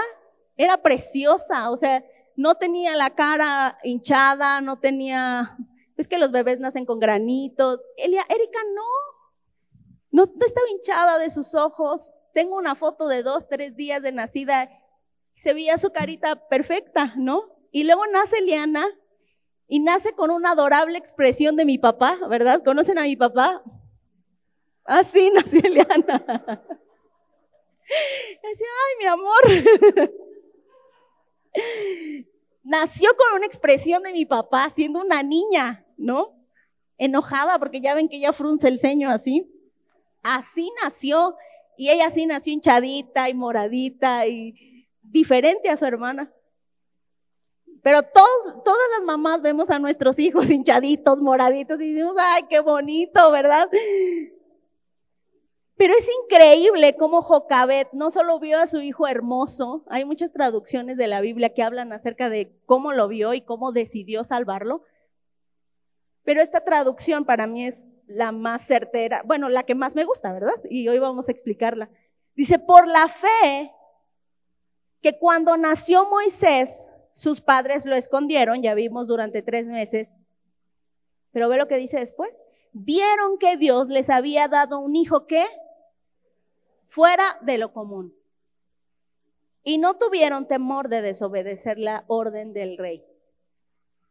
era 0.57 0.83
preciosa, 0.83 1.71
o 1.71 1.77
sea, 1.77 2.05
no 2.37 2.57
tenía 2.57 2.97
la 2.97 3.15
cara 3.15 3.79
hinchada, 3.85 4.61
no 4.61 4.79
tenía, 4.79 5.57
es 5.97 6.09
que 6.09 6.19
los 6.19 6.33
bebés 6.33 6.59
nacen 6.61 6.87
con 6.87 6.99
granitos. 6.99 7.83
Elia, 7.97 8.25
Erika 8.29 8.59
no, 8.75 8.83
no, 10.11 10.33
estaba 10.41 10.69
hinchada 10.71 11.19
de 11.19 11.31
sus 11.31 11.55
ojos. 11.55 12.13
Tengo 12.33 12.57
una 12.57 12.75
foto 12.75 13.07
de 13.09 13.23
dos, 13.23 13.49
tres 13.49 13.77
días 13.77 14.03
de 14.03 14.13
nacida, 14.13 14.71
se 15.37 15.53
veía 15.53 15.79
su 15.79 15.91
carita 15.91 16.49
perfecta, 16.49 17.15
¿no? 17.17 17.45
Y 17.71 17.85
luego 17.85 18.07
nace 18.07 18.39
Eliana 18.39 18.87
y 19.69 19.81
nace 19.81 20.13
con 20.13 20.31
una 20.31 20.53
adorable 20.53 20.97
expresión 20.99 21.57
de 21.57 21.65
mi 21.65 21.79
papá, 21.79 22.19
¿verdad? 22.29 22.63
¿Conocen 22.65 22.99
a 22.99 23.03
mi 23.03 23.17
papá? 23.17 23.63
Así 24.85 25.29
ah, 25.29 25.33
nació 25.41 25.61
Eliana. 25.65 26.25
Decía, 28.43 28.67
ay, 28.83 28.97
mi 28.99 29.07
amor. 29.07 29.43
Nació 32.65 33.11
con 33.17 33.37
una 33.37 33.47
expresión 33.47 34.03
de 34.03 34.13
mi 34.13 34.25
papá, 34.25 34.71
siendo 34.71 35.01
una 35.01 35.23
niña, 35.23 35.84
¿no? 35.97 36.35
Enojada 36.99 37.59
porque 37.59 37.81
ya 37.81 37.95
ven 37.95 38.09
que 38.09 38.17
ella 38.17 38.33
frunce 38.33 38.69
el 38.69 38.79
ceño 38.79 39.11
así. 39.11 39.51
Así 40.23 40.71
nació. 40.83 41.37
Y 41.77 41.91
ella 41.91 42.07
así 42.07 42.27
nació 42.27 42.53
hinchadita 42.53 43.29
y 43.29 43.35
moradita 43.35 44.27
y 44.27 44.89
diferente 45.03 45.69
a 45.69 45.77
su 45.77 45.85
hermana. 45.85 46.33
Pero 47.83 48.03
todos, 48.03 48.65
todas 48.65 48.89
las 48.97 49.05
mamás 49.05 49.43
vemos 49.43 49.71
a 49.71 49.79
nuestros 49.79 50.19
hijos 50.19 50.51
hinchaditos, 50.51 51.21
moraditos 51.21 51.81
y 51.81 51.93
decimos, 51.93 52.15
ay, 52.19 52.45
qué 52.49 52.61
bonito, 52.61 53.31
¿verdad? 53.31 53.69
Pero 55.77 55.93
es 55.99 56.09
increíble 56.23 56.97
cómo 56.97 57.21
Jocabet 57.21 57.89
no 57.93 58.11
solo 58.11 58.39
vio 58.39 58.59
a 58.59 58.67
su 58.67 58.81
hijo 58.81 59.09
hermoso, 59.09 59.85
hay 59.89 60.05
muchas 60.05 60.33
traducciones 60.33 60.97
de 60.97 61.09
la 61.09 61.21
Biblia 61.21 61.53
que 61.53 61.63
hablan 61.63 61.93
acerca 61.93 62.31
de 62.31 62.57
cómo 62.65 62.93
lo 62.93 63.09
vio 63.09 63.35
y 63.35 63.41
cómo 63.41 63.73
decidió 63.73 64.25
salvarlo, 64.25 64.83
pero 66.25 66.41
esta 66.43 66.65
traducción 66.65 67.25
para 67.25 67.47
mí 67.47 67.67
es 67.67 67.89
la 68.07 68.33
más 68.33 68.67
certera, 68.67 69.23
bueno, 69.25 69.49
la 69.49 69.63
que 69.63 69.75
más 69.75 69.95
me 69.95 70.05
gusta, 70.05 70.33
¿verdad? 70.33 70.55
Y 70.69 70.89
hoy 70.89 70.99
vamos 70.99 71.29
a 71.29 71.33
explicarla. 71.33 71.91
Dice, 72.35 72.59
por 72.59 72.89
la 72.89 73.09
fe 73.09 73.73
que 75.01 75.19
cuando 75.19 75.57
nació 75.57 76.09
Moisés, 76.09 76.91
sus 77.13 77.41
padres 77.41 77.87
lo 77.87 77.95
escondieron, 77.95 78.63
ya 78.63 78.75
vimos 78.75 79.07
durante 79.07 79.43
tres 79.43 79.67
meses, 79.67 80.17
pero 81.31 81.49
ve 81.49 81.59
lo 81.59 81.69
que 81.69 81.77
dice 81.77 81.99
después. 81.99 82.43
Vieron 82.73 83.39
que 83.39 83.57
Dios 83.57 83.89
les 83.89 84.11
había 84.11 84.49
dado 84.49 84.81
un 84.81 84.97
hijo 84.97 85.27
que 85.27 85.45
fuera 86.89 87.39
de 87.43 87.59
lo 87.59 87.73
común. 87.73 88.15
Y 89.63 89.79
no 89.79 89.95
tuvieron 89.95 90.47
temor 90.47 90.89
de 90.89 91.03
desobedecer 91.03 91.79
la 91.79 92.05
orden 92.09 92.53
del 92.53 92.77
rey. 92.79 93.05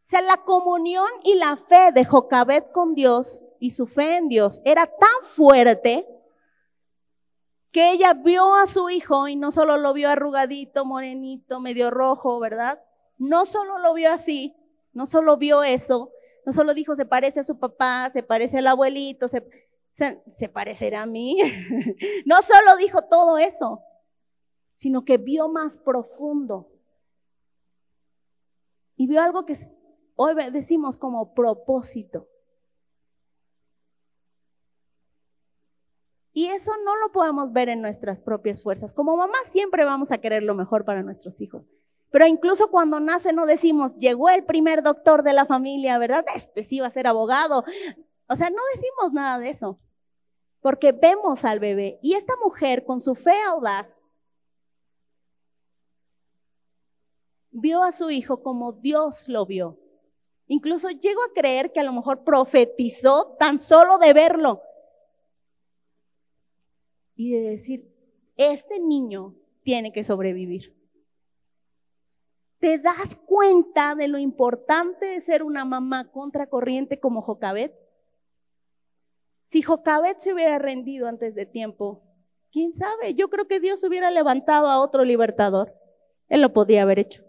O 0.04 0.06
sea, 0.06 0.22
la 0.22 0.38
comunión 0.38 1.08
y 1.24 1.36
la 1.36 1.56
fe 1.56 1.92
de 1.94 2.04
Jocabet 2.04 2.72
con 2.74 2.94
Dios 2.94 3.46
y 3.60 3.70
su 3.70 3.88
fe 3.88 4.18
en 4.18 4.28
Dios 4.28 4.62
era 4.66 4.86
tan 4.86 5.24
fuerte 5.24 6.06
que 7.72 7.92
ella 7.92 8.14
vio 8.14 8.54
a 8.56 8.68
su 8.68 8.90
hijo 8.90 9.30
y 9.30 9.38
no 9.38 9.52
solo 9.52 9.78
lo 9.78 9.94
vio 9.94 10.10
arrugadito, 10.10 10.84
morenito, 10.84 11.62
medio 11.62 11.90
rojo, 11.90 12.40
¿verdad? 12.40 12.84
No 13.18 13.46
solo 13.46 13.80
lo 13.80 13.94
vio 13.94 14.12
así, 14.12 14.56
no 14.92 15.08
solo 15.08 15.38
vio 15.38 15.64
eso, 15.64 16.12
no 16.46 16.52
solo 16.52 16.74
dijo 16.74 16.96
se 16.96 17.06
parece 17.06 17.40
a 17.40 17.44
su 17.46 17.58
papá, 17.58 18.10
se 18.12 18.24
parece 18.24 18.58
al 18.58 18.68
abuelito, 18.68 19.30
se, 19.30 19.48
se, 19.94 20.50
parecerá 20.50 21.04
a 21.04 21.06
mí. 21.06 21.38
no 22.26 22.42
solo 22.42 22.76
dijo 22.78 23.04
todo 23.04 23.38
eso, 23.38 23.82
sino 24.76 25.06
que 25.06 25.18
vio 25.18 25.48
más 25.48 25.78
profundo. 25.78 26.70
Y 28.98 29.08
vio 29.08 29.22
algo 29.22 29.46
que 29.46 29.56
hoy 30.16 30.34
decimos 30.52 30.98
como 30.98 31.34
propósito. 31.34 32.28
Y 36.36 36.48
eso 36.48 36.72
no 36.84 36.96
lo 36.98 37.12
podemos 37.12 37.54
ver 37.54 37.70
en 37.70 37.82
nuestras 37.82 38.20
propias 38.20 38.64
fuerzas. 38.64 38.92
Como 38.92 39.16
mamá 39.16 39.38
siempre 39.46 39.86
vamos 39.86 40.12
a 40.12 40.18
querer 40.18 40.44
lo 40.44 40.56
mejor 40.56 40.84
para 40.84 41.04
nuestros 41.04 41.40
hijos. 41.42 41.64
Pero 42.10 42.26
incluso 42.26 42.70
cuando 42.70 43.00
nace 43.00 43.34
no 43.34 43.46
decimos, 43.46 43.98
llegó 43.98 44.30
el 44.30 44.44
primer 44.44 44.84
doctor 44.84 45.24
de 45.24 45.34
la 45.34 45.46
familia, 45.46 45.98
¿verdad? 45.98 46.26
Este 46.36 46.64
sí 46.64 46.80
va 46.80 46.88
a 46.88 46.92
ser 46.92 47.08
abogado. 47.08 47.64
O 48.28 48.36
sea, 48.36 48.50
no 48.50 48.62
decimos 48.74 49.14
nada 49.14 49.40
de 49.40 49.50
eso. 49.50 49.80
porque 50.64 50.94
vemos 50.94 51.44
al 51.44 51.60
bebé. 51.60 52.00
Y 52.02 52.14
esta 52.14 52.34
mujer, 52.44 52.86
con 52.86 53.02
su 53.02 53.14
fe 53.16 53.36
audaz, 53.48 54.02
vio 57.52 57.84
a 57.84 57.92
su 57.92 58.10
hijo 58.10 58.42
como 58.42 58.72
Dios 58.72 59.28
lo 59.28 59.46
vio. 59.46 59.78
Incluso 60.54 60.92
llego 60.92 61.24
a 61.24 61.34
creer 61.34 61.72
que 61.72 61.80
a 61.80 61.84
lo 61.84 61.92
mejor 61.92 62.24
profetizó 62.24 63.36
tan 63.40 63.58
solo 63.58 63.98
de 63.98 64.14
verlo 64.14 64.62
y 67.16 67.32
de 67.32 67.50
decir, 67.50 67.92
este 68.38 68.80
niño 68.80 69.34
tiene 69.64 69.92
que 69.92 70.04
sobrevivir. 70.04 70.78
¿Te 72.60 72.78
das 72.78 73.16
cuenta 73.16 73.96
de 73.96 74.08
lo 74.08 74.20
importante 74.20 75.08
de 75.08 75.22
ser 75.22 75.42
una 75.42 75.66
mamá 75.66 76.12
contracorriente 76.12 77.00
como 77.00 77.24
Jocabet? 77.24 77.74
Si 79.48 79.64
Jocabet 79.64 80.20
se 80.20 80.34
hubiera 80.34 80.60
rendido 80.60 81.08
antes 81.08 81.34
de 81.34 81.48
tiempo, 81.48 82.04
quién 82.52 82.76
sabe, 82.76 83.16
yo 83.16 83.28
creo 83.32 83.48
que 83.48 83.60
Dios 83.60 83.84
hubiera 83.84 84.12
levantado 84.12 84.68
a 84.68 84.84
otro 84.84 85.04
libertador. 85.04 85.74
Él 86.30 86.42
lo 86.42 86.54
podía 86.54 86.84
haber 86.84 87.00
hecho. 87.00 87.24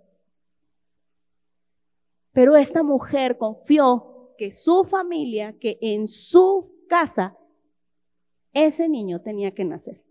Pero 2.35 2.57
esta 2.57 2.83
mujer 2.83 3.39
confió 3.39 4.35
que 4.37 4.51
su 4.51 4.85
familia, 4.85 5.57
que 5.59 5.79
en 5.81 6.09
su 6.09 6.85
casa, 6.89 7.39
ese 8.53 8.89
niño 8.89 9.23
tenía 9.23 9.55
que 9.55 9.65
nacer. 9.65 10.03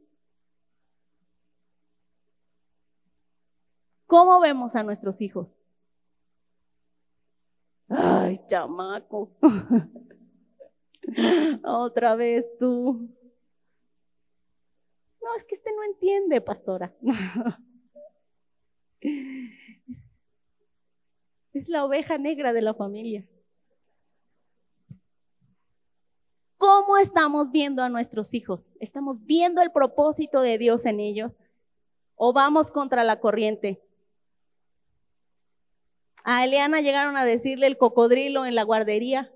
¿Cómo 4.07 4.39
vemos 4.39 4.75
a 4.75 4.83
nuestros 4.83 5.21
hijos? 5.21 5.49
Ay, 7.89 8.39
chamaco. 8.47 9.31
Otra 11.63 12.15
vez 12.15 12.49
tú. 12.57 13.09
No, 15.21 15.35
es 15.35 15.43
que 15.43 15.55
este 15.55 15.73
no 15.73 15.83
entiende, 15.83 16.39
pastora. 16.39 16.93
Es 21.53 21.69
la 21.69 21.85
oveja 21.85 22.17
negra 22.17 22.51
de 22.51 22.61
la 22.61 22.73
familia. 22.73 23.25
¿Cómo 26.57 26.97
estamos 26.97 27.51
viendo 27.51 27.83
a 27.83 27.89
nuestros 27.89 28.33
hijos? 28.33 28.73
¿Estamos 28.79 29.23
viendo 29.25 29.61
el 29.61 29.71
propósito 29.71 30.41
de 30.41 30.57
Dios 30.57 30.85
en 30.85 30.99
ellos? 30.99 31.37
¿O 32.15 32.33
vamos 32.33 32.71
contra 32.71 33.03
la 33.03 33.19
corriente? 33.19 33.83
A 36.23 36.45
Eliana 36.45 36.81
llegaron 36.81 37.17
a 37.17 37.25
decirle 37.25 37.67
el 37.67 37.77
cocodrilo 37.77 38.45
en 38.45 38.55
la 38.55 38.63
guardería 38.63 39.31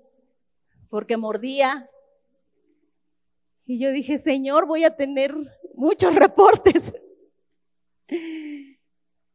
porque 0.88 1.16
mordía. 1.16 1.88
Y 3.66 3.78
yo 3.78 3.92
dije, 3.92 4.18
Señor, 4.18 4.66
voy 4.66 4.84
a 4.84 4.96
tener 4.96 5.34
muchos 5.74 6.14
reportes. 6.14 6.92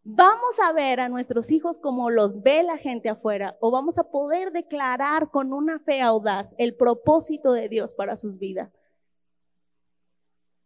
¿Vamos 0.05 0.59
a 0.59 0.73
ver 0.73 0.99
a 0.99 1.07
nuestros 1.07 1.49
hijos 1.51 1.77
como 1.77 2.09
los 2.09 2.41
ve 2.41 2.61
la 2.63 2.77
gente 2.77 3.07
afuera 3.07 3.55
o 3.61 3.71
vamos 3.71 3.97
a 3.97 4.11
poder 4.11 4.51
declarar 4.51 5.31
con 5.31 5.53
una 5.53 5.79
fe 5.79 6.01
audaz 6.01 6.53
el 6.57 6.75
propósito 6.75 7.53
de 7.53 7.69
Dios 7.69 7.93
para 7.93 8.17
sus 8.17 8.37
vidas? 8.37 8.69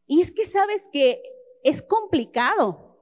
Y 0.08 0.22
es 0.22 0.32
que 0.32 0.46
sabes 0.46 0.90
que 0.92 1.22
es 1.64 1.84
complicado, 1.84 2.98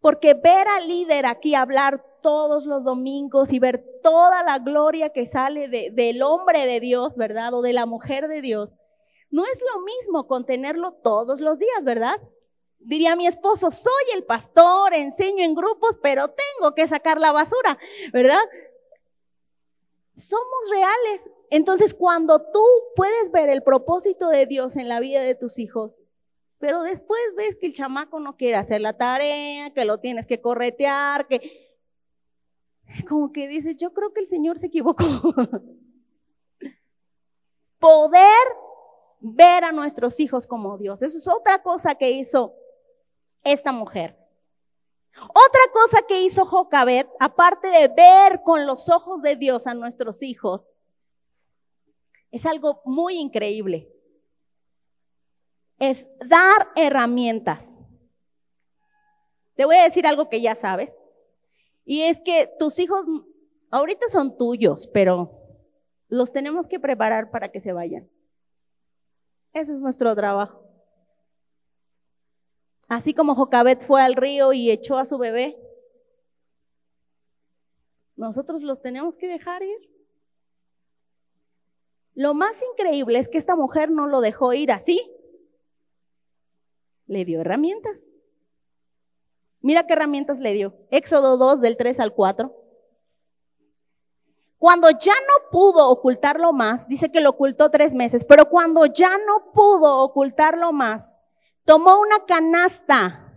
porque 0.00 0.34
ver 0.34 0.68
al 0.68 0.86
líder 0.86 1.24
aquí 1.24 1.54
hablar 1.54 2.04
todos 2.20 2.66
los 2.66 2.84
domingos 2.84 3.54
y 3.54 3.58
ver 3.58 3.82
toda 4.02 4.42
la 4.42 4.58
gloria 4.58 5.10
que 5.10 5.24
sale 5.24 5.90
del 5.92 6.22
hombre 6.22 6.66
de 6.66 6.80
Dios, 6.80 7.16
¿verdad? 7.16 7.54
O 7.54 7.62
de 7.62 7.72
la 7.72 7.86
mujer 7.86 8.28
de 8.28 8.42
Dios, 8.42 8.76
no 9.30 9.46
es 9.46 9.64
lo 9.74 9.80
mismo 9.82 10.26
contenerlo 10.26 10.92
todos 11.02 11.40
los 11.40 11.58
días, 11.58 11.84
¿verdad? 11.84 12.20
Diría 12.84 13.16
mi 13.16 13.26
esposo, 13.26 13.70
soy 13.70 14.04
el 14.14 14.24
pastor, 14.24 14.92
enseño 14.92 15.42
en 15.42 15.54
grupos, 15.54 15.98
pero 16.02 16.28
tengo 16.28 16.74
que 16.74 16.86
sacar 16.86 17.18
la 17.18 17.32
basura, 17.32 17.78
¿verdad? 18.12 18.42
Somos 20.14 20.70
reales. 20.70 21.30
Entonces, 21.48 21.94
cuando 21.94 22.42
tú 22.52 22.62
puedes 22.94 23.30
ver 23.32 23.48
el 23.48 23.62
propósito 23.62 24.28
de 24.28 24.44
Dios 24.44 24.76
en 24.76 24.88
la 24.88 25.00
vida 25.00 25.22
de 25.22 25.34
tus 25.34 25.58
hijos, 25.58 26.02
pero 26.58 26.82
después 26.82 27.20
ves 27.36 27.56
que 27.56 27.66
el 27.66 27.72
chamaco 27.72 28.20
no 28.20 28.36
quiere 28.36 28.56
hacer 28.56 28.82
la 28.82 28.96
tarea, 28.96 29.70
que 29.70 29.86
lo 29.86 29.98
tienes 29.98 30.26
que 30.26 30.42
corretear, 30.42 31.26
que 31.26 31.64
como 33.08 33.32
que 33.32 33.48
dices, 33.48 33.76
yo 33.76 33.94
creo 33.94 34.12
que 34.12 34.20
el 34.20 34.26
Señor 34.26 34.58
se 34.58 34.66
equivocó. 34.66 35.04
Poder 37.78 38.46
ver 39.20 39.64
a 39.64 39.72
nuestros 39.72 40.20
hijos 40.20 40.46
como 40.46 40.76
Dios. 40.76 41.02
Eso 41.02 41.16
es 41.16 41.28
otra 41.28 41.62
cosa 41.62 41.94
que 41.94 42.10
hizo 42.10 42.54
esta 43.44 43.72
mujer. 43.72 44.18
Otra 45.16 45.60
cosa 45.72 46.02
que 46.06 46.22
hizo 46.22 46.44
Jocabet, 46.44 47.08
aparte 47.20 47.68
de 47.68 47.88
ver 47.88 48.42
con 48.42 48.66
los 48.66 48.88
ojos 48.88 49.22
de 49.22 49.36
Dios 49.36 49.66
a 49.66 49.74
nuestros 49.74 50.22
hijos, 50.22 50.68
es 52.30 52.46
algo 52.46 52.82
muy 52.84 53.16
increíble. 53.18 53.88
Es 55.78 56.08
dar 56.26 56.68
herramientas. 56.74 57.78
Te 59.54 59.64
voy 59.64 59.76
a 59.76 59.84
decir 59.84 60.06
algo 60.06 60.28
que 60.28 60.40
ya 60.40 60.54
sabes. 60.56 61.00
Y 61.84 62.02
es 62.02 62.20
que 62.20 62.50
tus 62.58 62.78
hijos 62.78 63.06
ahorita 63.70 64.08
son 64.08 64.36
tuyos, 64.36 64.88
pero 64.88 65.30
los 66.08 66.32
tenemos 66.32 66.66
que 66.66 66.80
preparar 66.80 67.30
para 67.30 67.52
que 67.52 67.60
se 67.60 67.72
vayan. 67.72 68.10
Eso 69.52 69.72
es 69.72 69.80
nuestro 69.80 70.14
trabajo. 70.16 70.63
Así 72.88 73.14
como 73.14 73.34
Jocabet 73.34 73.82
fue 73.82 74.02
al 74.02 74.14
río 74.14 74.52
y 74.52 74.70
echó 74.70 74.96
a 74.96 75.06
su 75.06 75.18
bebé, 75.18 75.58
nosotros 78.16 78.62
los 78.62 78.80
tenemos 78.80 79.16
que 79.16 79.26
dejar 79.26 79.62
ir. 79.62 79.90
Lo 82.14 82.32
más 82.32 82.62
increíble 82.72 83.18
es 83.18 83.28
que 83.28 83.38
esta 83.38 83.56
mujer 83.56 83.90
no 83.90 84.06
lo 84.06 84.20
dejó 84.20 84.52
ir 84.52 84.70
así. 84.70 85.10
Le 87.06 87.24
dio 87.24 87.40
herramientas. 87.40 88.08
Mira 89.60 89.86
qué 89.86 89.94
herramientas 89.94 90.40
le 90.40 90.52
dio. 90.52 90.76
Éxodo 90.90 91.36
2 91.36 91.60
del 91.60 91.76
3 91.76 91.98
al 92.00 92.14
4. 92.14 92.54
Cuando 94.58 94.88
ya 94.90 95.12
no 95.12 95.50
pudo 95.50 95.90
ocultarlo 95.90 96.52
más, 96.52 96.88
dice 96.88 97.10
que 97.10 97.20
lo 97.20 97.30
ocultó 97.30 97.70
tres 97.70 97.94
meses, 97.94 98.24
pero 98.24 98.48
cuando 98.48 98.86
ya 98.86 99.10
no 99.26 99.52
pudo 99.52 100.02
ocultarlo 100.02 100.72
más, 100.72 101.20
Tomó 101.64 102.00
una 102.00 102.24
canasta. 102.26 103.32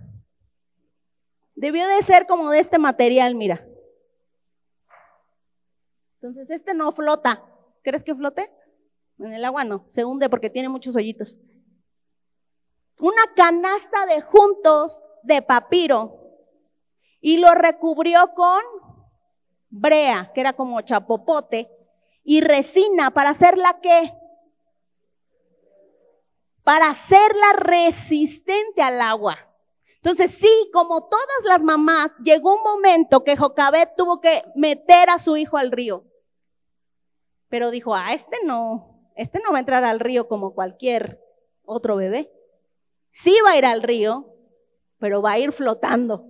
Debió 1.56 1.88
de 1.88 2.02
ser 2.02 2.28
como 2.28 2.52
de 2.52 2.60
este 2.60 2.78
material, 2.78 3.36
mira. 3.36 3.66
Entonces, 6.16 6.50
este 6.50 6.74
no 6.74 6.92
flota. 6.92 7.44
¿Crees 7.84 8.04
que 8.04 8.16
flote? 8.16 8.52
En 9.20 9.34
el 9.34 9.46
agua 9.46 9.64
no, 9.64 9.86
se 9.90 10.06
hunde 10.06 10.30
porque 10.30 10.50
tiene 10.50 10.70
muchos 10.70 10.96
hoyitos. 10.96 11.38
Una 13.00 13.24
canasta 13.36 14.06
de 14.06 14.22
juntos 14.22 15.04
de 15.24 15.42
papiro 15.42 16.28
y 17.22 17.38
lo 17.38 17.54
recubrió 17.54 18.34
con 18.36 18.62
brea, 19.70 20.32
que 20.34 20.42
era 20.42 20.54
como 20.54 20.82
chapopote, 20.82 21.70
y 22.24 22.42
resina 22.42 23.12
para 23.12 23.30
hacer 23.30 23.58
la 23.58 23.80
que 23.80 24.12
para 26.68 26.90
hacerla 26.90 27.54
resistente 27.54 28.82
al 28.82 29.00
agua. 29.00 29.38
Entonces 29.96 30.32
sí, 30.32 30.70
como 30.74 31.08
todas 31.08 31.46
las 31.46 31.64
mamás, 31.64 32.14
llegó 32.22 32.56
un 32.58 32.62
momento 32.62 33.24
que 33.24 33.38
Jocabet 33.38 33.96
tuvo 33.96 34.20
que 34.20 34.44
meter 34.54 35.10
a 35.10 35.18
su 35.18 35.38
hijo 35.38 35.56
al 35.56 35.72
río. 35.72 36.04
Pero 37.48 37.72
dijo, 37.72 37.96
ah, 37.96 38.14
este 38.14 38.40
no, 38.44 39.10
este 39.16 39.40
no 39.40 39.52
va 39.54 39.60
a 39.60 39.60
entrar 39.62 39.86
al 39.86 40.02
río 40.02 40.28
como 40.28 40.54
cualquier 40.54 41.24
otro 41.64 41.96
bebé. 41.96 42.34
Sí 43.12 43.34
va 43.46 43.52
a 43.52 43.58
ir 43.58 43.66
al 43.66 43.82
río, 43.82 44.36
pero 44.98 45.22
va 45.22 45.32
a 45.32 45.40
ir 45.40 45.54
flotando. 45.54 46.26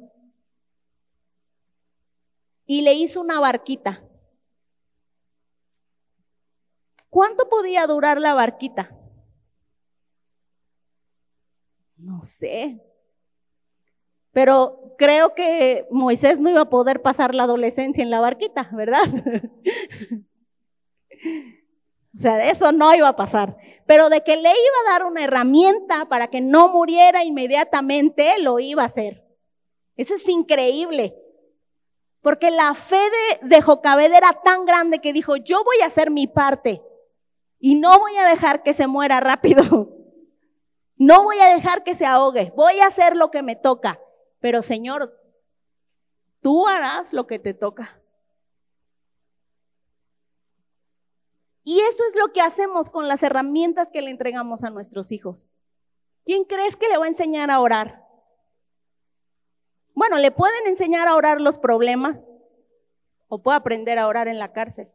Y 2.67 2.83
le 2.83 2.93
hizo 2.93 3.21
una 3.21 3.39
barquita. 3.39 4.03
¿Cuánto 7.09 7.49
podía 7.49 7.87
durar 7.87 8.21
la 8.21 8.35
barquita? 8.35 8.93
No 11.97 12.21
sé. 12.21 12.79
Pero 14.31 14.93
creo 14.97 15.33
que 15.33 15.87
Moisés 15.89 16.39
no 16.39 16.49
iba 16.49 16.61
a 16.61 16.69
poder 16.69 17.01
pasar 17.01 17.33
la 17.33 17.43
adolescencia 17.43 18.03
en 18.03 18.11
la 18.11 18.19
barquita, 18.19 18.69
¿verdad? 18.71 19.01
o 22.15 22.19
sea, 22.19 22.49
eso 22.49 22.71
no 22.71 22.93
iba 22.93 23.07
a 23.07 23.15
pasar. 23.15 23.57
Pero 23.87 24.09
de 24.09 24.23
que 24.23 24.35
le 24.35 24.49
iba 24.49 24.77
a 24.85 24.91
dar 24.91 25.05
una 25.05 25.23
herramienta 25.23 26.07
para 26.07 26.27
que 26.27 26.41
no 26.41 26.67
muriera 26.67 27.23
inmediatamente, 27.23 28.39
lo 28.39 28.59
iba 28.59 28.83
a 28.83 28.87
hacer. 28.87 29.25
Eso 29.95 30.13
es 30.13 30.29
increíble. 30.29 31.15
Porque 32.21 32.51
la 32.51 32.75
fe 32.75 32.97
de, 33.41 33.47
de 33.47 33.61
Jocabed 33.61 34.11
era 34.11 34.33
tan 34.43 34.65
grande 34.65 34.99
que 34.99 35.13
dijo, 35.13 35.37
yo 35.37 35.63
voy 35.63 35.77
a 35.81 35.87
hacer 35.87 36.11
mi 36.11 36.27
parte. 36.27 36.83
Y 37.59 37.73
no 37.73 37.97
voy 37.97 38.15
a 38.17 38.27
dejar 38.27 38.61
que 38.61 38.73
se 38.73 38.85
muera 38.85 39.19
rápido. 39.19 39.93
No 40.97 41.23
voy 41.23 41.39
a 41.39 41.53
dejar 41.53 41.83
que 41.83 41.95
se 41.95 42.05
ahogue. 42.05 42.51
Voy 42.55 42.79
a 42.79 42.87
hacer 42.87 43.15
lo 43.15 43.31
que 43.31 43.43
me 43.43 43.55
toca. 43.55 43.99
Pero 44.39 44.61
Señor, 44.61 45.19
tú 46.41 46.67
harás 46.67 47.13
lo 47.13 47.27
que 47.27 47.39
te 47.39 47.53
toca. 47.53 48.01
Y 51.63 51.79
eso 51.81 52.03
es 52.07 52.15
lo 52.15 52.31
que 52.31 52.41
hacemos 52.41 52.89
con 52.89 53.07
las 53.07 53.23
herramientas 53.23 53.91
que 53.91 54.01
le 54.01 54.09
entregamos 54.09 54.63
a 54.63 54.69
nuestros 54.69 55.11
hijos. 55.11 55.49
¿Quién 56.25 56.45
crees 56.45 56.75
que 56.77 56.87
le 56.87 56.97
va 56.97 57.05
a 57.05 57.09
enseñar 57.09 57.51
a 57.51 57.59
orar? 57.59 58.05
Bueno, 59.93 60.17
le 60.17 60.31
pueden 60.31 60.67
enseñar 60.67 61.07
a 61.07 61.15
orar 61.15 61.41
los 61.41 61.57
problemas 61.57 62.29
o 63.27 63.41
puede 63.41 63.57
aprender 63.57 63.99
a 63.99 64.07
orar 64.07 64.27
en 64.27 64.39
la 64.39 64.53
cárcel. 64.53 64.89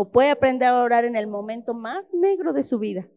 O 0.00 0.12
puede 0.12 0.30
aprender 0.30 0.68
a 0.68 0.80
orar 0.80 1.04
en 1.04 1.16
el 1.16 1.26
momento 1.26 1.74
más 1.74 2.14
negro 2.14 2.52
de 2.52 2.62
su 2.62 2.78
vida. 2.78 3.08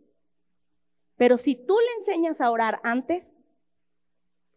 Pero 1.15 1.37
si 1.37 1.53
tú 1.53 1.77
le 1.77 1.93
enseñas 1.99 2.41
a 2.41 2.49
orar 2.49 2.79
antes, 2.83 3.37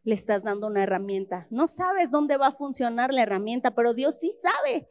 le 0.05 0.14
estás 0.14 0.43
dando 0.43 0.68
una 0.68 0.85
herramienta. 0.85 1.47
No 1.51 1.68
sabes 1.68 2.11
dónde 2.11 2.39
va 2.39 2.47
a 2.47 2.53
funcionar 2.53 3.12
la 3.12 3.25
herramienta, 3.25 3.75
pero 3.75 3.93
Dios 3.93 4.18
sí 4.18 4.33
sabe. 4.33 4.89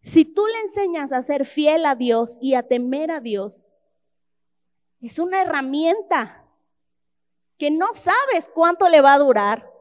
Si 0.00 0.24
tú 0.24 0.46
le 0.46 0.60
enseñas 0.60 1.10
a 1.10 1.24
ser 1.24 1.44
fiel 1.44 1.86
a 1.86 1.96
Dios 1.96 2.38
y 2.40 2.54
a 2.54 2.62
temer 2.62 3.10
a 3.10 3.18
Dios, 3.18 3.66
es 5.00 5.18
una 5.18 5.42
herramienta 5.42 6.46
que 7.58 7.72
no 7.72 7.94
sabes 7.94 8.48
cuánto 8.54 8.88
le 8.88 9.00
va 9.00 9.14
a 9.14 9.18
durar, 9.18 9.73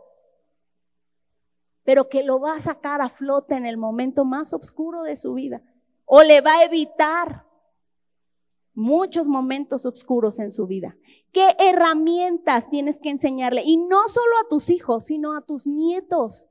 pero 1.83 2.09
que 2.09 2.23
lo 2.23 2.39
va 2.39 2.55
a 2.55 2.59
sacar 2.59 3.01
a 3.01 3.09
flote 3.09 3.55
en 3.55 3.65
el 3.65 3.77
momento 3.77 4.25
más 4.25 4.53
oscuro 4.53 5.03
de 5.03 5.15
su 5.15 5.33
vida. 5.33 5.61
O 6.05 6.23
le 6.23 6.41
va 6.41 6.57
a 6.57 6.63
evitar 6.63 7.45
muchos 8.73 9.27
momentos 9.27 9.85
oscuros 9.85 10.39
en 10.39 10.51
su 10.51 10.67
vida. 10.67 10.95
¿Qué 11.31 11.55
herramientas 11.59 12.69
tienes 12.69 12.99
que 12.99 13.09
enseñarle? 13.09 13.63
Y 13.65 13.77
no 13.77 14.07
solo 14.07 14.37
a 14.43 14.49
tus 14.49 14.69
hijos, 14.69 15.05
sino 15.05 15.35
a 15.35 15.41
tus 15.41 15.67
nietos. 15.67 16.47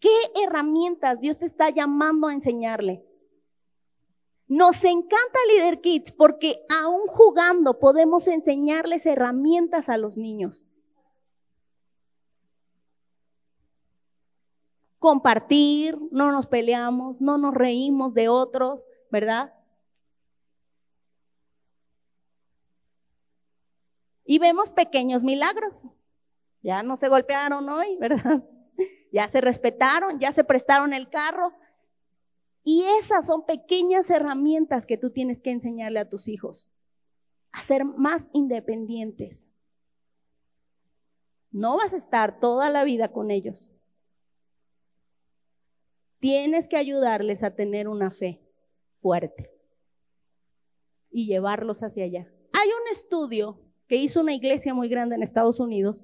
¿Qué 0.00 0.16
herramientas 0.42 1.20
Dios 1.20 1.38
te 1.38 1.46
está 1.46 1.70
llamando 1.70 2.28
a 2.28 2.32
enseñarle? 2.32 3.04
Nos 4.48 4.84
encanta 4.84 5.38
Leader 5.48 5.80
Kids 5.80 6.12
porque 6.12 6.64
aún 6.68 7.06
jugando 7.08 7.78
podemos 7.80 8.28
enseñarles 8.28 9.04
herramientas 9.06 9.88
a 9.88 9.96
los 9.96 10.16
niños. 10.16 10.62
Compartir, 15.06 15.96
no 16.10 16.32
nos 16.32 16.48
peleamos, 16.48 17.20
no 17.20 17.38
nos 17.38 17.54
reímos 17.54 18.12
de 18.12 18.28
otros, 18.28 18.88
¿verdad? 19.08 19.54
Y 24.24 24.40
vemos 24.40 24.68
pequeños 24.70 25.22
milagros. 25.22 25.84
Ya 26.60 26.82
no 26.82 26.96
se 26.96 27.08
golpearon 27.08 27.68
hoy, 27.68 27.96
¿verdad? 27.98 28.42
Ya 29.12 29.28
se 29.28 29.40
respetaron, 29.40 30.18
ya 30.18 30.32
se 30.32 30.42
prestaron 30.42 30.92
el 30.92 31.08
carro. 31.08 31.52
Y 32.64 32.82
esas 32.98 33.24
son 33.26 33.46
pequeñas 33.46 34.10
herramientas 34.10 34.84
que 34.84 34.98
tú 34.98 35.10
tienes 35.10 35.40
que 35.40 35.52
enseñarle 35.52 36.00
a 36.00 36.08
tus 36.08 36.26
hijos. 36.26 36.68
A 37.52 37.62
ser 37.62 37.84
más 37.84 38.28
independientes. 38.32 39.48
No 41.52 41.76
vas 41.76 41.94
a 41.94 41.96
estar 41.96 42.40
toda 42.40 42.68
la 42.68 42.82
vida 42.82 43.12
con 43.12 43.30
ellos. 43.30 43.70
Tienes 46.18 46.68
que 46.68 46.76
ayudarles 46.76 47.42
a 47.42 47.54
tener 47.54 47.88
una 47.88 48.10
fe 48.10 48.40
fuerte 49.00 49.50
y 51.10 51.26
llevarlos 51.26 51.82
hacia 51.82 52.04
allá. 52.04 52.32
Hay 52.52 52.68
un 52.68 52.92
estudio 52.92 53.60
que 53.86 53.96
hizo 53.96 54.20
una 54.20 54.34
iglesia 54.34 54.74
muy 54.74 54.88
grande 54.88 55.14
en 55.14 55.22
Estados 55.22 55.60
Unidos 55.60 56.02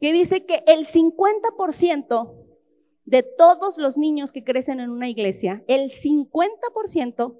que 0.00 0.12
dice 0.12 0.46
que 0.46 0.62
el 0.66 0.86
50% 0.86 2.34
de 3.04 3.22
todos 3.22 3.78
los 3.78 3.96
niños 3.96 4.32
que 4.32 4.44
crecen 4.44 4.80
en 4.80 4.90
una 4.90 5.08
iglesia, 5.08 5.64
el 5.66 5.90
50% 5.90 7.36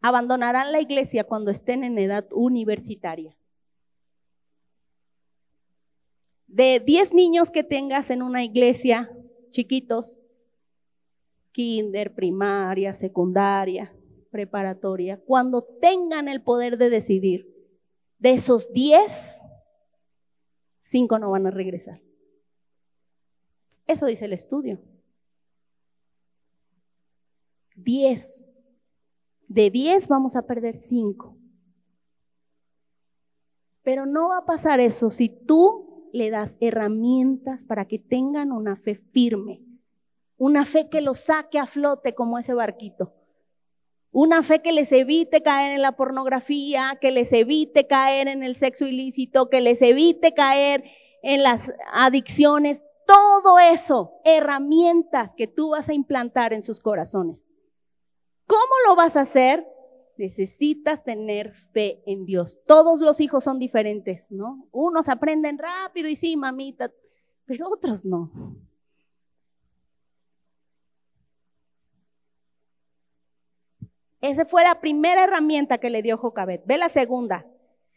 abandonarán 0.00 0.72
la 0.72 0.80
iglesia 0.80 1.24
cuando 1.24 1.50
estén 1.50 1.84
en 1.84 1.98
edad 1.98 2.26
universitaria. 2.32 3.36
De 6.46 6.80
10 6.80 7.14
niños 7.14 7.50
que 7.50 7.62
tengas 7.62 8.10
en 8.10 8.22
una 8.22 8.42
iglesia, 8.42 9.10
chiquitos, 9.50 10.18
kinder, 11.58 12.14
primaria, 12.14 12.94
secundaria, 12.94 13.92
preparatoria, 14.30 15.20
cuando 15.20 15.64
tengan 15.64 16.28
el 16.28 16.40
poder 16.40 16.78
de 16.78 16.88
decidir, 16.88 17.52
de 18.20 18.30
esos 18.30 18.72
10, 18.72 19.40
5 20.82 21.18
no 21.18 21.32
van 21.32 21.48
a 21.48 21.50
regresar. 21.50 22.00
Eso 23.88 24.06
dice 24.06 24.26
el 24.26 24.34
estudio. 24.34 24.80
10. 27.74 28.46
De 29.48 29.70
10 29.70 30.06
vamos 30.06 30.36
a 30.36 30.46
perder 30.46 30.76
5. 30.76 31.36
Pero 33.82 34.06
no 34.06 34.28
va 34.28 34.38
a 34.38 34.46
pasar 34.46 34.78
eso 34.78 35.10
si 35.10 35.28
tú 35.28 36.08
le 36.12 36.30
das 36.30 36.56
herramientas 36.60 37.64
para 37.64 37.88
que 37.88 37.98
tengan 37.98 38.52
una 38.52 38.76
fe 38.76 38.94
firme 38.94 39.64
una 40.38 40.64
fe 40.64 40.88
que 40.88 41.00
los 41.00 41.18
saque 41.18 41.58
a 41.58 41.66
flote 41.66 42.14
como 42.14 42.38
ese 42.38 42.54
barquito. 42.54 43.12
Una 44.10 44.42
fe 44.42 44.62
que 44.62 44.72
les 44.72 44.90
evite 44.92 45.42
caer 45.42 45.72
en 45.72 45.82
la 45.82 45.92
pornografía, 45.92 46.96
que 47.00 47.10
les 47.10 47.32
evite 47.32 47.86
caer 47.86 48.28
en 48.28 48.42
el 48.42 48.56
sexo 48.56 48.86
ilícito, 48.86 49.50
que 49.50 49.60
les 49.60 49.82
evite 49.82 50.32
caer 50.32 50.84
en 51.22 51.42
las 51.42 51.74
adicciones. 51.92 52.84
Todo 53.06 53.58
eso, 53.58 54.14
herramientas 54.24 55.34
que 55.34 55.46
tú 55.46 55.70
vas 55.70 55.88
a 55.88 55.94
implantar 55.94 56.52
en 56.52 56.62
sus 56.62 56.80
corazones. 56.80 57.46
¿Cómo 58.46 58.72
lo 58.86 58.96
vas 58.96 59.16
a 59.16 59.22
hacer? 59.22 59.66
Necesitas 60.16 61.04
tener 61.04 61.52
fe 61.52 62.02
en 62.06 62.24
Dios. 62.24 62.58
Todos 62.66 63.00
los 63.00 63.20
hijos 63.20 63.44
son 63.44 63.58
diferentes, 63.58 64.30
¿no? 64.30 64.68
Unos 64.72 65.08
aprenden 65.08 65.58
rápido 65.58 66.08
y 66.08 66.16
sí, 66.16 66.36
mamita, 66.36 66.90
pero 67.44 67.68
otros 67.70 68.04
no. 68.04 68.30
Esa 74.20 74.44
fue 74.44 74.64
la 74.64 74.80
primera 74.80 75.24
herramienta 75.24 75.78
que 75.78 75.90
le 75.90 76.02
dio 76.02 76.18
Jocabet. 76.18 76.62
Ve 76.66 76.78
la 76.78 76.88
segunda. 76.88 77.46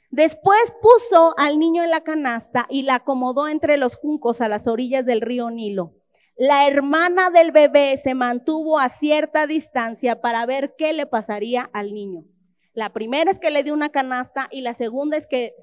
Después 0.09 0.73
puso 0.81 1.33
al 1.37 1.57
niño 1.57 1.83
en 1.83 1.89
la 1.89 2.01
canasta 2.01 2.67
y 2.69 2.83
la 2.83 2.95
acomodó 2.95 3.47
entre 3.47 3.77
los 3.77 3.95
juncos 3.95 4.41
a 4.41 4.49
las 4.49 4.67
orillas 4.67 5.05
del 5.05 5.21
río 5.21 5.49
Nilo. 5.49 5.95
La 6.35 6.67
hermana 6.67 7.29
del 7.29 7.51
bebé 7.51 7.97
se 7.97 8.13
mantuvo 8.13 8.79
a 8.79 8.89
cierta 8.89 9.47
distancia 9.47 10.21
para 10.21 10.45
ver 10.45 10.75
qué 10.77 10.91
le 10.91 11.05
pasaría 11.05 11.69
al 11.73 11.93
niño. 11.93 12.25
La 12.73 12.93
primera 12.93 13.31
es 13.31 13.39
que 13.39 13.51
le 13.51 13.63
dio 13.63 13.73
una 13.73 13.89
canasta 13.89 14.47
y 14.51 14.61
la 14.61 14.73
segunda 14.73 15.17
es 15.17 15.27
que 15.27 15.53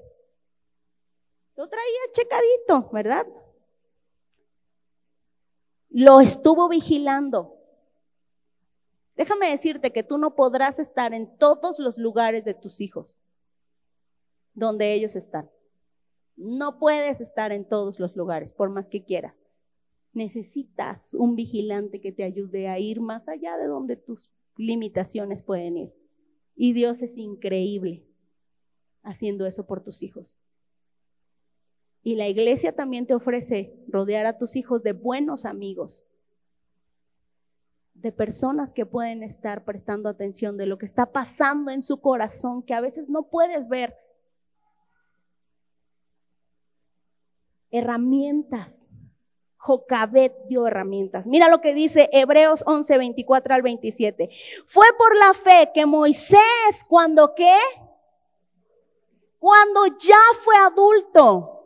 lo 1.55 1.67
traía 1.67 1.99
checadito, 2.13 2.89
¿verdad? 2.91 3.27
Lo 5.89 6.21
estuvo 6.21 6.69
vigilando. 6.69 7.58
Déjame 9.19 9.49
decirte 9.49 9.91
que 9.91 10.01
tú 10.01 10.17
no 10.17 10.33
podrás 10.33 10.79
estar 10.79 11.13
en 11.13 11.37
todos 11.37 11.77
los 11.77 11.97
lugares 11.97 12.45
de 12.45 12.53
tus 12.53 12.79
hijos 12.79 13.17
donde 14.53 14.93
ellos 14.93 15.17
están. 15.17 15.49
No 16.37 16.79
puedes 16.79 17.19
estar 17.19 17.51
en 17.51 17.67
todos 17.67 17.99
los 17.99 18.15
lugares, 18.15 18.53
por 18.53 18.69
más 18.69 18.87
que 18.87 19.03
quieras. 19.03 19.35
Necesitas 20.13 21.15
un 21.15 21.35
vigilante 21.35 21.99
que 21.99 22.13
te 22.13 22.23
ayude 22.23 22.69
a 22.69 22.79
ir 22.79 23.01
más 23.01 23.27
allá 23.27 23.57
de 23.57 23.67
donde 23.67 23.97
tus 23.97 24.31
limitaciones 24.55 25.43
pueden 25.43 25.75
ir. 25.75 25.93
Y 26.55 26.71
Dios 26.71 27.01
es 27.01 27.17
increíble 27.17 28.05
haciendo 29.03 29.45
eso 29.45 29.67
por 29.67 29.83
tus 29.83 30.01
hijos. 30.01 30.37
Y 32.03 32.15
la 32.15 32.29
iglesia 32.29 32.73
también 32.73 33.05
te 33.05 33.15
ofrece 33.15 33.83
rodear 33.89 34.25
a 34.27 34.37
tus 34.37 34.55
hijos 34.55 34.81
de 34.81 34.93
buenos 34.93 35.43
amigos, 35.43 36.05
de 38.01 38.11
personas 38.11 38.73
que 38.73 38.85
pueden 38.85 39.23
estar 39.23 39.65
prestando 39.65 40.09
atención 40.09 40.57
de 40.57 40.65
lo 40.65 40.77
que 40.77 40.85
está 40.85 41.11
pasando 41.11 41.71
en 41.71 41.83
su 41.83 41.99
corazón, 41.99 42.63
que 42.63 42.73
a 42.73 42.81
veces 42.81 43.09
no 43.09 43.23
puedes 43.23 43.67
ver. 43.67 43.95
Herramientas. 47.71 48.91
Jocabet 49.57 50.33
dio 50.47 50.65
herramientas. 50.67 51.27
Mira 51.27 51.49
lo 51.49 51.59
que 51.59 51.73
dice 51.73 52.09
Hebreos 52.13 52.63
11, 52.65 52.97
24 52.97 53.55
al 53.55 53.61
27. 53.61 54.29
Fue 54.65 54.85
por 54.97 55.15
la 55.17 55.33
fe 55.33 55.71
que 55.73 55.85
Moisés, 55.85 56.39
cuando 56.87 57.35
qué? 57.35 57.57
Cuando 59.37 59.85
ya 59.97 60.17
fue 60.43 60.55
adulto, 60.55 61.58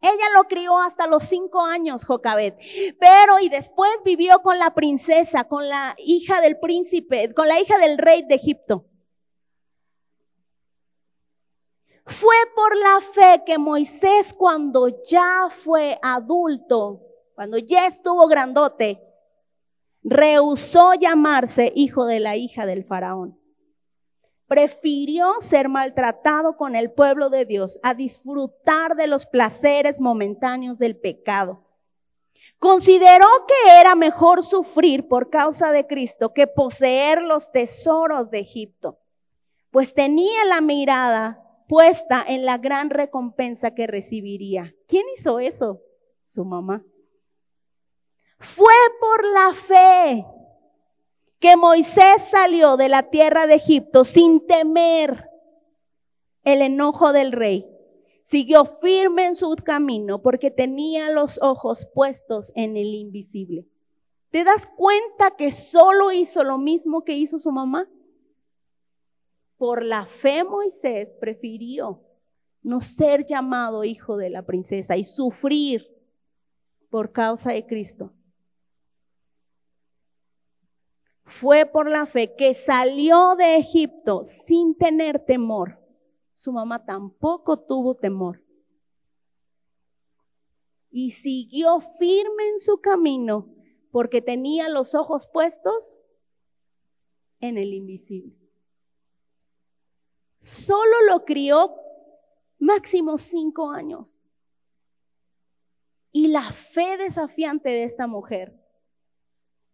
Ella 0.00 0.30
lo 0.34 0.44
crió 0.44 0.78
hasta 0.78 1.06
los 1.06 1.24
cinco 1.24 1.60
años, 1.60 2.06
Jocabet. 2.06 2.58
Pero 2.98 3.38
y 3.40 3.48
después 3.48 3.90
vivió 4.04 4.40
con 4.42 4.58
la 4.58 4.72
princesa, 4.72 5.44
con 5.44 5.68
la 5.68 5.94
hija 5.98 6.40
del 6.40 6.58
príncipe, 6.58 7.34
con 7.34 7.48
la 7.48 7.60
hija 7.60 7.78
del 7.78 7.98
rey 7.98 8.22
de 8.22 8.34
Egipto. 8.36 8.86
Fue 12.06 12.36
por 12.56 12.76
la 12.76 13.00
fe 13.00 13.42
que 13.44 13.58
Moisés 13.58 14.34
cuando 14.34 15.02
ya 15.04 15.48
fue 15.50 15.98
adulto, 16.02 17.02
cuando 17.34 17.58
ya 17.58 17.86
estuvo 17.86 18.26
grandote, 18.26 19.00
rehusó 20.02 20.94
llamarse 20.94 21.72
hijo 21.74 22.06
de 22.06 22.20
la 22.20 22.36
hija 22.36 22.66
del 22.66 22.84
faraón. 22.84 23.39
Prefirió 24.50 25.30
ser 25.42 25.68
maltratado 25.68 26.56
con 26.56 26.74
el 26.74 26.90
pueblo 26.90 27.30
de 27.30 27.44
Dios 27.44 27.78
a 27.84 27.94
disfrutar 27.94 28.96
de 28.96 29.06
los 29.06 29.24
placeres 29.24 30.00
momentáneos 30.00 30.80
del 30.80 30.96
pecado. 30.96 31.62
Consideró 32.58 33.28
que 33.46 33.80
era 33.80 33.94
mejor 33.94 34.42
sufrir 34.42 35.06
por 35.06 35.30
causa 35.30 35.70
de 35.70 35.86
Cristo 35.86 36.34
que 36.34 36.48
poseer 36.48 37.22
los 37.22 37.52
tesoros 37.52 38.32
de 38.32 38.40
Egipto, 38.40 38.98
pues 39.70 39.94
tenía 39.94 40.44
la 40.46 40.60
mirada 40.60 41.46
puesta 41.68 42.24
en 42.26 42.44
la 42.44 42.58
gran 42.58 42.90
recompensa 42.90 43.72
que 43.72 43.86
recibiría. 43.86 44.74
¿Quién 44.88 45.06
hizo 45.14 45.38
eso? 45.38 45.80
Su 46.26 46.44
mamá. 46.44 46.84
Fue 48.40 48.74
por 48.98 49.24
la 49.26 49.54
fe 49.54 50.26
que 51.40 51.56
Moisés 51.56 52.22
salió 52.30 52.76
de 52.76 52.90
la 52.90 53.04
tierra 53.04 53.46
de 53.46 53.54
Egipto 53.54 54.04
sin 54.04 54.46
temer 54.46 55.30
el 56.44 56.60
enojo 56.60 57.12
del 57.14 57.32
rey. 57.32 57.66
Siguió 58.22 58.66
firme 58.66 59.26
en 59.26 59.34
su 59.34 59.56
camino 59.56 60.20
porque 60.20 60.50
tenía 60.50 61.10
los 61.10 61.40
ojos 61.42 61.88
puestos 61.94 62.52
en 62.54 62.76
el 62.76 62.94
invisible. 62.94 63.66
¿Te 64.30 64.44
das 64.44 64.66
cuenta 64.66 65.32
que 65.32 65.50
solo 65.50 66.12
hizo 66.12 66.44
lo 66.44 66.58
mismo 66.58 67.04
que 67.04 67.14
hizo 67.14 67.38
su 67.38 67.50
mamá? 67.50 67.88
Por 69.56 69.82
la 69.82 70.04
fe 70.04 70.44
Moisés 70.44 71.14
prefirió 71.14 72.02
no 72.62 72.80
ser 72.80 73.24
llamado 73.24 73.84
hijo 73.84 74.18
de 74.18 74.28
la 74.28 74.44
princesa 74.44 74.98
y 74.98 75.04
sufrir 75.04 75.88
por 76.90 77.12
causa 77.12 77.52
de 77.52 77.66
Cristo 77.66 78.12
fue 81.30 81.64
por 81.64 81.88
la 81.88 82.06
fe 82.06 82.34
que 82.34 82.54
salió 82.54 83.36
de 83.36 83.56
Egipto 83.56 84.24
sin 84.24 84.76
tener 84.76 85.24
temor. 85.24 85.78
Su 86.32 86.52
mamá 86.52 86.84
tampoco 86.84 87.56
tuvo 87.56 87.94
temor. 87.94 88.42
Y 90.90 91.12
siguió 91.12 91.78
firme 91.80 92.48
en 92.48 92.58
su 92.58 92.80
camino 92.80 93.48
porque 93.92 94.20
tenía 94.20 94.68
los 94.68 94.96
ojos 94.96 95.28
puestos 95.32 95.94
en 97.38 97.58
el 97.58 97.74
invisible. 97.74 98.36
Solo 100.40 100.96
lo 101.08 101.24
crió 101.24 101.76
máximo 102.58 103.16
cinco 103.18 103.70
años. 103.70 104.20
Y 106.10 106.26
la 106.26 106.50
fe 106.50 106.96
desafiante 106.96 107.68
de 107.68 107.84
esta 107.84 108.08
mujer 108.08 108.60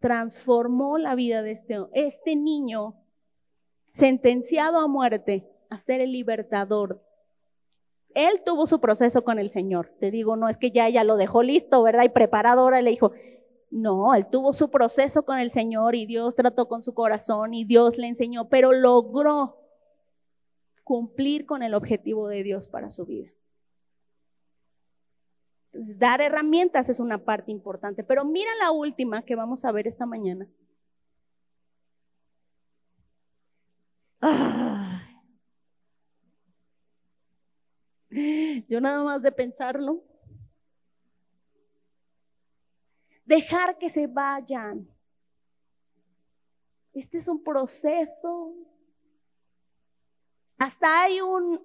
transformó 0.07 0.97
la 0.97 1.15
vida 1.15 1.41
de 1.41 1.51
este, 1.51 1.75
este 1.91 2.37
niño 2.37 2.95
sentenciado 3.89 4.79
a 4.79 4.87
muerte 4.87 5.51
a 5.69 5.77
ser 5.79 5.99
el 5.99 6.13
libertador. 6.13 7.03
Él 8.15 8.41
tuvo 8.45 8.67
su 8.67 8.79
proceso 8.79 9.25
con 9.25 9.37
el 9.37 9.49
Señor. 9.49 9.93
Te 9.99 10.09
digo, 10.09 10.37
no 10.37 10.47
es 10.47 10.57
que 10.57 10.71
ya 10.71 10.87
ella 10.87 11.03
lo 11.03 11.17
dejó 11.17 11.43
listo, 11.43 11.83
¿verdad? 11.83 12.05
Y 12.05 12.09
preparado 12.09 12.61
ahora 12.61 12.81
le 12.81 12.91
dijo, 12.91 13.11
no, 13.69 14.15
él 14.15 14.27
tuvo 14.27 14.53
su 14.53 14.71
proceso 14.71 15.25
con 15.25 15.39
el 15.39 15.49
Señor 15.49 15.93
y 15.93 16.05
Dios 16.05 16.35
trató 16.35 16.69
con 16.69 16.81
su 16.81 16.93
corazón 16.93 17.53
y 17.53 17.65
Dios 17.65 17.97
le 17.97 18.07
enseñó, 18.07 18.47
pero 18.47 18.71
logró 18.71 19.57
cumplir 20.85 21.45
con 21.45 21.63
el 21.63 21.73
objetivo 21.73 22.29
de 22.29 22.43
Dios 22.43 22.69
para 22.69 22.91
su 22.91 23.05
vida 23.05 23.29
dar 25.73 26.21
herramientas 26.21 26.89
es 26.89 26.99
una 26.99 27.17
parte 27.23 27.51
importante. 27.51 28.03
Pero 28.03 28.25
mira 28.25 28.49
la 28.59 28.71
última 28.71 29.23
que 29.23 29.35
vamos 29.35 29.65
a 29.65 29.71
ver 29.71 29.87
esta 29.87 30.05
mañana. 30.05 30.47
Yo 38.67 38.81
nada 38.81 39.03
más 39.03 39.21
de 39.21 39.31
pensarlo. 39.31 40.03
Dejar 43.25 43.77
que 43.77 43.89
se 43.89 44.07
vayan. 44.07 44.87
Este 46.93 47.17
es 47.17 47.27
un 47.27 47.43
proceso. 47.43 48.53
Hasta 50.57 51.03
hay 51.03 51.21
un, 51.21 51.61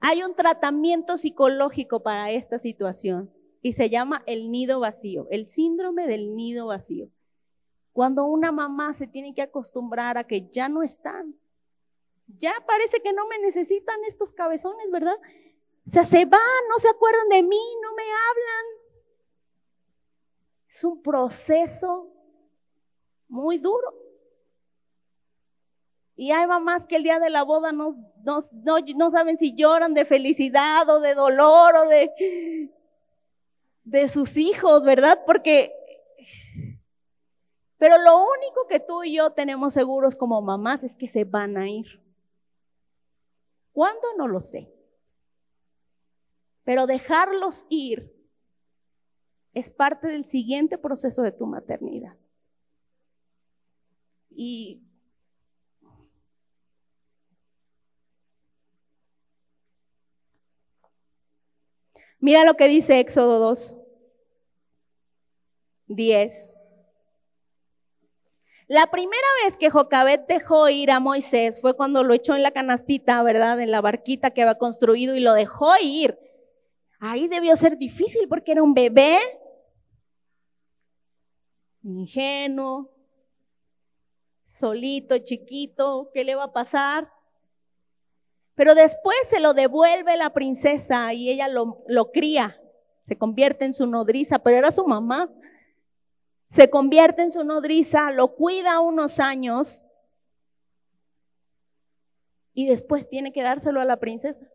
hay 0.00 0.22
un 0.22 0.34
tratamiento 0.34 1.16
psicológico 1.16 2.02
para 2.02 2.30
esta 2.30 2.58
situación 2.58 3.30
y 3.62 3.74
se 3.74 3.90
llama 3.90 4.22
el 4.26 4.50
nido 4.50 4.80
vacío, 4.80 5.26
el 5.30 5.46
síndrome 5.46 6.06
del 6.06 6.34
nido 6.34 6.66
vacío. 6.66 7.08
Cuando 7.92 8.24
una 8.24 8.50
mamá 8.50 8.94
se 8.94 9.06
tiene 9.06 9.34
que 9.34 9.42
acostumbrar 9.42 10.16
a 10.16 10.26
que 10.26 10.48
ya 10.50 10.68
no 10.68 10.82
están, 10.82 11.34
ya 12.26 12.54
parece 12.66 13.00
que 13.00 13.12
no 13.12 13.26
me 13.26 13.38
necesitan 13.40 14.02
estos 14.06 14.32
cabezones, 14.32 14.90
¿verdad? 14.90 15.16
O 15.86 15.90
sea, 15.90 16.04
se 16.04 16.24
van, 16.24 16.40
no 16.68 16.78
se 16.78 16.88
acuerdan 16.88 17.28
de 17.28 17.42
mí, 17.42 17.62
no 17.82 17.94
me 17.94 18.04
hablan. 18.04 18.66
Es 20.68 20.84
un 20.84 21.02
proceso 21.02 22.08
muy 23.28 23.58
duro. 23.58 23.99
Y 26.20 26.32
hay 26.32 26.46
mamás 26.46 26.84
que 26.84 26.96
el 26.96 27.02
día 27.02 27.18
de 27.18 27.30
la 27.30 27.44
boda 27.44 27.72
no, 27.72 27.96
no, 28.22 29.10
saben 29.10 29.38
si 29.38 29.54
lloran 29.54 29.94
de 29.94 30.04
felicidad 30.04 30.86
o 30.90 31.00
de 31.00 31.14
dolor 31.14 31.74
o 31.76 31.88
de, 31.88 32.70
de 33.84 34.06
sus 34.06 34.36
hijos, 34.36 34.84
¿verdad? 34.84 35.22
Porque... 35.24 35.72
Pero 37.78 37.96
lo 37.96 38.18
único 38.18 38.66
que 38.68 38.80
tú 38.80 39.02
y 39.02 39.16
yo 39.16 39.30
tenemos 39.30 39.72
seguros 39.72 40.14
como 40.14 40.42
mamás 40.42 40.84
es 40.84 40.94
que 40.94 41.08
se 41.08 41.24
van 41.24 41.56
a 41.56 41.70
ir. 41.70 42.02
¿Cuándo? 43.72 44.02
No 44.18 44.28
lo 44.28 44.40
sé. 44.40 44.70
Pero 46.64 46.86
dejarlos 46.86 47.64
ir 47.70 48.14
es 49.54 49.70
parte 49.70 50.08
del 50.08 50.26
siguiente 50.26 50.76
proceso 50.76 51.22
de 51.22 51.32
tu 51.32 51.46
maternidad. 51.46 52.14
Y 54.28 54.82
Mira 62.20 62.44
lo 62.44 62.54
que 62.54 62.68
dice 62.68 63.00
Éxodo 63.00 63.38
2, 63.38 63.74
10. 65.86 66.56
La 68.68 68.88
primera 68.90 69.26
vez 69.42 69.56
que 69.56 69.70
Jocabet 69.70 70.26
dejó 70.28 70.68
ir 70.68 70.90
a 70.90 71.00
Moisés 71.00 71.60
fue 71.60 71.74
cuando 71.74 72.04
lo 72.04 72.14
echó 72.14 72.36
en 72.36 72.42
la 72.42 72.52
canastita, 72.52 73.20
¿verdad? 73.22 73.58
En 73.60 73.70
la 73.70 73.80
barquita 73.80 74.30
que 74.30 74.42
había 74.42 74.58
construido 74.58 75.16
y 75.16 75.20
lo 75.20 75.32
dejó 75.32 75.72
ir. 75.82 76.18
Ahí 77.00 77.26
debió 77.26 77.56
ser 77.56 77.78
difícil 77.78 78.28
porque 78.28 78.52
era 78.52 78.62
un 78.62 78.74
bebé 78.74 79.18
ingenuo, 81.82 82.90
solito, 84.46 85.18
chiquito, 85.18 86.10
¿qué 86.12 86.22
le 86.24 86.34
va 86.34 86.44
a 86.44 86.52
pasar? 86.52 87.10
Pero 88.54 88.74
después 88.74 89.16
se 89.26 89.40
lo 89.40 89.54
devuelve 89.54 90.16
la 90.16 90.32
princesa 90.32 91.12
y 91.14 91.30
ella 91.30 91.48
lo, 91.48 91.82
lo 91.86 92.12
cría, 92.12 92.60
se 93.02 93.16
convierte 93.16 93.64
en 93.64 93.72
su 93.72 93.86
nodriza, 93.86 94.40
pero 94.40 94.58
era 94.58 94.70
su 94.70 94.86
mamá. 94.86 95.32
Se 96.48 96.68
convierte 96.68 97.22
en 97.22 97.30
su 97.30 97.44
nodriza, 97.44 98.10
lo 98.10 98.34
cuida 98.34 98.80
unos 98.80 99.20
años 99.20 99.82
y 102.52 102.66
después 102.66 103.08
tiene 103.08 103.32
que 103.32 103.42
dárselo 103.42 103.80
a 103.80 103.84
la 103.84 103.98
princesa. 103.98 104.46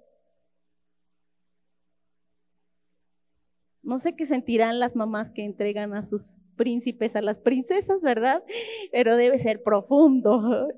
No 3.81 3.99
sé 3.99 4.15
qué 4.15 4.25
sentirán 4.25 4.79
las 4.79 4.95
mamás 4.95 5.31
que 5.31 5.43
entregan 5.43 5.93
a 5.93 6.03
sus 6.03 6.37
príncipes 6.55 7.15
a 7.15 7.21
las 7.21 7.39
princesas, 7.39 8.01
¿verdad? 8.01 8.43
Pero 8.91 9.15
debe 9.15 9.39
ser 9.39 9.63
profundo. 9.63 10.69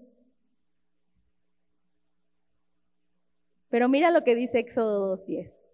Pero 3.69 3.89
mira 3.89 4.11
lo 4.11 4.23
que 4.23 4.35
dice 4.35 4.59
Éxodo 4.59 5.15
2.10. 5.15 5.65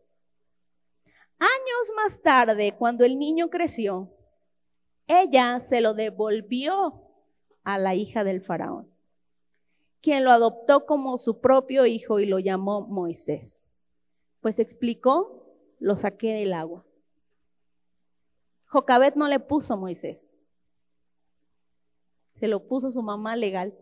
Años 1.40 1.92
más 1.96 2.22
tarde, 2.22 2.76
cuando 2.78 3.06
el 3.06 3.20
niño 3.20 3.50
creció, 3.50 4.10
ella 5.08 5.60
se 5.60 5.82
lo 5.82 5.94
devolvió 5.94 7.02
a 7.64 7.78
la 7.78 7.96
hija 7.96 8.24
del 8.24 8.42
faraón, 8.42 8.90
quien 10.02 10.24
lo 10.24 10.32
adoptó 10.32 10.86
como 10.86 11.18
su 11.18 11.40
propio 11.42 11.86
hijo 11.86 12.20
y 12.20 12.26
lo 12.26 12.40
llamó 12.40 12.82
Moisés, 12.82 13.68
pues 14.42 14.60
explicó 14.60 15.44
lo 15.80 15.98
saqué 15.98 16.34
del 16.34 16.54
agua. 16.54 16.86
Jocabet 18.68 19.16
no 19.16 19.28
le 19.28 19.40
puso 19.40 19.78
Moisés. 19.78 20.32
Se 22.40 22.48
lo 22.48 22.68
puso 22.68 22.90
su 22.90 23.04
mamá 23.04 23.36
legal. 23.36 23.78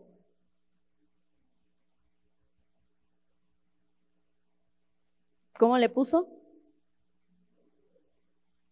¿Cómo 5.62 5.78
le 5.78 5.88
puso? 5.88 6.28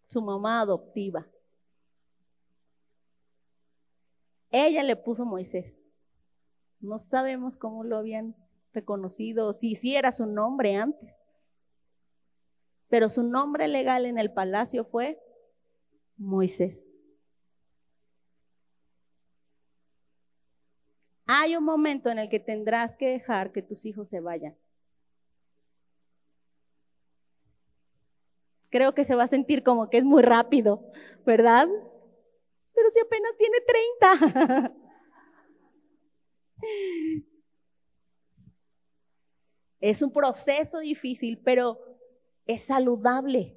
Su 0.09 0.21
mamá 0.21 0.62
adoptiva. 0.62 1.25
Ella 4.51 4.83
le 4.83 4.97
puso 4.97 5.25
Moisés. 5.25 5.85
No 6.81 6.99
sabemos 6.99 7.55
cómo 7.55 7.85
lo 7.85 7.97
habían 7.97 8.35
reconocido, 8.73 9.53
si 9.53 9.77
sí 9.77 9.95
era 9.95 10.11
su 10.11 10.27
nombre 10.27 10.75
antes. 10.75 11.23
Pero 12.89 13.09
su 13.09 13.23
nombre 13.23 13.69
legal 13.69 14.05
en 14.05 14.19
el 14.19 14.33
palacio 14.33 14.85
fue 14.85 15.23
Moisés. 16.17 16.91
Hay 21.25 21.55
un 21.55 21.62
momento 21.62 22.11
en 22.11 22.19
el 22.19 22.29
que 22.29 22.41
tendrás 22.41 22.97
que 22.97 23.07
dejar 23.07 23.53
que 23.53 23.62
tus 23.62 23.87
hijos 23.87 24.09
se 24.09 24.19
vayan. 24.19 24.57
Creo 28.71 28.95
que 28.95 29.05
se 29.05 29.15
va 29.15 29.25
a 29.25 29.29
sentir 29.29 29.63
como 29.63 29.91
que 29.91 29.99
es 29.99 30.05
muy 30.05 30.23
rápido, 30.23 30.83
¿verdad? 31.27 31.69
Pero 32.75 32.91
si 32.91 33.01
apenas 33.01 33.33
tiene 33.37 33.59
30. 33.61 34.75
Es 39.81 40.03
un 40.03 40.13
proceso 40.13 40.81
difícil, 40.81 41.39
pero 41.39 41.79
es 42.47 42.63
saludable. 42.63 43.57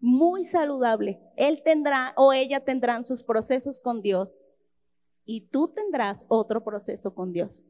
Muy 0.00 0.44
saludable. 0.44 1.20
Él 1.36 1.62
tendrá 1.62 2.14
o 2.16 2.32
ella 2.32 2.64
tendrán 2.64 3.04
sus 3.04 3.22
procesos 3.22 3.80
con 3.80 4.00
Dios 4.00 4.38
y 5.24 5.42
tú 5.48 5.68
tendrás 5.68 6.24
otro 6.28 6.64
proceso 6.64 7.14
con 7.14 7.32
Dios. 7.32 7.64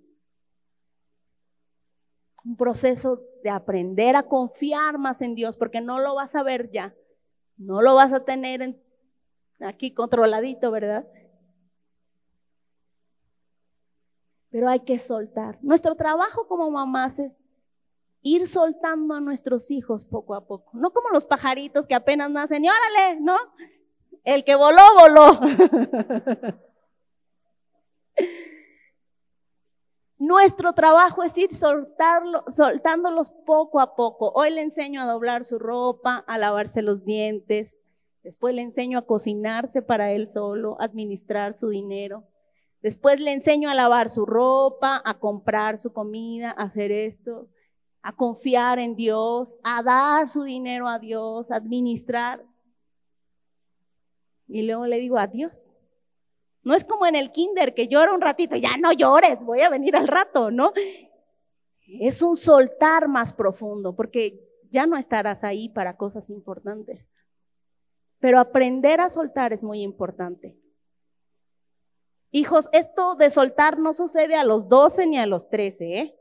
Un 2.46 2.56
proceso 2.56 3.22
de 3.42 3.50
aprender 3.50 4.14
a 4.16 4.22
confiar 4.22 4.98
más 4.98 5.20
en 5.20 5.34
Dios, 5.34 5.56
porque 5.56 5.80
no 5.80 5.98
lo 5.98 6.14
vas 6.14 6.34
a 6.34 6.42
ver 6.42 6.70
ya, 6.70 6.94
no 7.56 7.82
lo 7.82 7.94
vas 7.94 8.12
a 8.12 8.24
tener 8.24 8.80
aquí 9.60 9.92
controladito, 9.92 10.70
¿verdad? 10.70 11.06
Pero 14.50 14.68
hay 14.68 14.80
que 14.80 14.98
soltar. 14.98 15.58
Nuestro 15.60 15.96
trabajo 15.96 16.46
como 16.46 16.70
mamás 16.70 17.18
es 17.18 17.42
ir 18.22 18.46
soltando 18.46 19.14
a 19.14 19.20
nuestros 19.20 19.70
hijos 19.70 20.04
poco 20.04 20.34
a 20.34 20.46
poco, 20.46 20.70
no 20.74 20.92
como 20.92 21.10
los 21.10 21.26
pajaritos 21.26 21.86
que 21.86 21.94
apenas 21.94 22.30
nacen 22.30 22.64
y 22.64 22.68
órale, 22.68 23.20
¿no? 23.20 23.36
El 24.24 24.44
que 24.44 24.54
voló, 24.54 24.82
voló. 24.98 25.40
Nuestro 30.18 30.72
trabajo 30.72 31.22
es 31.22 31.36
ir 31.36 31.50
soltándolos 31.52 33.30
poco 33.44 33.80
a 33.80 33.94
poco. 33.94 34.32
Hoy 34.34 34.50
le 34.50 34.62
enseño 34.62 35.02
a 35.02 35.06
doblar 35.06 35.44
su 35.44 35.58
ropa, 35.58 36.24
a 36.26 36.38
lavarse 36.38 36.80
los 36.80 37.04
dientes. 37.04 37.76
Después 38.22 38.54
le 38.54 38.62
enseño 38.62 38.98
a 38.98 39.06
cocinarse 39.06 39.82
para 39.82 40.12
él 40.12 40.26
solo, 40.26 40.80
administrar 40.80 41.54
su 41.54 41.68
dinero. 41.68 42.24
Después 42.80 43.20
le 43.20 43.32
enseño 43.32 43.68
a 43.68 43.74
lavar 43.74 44.08
su 44.08 44.24
ropa, 44.24 45.02
a 45.04 45.18
comprar 45.18 45.76
su 45.76 45.92
comida, 45.92 46.50
a 46.50 46.62
hacer 46.64 46.92
esto, 46.92 47.48
a 48.00 48.16
confiar 48.16 48.78
en 48.78 48.96
Dios, 48.96 49.58
a 49.62 49.82
dar 49.82 50.30
su 50.30 50.44
dinero 50.44 50.88
a 50.88 50.98
Dios, 50.98 51.50
a 51.50 51.56
administrar. 51.56 52.42
Y 54.48 54.62
luego 54.62 54.86
le 54.86 54.98
digo 54.98 55.18
adiós. 55.18 55.75
No 56.66 56.74
es 56.74 56.84
como 56.84 57.06
en 57.06 57.14
el 57.14 57.30
kinder 57.30 57.74
que 57.74 57.86
llora 57.86 58.12
un 58.12 58.20
ratito, 58.20 58.56
ya 58.56 58.76
no 58.76 58.90
llores, 58.90 59.38
voy 59.44 59.60
a 59.60 59.70
venir 59.70 59.94
al 59.94 60.08
rato, 60.08 60.50
¿no? 60.50 60.72
Es 62.00 62.22
un 62.22 62.36
soltar 62.36 63.06
más 63.06 63.32
profundo, 63.32 63.94
porque 63.94 64.44
ya 64.68 64.84
no 64.84 64.96
estarás 64.96 65.44
ahí 65.44 65.68
para 65.68 65.96
cosas 65.96 66.28
importantes. 66.28 67.06
Pero 68.18 68.40
aprender 68.40 69.00
a 69.00 69.10
soltar 69.10 69.52
es 69.52 69.62
muy 69.62 69.80
importante. 69.80 70.58
Hijos, 72.32 72.68
esto 72.72 73.14
de 73.14 73.30
soltar 73.30 73.78
no 73.78 73.94
sucede 73.94 74.34
a 74.34 74.42
los 74.42 74.68
12 74.68 75.06
ni 75.06 75.20
a 75.20 75.26
los 75.26 75.48
13, 75.48 75.98
¿eh? 76.00 76.18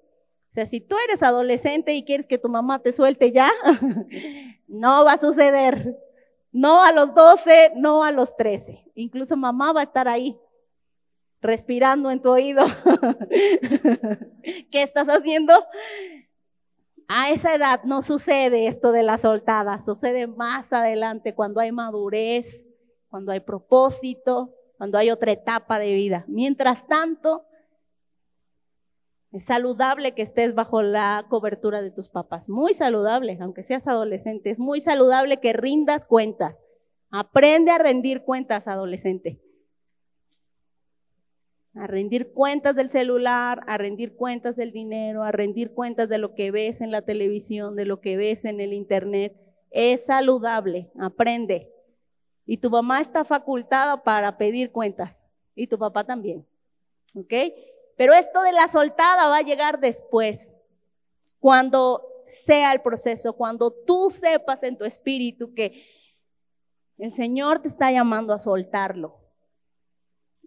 O 0.52 0.54
sea, 0.54 0.68
si 0.68 0.80
tú 0.80 0.96
eres 1.10 1.24
adolescente 1.24 1.96
y 1.96 2.06
quieres 2.06 2.28
que 2.28 2.38
tu 2.38 2.50
mamá 2.50 2.84
te 2.84 2.94
suelte 2.94 3.32
ya, 3.32 3.50
no 4.68 5.06
va 5.06 5.14
a 5.14 5.18
suceder. 5.18 5.98
No 6.56 6.86
a 6.86 6.94
los 6.94 7.14
12, 7.14 7.74
no 7.76 8.06
a 8.06 8.14
los 8.14 8.38
13. 8.38 8.90
Incluso 8.96 9.36
mamá 9.36 9.74
va 9.74 9.82
a 9.82 9.84
estar 9.84 10.08
ahí, 10.08 10.40
respirando 11.42 12.10
en 12.10 12.22
tu 12.22 12.30
oído. 12.30 12.64
¿Qué 14.72 14.82
estás 14.82 15.10
haciendo? 15.10 15.54
A 17.10 17.30
esa 17.32 17.54
edad 17.54 17.84
no 17.84 18.02
sucede 18.02 18.68
esto 18.68 18.94
de 18.94 19.04
la 19.04 19.18
soltada, 19.18 19.82
sucede 19.82 20.28
más 20.28 20.72
adelante 20.72 21.36
cuando 21.36 21.60
hay 21.60 21.74
madurez, 21.74 22.70
cuando 23.10 23.34
hay 23.34 23.42
propósito, 23.42 24.56
cuando 24.78 24.98
hay 24.98 25.12
otra 25.12 25.34
etapa 25.34 25.78
de 25.78 25.92
vida. 25.92 26.24
Mientras 26.30 26.88
tanto, 26.88 27.44
es 29.36 29.44
saludable 29.44 30.14
que 30.14 30.22
estés 30.22 30.56
bajo 30.56 30.82
la 30.82 31.26
cobertura 31.28 31.82
de 31.82 31.92
tus 31.92 32.08
papás. 32.08 32.48
Muy 32.48 32.74
saludable, 32.74 33.38
aunque 33.42 33.64
seas 33.64 33.86
adolescente. 33.86 34.50
Es 34.50 34.60
muy 34.60 34.80
saludable 34.80 35.42
que 35.42 35.52
rindas 35.52 36.06
cuentas. 36.06 36.64
Aprende 37.12 37.72
a 37.72 37.78
rendir 37.78 38.24
cuentas, 38.24 38.70
adolescente. 38.70 39.42
A 41.74 41.86
rendir 41.86 42.32
cuentas 42.32 42.78
del 42.78 42.90
celular, 42.90 43.60
a 43.68 43.78
rendir 43.78 44.16
cuentas 44.16 44.56
del 44.56 44.72
dinero, 44.72 45.24
a 45.24 45.34
rendir 45.34 45.74
cuentas 45.74 46.08
de 46.08 46.18
lo 46.18 46.34
que 46.34 46.52
ves 46.52 46.80
en 46.80 46.92
la 46.92 47.02
televisión, 47.02 47.76
de 47.76 47.84
lo 47.84 48.00
que 48.00 48.16
ves 48.16 48.46
en 48.46 48.62
el 48.62 48.72
internet. 48.72 49.36
Es 49.70 50.06
saludable, 50.06 50.94
aprende. 50.98 51.74
Y 52.46 52.56
tu 52.56 52.70
mamá 52.70 53.02
está 53.02 53.26
facultada 53.26 54.02
para 54.02 54.38
pedir 54.38 54.72
cuentas. 54.72 55.26
Y 55.56 55.68
tu 55.68 55.78
papá 55.78 56.06
también. 56.06 56.46
¿Ok? 57.14 57.34
Pero 57.96 58.14
esto 58.14 58.42
de 58.44 58.52
la 58.52 58.68
soltada 58.68 59.28
va 59.28 59.38
a 59.38 59.44
llegar 59.44 59.80
después, 59.80 60.62
cuando 61.40 62.06
sea 62.28 62.74
el 62.74 62.82
proceso, 62.82 63.34
cuando 63.34 63.72
tú 63.72 64.10
sepas 64.10 64.64
en 64.64 64.78
tu 64.78 64.84
espíritu 64.84 65.54
que 65.54 65.86
el 66.98 67.14
Señor 67.14 67.62
te 67.62 67.68
está 67.68 67.92
llamando 67.92 68.34
a 68.34 68.40
soltarlo, 68.40 69.20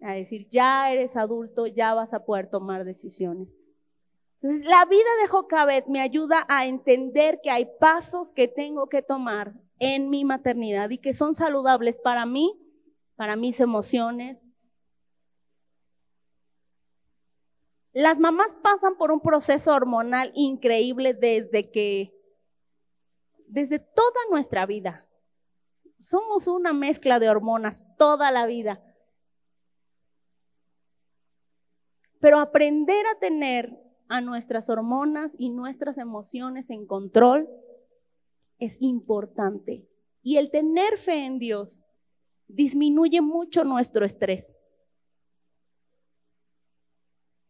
a 0.01 0.13
decir, 0.13 0.47
ya 0.49 0.91
eres 0.91 1.15
adulto, 1.15 1.67
ya 1.67 1.93
vas 1.93 2.13
a 2.13 2.25
poder 2.25 2.49
tomar 2.49 2.85
decisiones. 2.85 3.49
Entonces, 4.41 4.65
la 4.67 4.85
vida 4.85 5.09
de 5.21 5.27
Jocabet 5.27 5.87
me 5.87 6.01
ayuda 6.01 6.45
a 6.47 6.65
entender 6.65 7.41
que 7.43 7.51
hay 7.51 7.67
pasos 7.79 8.31
que 8.31 8.47
tengo 8.47 8.87
que 8.87 9.01
tomar 9.01 9.53
en 9.79 10.09
mi 10.09 10.23
maternidad 10.23 10.89
y 10.91 10.97
que 10.97 11.13
son 11.13 11.33
saludables 11.33 11.99
para 11.99 12.25
mí, 12.25 12.57
para 13.15 13.35
mis 13.35 13.59
emociones, 13.59 14.47
Las 17.93 18.19
mamás 18.19 18.53
pasan 18.53 18.97
por 18.97 19.11
un 19.11 19.19
proceso 19.19 19.73
hormonal 19.73 20.31
increíble 20.35 21.13
desde 21.13 21.71
que, 21.71 22.13
desde 23.47 23.79
toda 23.79 24.19
nuestra 24.29 24.65
vida. 24.65 25.07
Somos 25.99 26.47
una 26.47 26.71
mezcla 26.71 27.19
de 27.19 27.29
hormonas 27.29 27.85
toda 27.97 28.31
la 28.31 28.45
vida. 28.45 28.81
Pero 32.19 32.39
aprender 32.39 33.05
a 33.07 33.19
tener 33.19 33.77
a 34.07 34.21
nuestras 34.21 34.69
hormonas 34.69 35.35
y 35.37 35.49
nuestras 35.49 35.97
emociones 35.97 36.69
en 36.69 36.85
control 36.85 37.49
es 38.59 38.77
importante. 38.81 39.87
Y 40.21 40.37
el 40.37 40.51
tener 40.51 40.97
fe 40.99 41.25
en 41.25 41.39
Dios 41.39 41.83
disminuye 42.47 43.21
mucho 43.21 43.63
nuestro 43.63 44.05
estrés. 44.05 44.59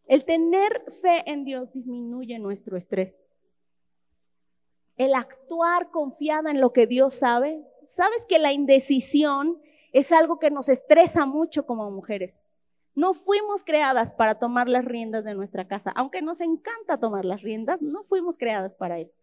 El 0.09 0.25
tener 0.25 0.83
fe 1.01 1.23
en 1.27 1.45
Dios 1.45 1.71
disminuye 1.71 2.39
nuestro 2.39 2.77
estrés. 2.77 3.21
El 4.97 5.13
actuar 5.13 5.91
confiada 5.91 6.49
en 6.49 6.59
lo 6.59 6.73
que 6.73 6.87
Dios 6.87 7.13
sabe. 7.13 7.63
Sabes 7.83 8.25
que 8.27 8.39
la 8.39 8.51
indecisión 8.51 9.61
es 9.93 10.11
algo 10.11 10.39
que 10.39 10.49
nos 10.49 10.67
estresa 10.67 11.27
mucho 11.27 11.67
como 11.67 11.91
mujeres. 11.91 12.41
No 12.95 13.13
fuimos 13.13 13.63
creadas 13.63 14.11
para 14.11 14.39
tomar 14.39 14.67
las 14.67 14.83
riendas 14.83 15.23
de 15.23 15.35
nuestra 15.35 15.67
casa. 15.67 15.91
Aunque 15.91 16.23
nos 16.23 16.41
encanta 16.41 16.99
tomar 16.99 17.23
las 17.23 17.43
riendas, 17.43 17.83
no 17.83 18.03
fuimos 18.03 18.39
creadas 18.39 18.73
para 18.73 18.97
eso. 18.97 19.19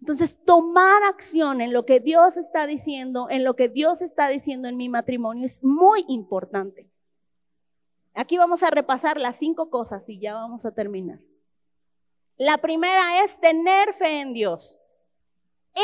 Entonces, 0.00 0.42
tomar 0.42 1.02
acción 1.02 1.60
en 1.60 1.74
lo 1.74 1.84
que 1.84 2.00
Dios 2.00 2.38
está 2.38 2.66
diciendo, 2.66 3.28
en 3.28 3.44
lo 3.44 3.56
que 3.56 3.68
Dios 3.68 4.00
está 4.00 4.28
diciendo 4.28 4.68
en 4.68 4.78
mi 4.78 4.88
matrimonio 4.88 5.44
es 5.44 5.62
muy 5.62 6.06
importante. 6.08 6.88
Aquí 8.16 8.38
vamos 8.38 8.62
a 8.62 8.70
repasar 8.70 9.18
las 9.20 9.36
cinco 9.36 9.68
cosas 9.68 10.08
y 10.08 10.18
ya 10.18 10.34
vamos 10.34 10.64
a 10.64 10.72
terminar. 10.72 11.20
La 12.38 12.56
primera 12.58 13.22
es 13.22 13.38
tener 13.38 13.92
fe 13.92 14.20
en 14.20 14.32
Dios. 14.32 14.78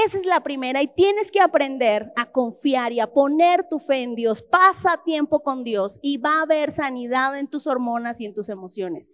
Esa 0.06 0.16
es 0.16 0.24
la 0.24 0.40
primera 0.40 0.80
y 0.80 0.86
tienes 0.86 1.30
que 1.30 1.40
aprender 1.40 2.10
a 2.16 2.32
confiar 2.32 2.92
y 2.92 3.00
a 3.00 3.12
poner 3.12 3.68
tu 3.68 3.78
fe 3.78 4.02
en 4.02 4.14
Dios. 4.14 4.42
Pasa 4.42 5.02
tiempo 5.04 5.42
con 5.42 5.62
Dios 5.62 5.98
y 6.00 6.16
va 6.16 6.38
a 6.38 6.42
haber 6.42 6.72
sanidad 6.72 7.38
en 7.38 7.48
tus 7.48 7.66
hormonas 7.66 8.18
y 8.18 8.24
en 8.24 8.32
tus 8.32 8.48
emociones. 8.48 9.10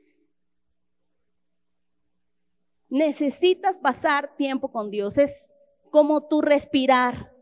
Necesitas 2.89 3.77
pasar 3.77 4.36
tiempo 4.36 4.70
con 4.70 4.90
Dios. 4.90 5.19
Es 5.19 5.57
como 5.90 6.28
tu 6.28 6.40
respirar. 6.40 7.35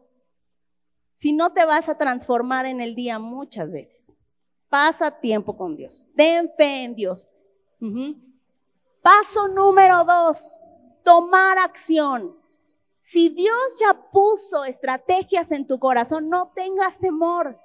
Si 1.15 1.35
no 1.35 1.53
te 1.53 1.67
vas 1.67 1.91
a 1.91 1.99
transformar 1.99 2.65
en 2.65 2.81
el 2.81 2.95
día 2.95 3.19
muchas 3.19 3.71
veces. 3.71 4.06
Pasa 4.69 5.11
tiempo 5.11 5.57
con 5.57 5.77
Dios. 5.77 6.05
Ten 6.17 6.51
fe 6.57 6.85
en 6.85 6.95
Dios. 6.95 7.33
Paso 9.03 9.49
número 9.49 10.05
dos, 10.05 10.57
tomar 11.05 11.59
acción. 11.59 12.37
Si 13.03 13.29
Dios 13.29 13.79
ya 13.79 14.11
puso 14.11 14.65
estrategias 14.65 15.53
en 15.53 15.67
tu 15.67 15.79
corazón, 15.79 16.29
no 16.29 16.53
tengas 16.57 16.99
temor. 16.99 17.57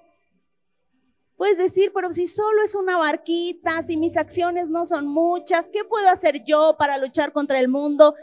Puedes 1.36 1.58
decir, 1.58 1.92
pero 1.92 2.12
si 2.12 2.28
solo 2.28 2.62
es 2.62 2.76
una 2.76 2.98
barquita, 2.98 3.82
si 3.82 3.98
mis 3.98 4.16
acciones 4.18 4.70
no 4.70 4.86
son 4.86 5.08
muchas, 5.08 5.72
¿qué 5.72 5.84
puedo 5.84 6.08
hacer 6.08 6.44
yo 6.44 6.76
para 6.78 7.00
luchar 7.00 7.34
contra 7.34 7.60
el 7.60 7.68
mundo? 7.68 8.14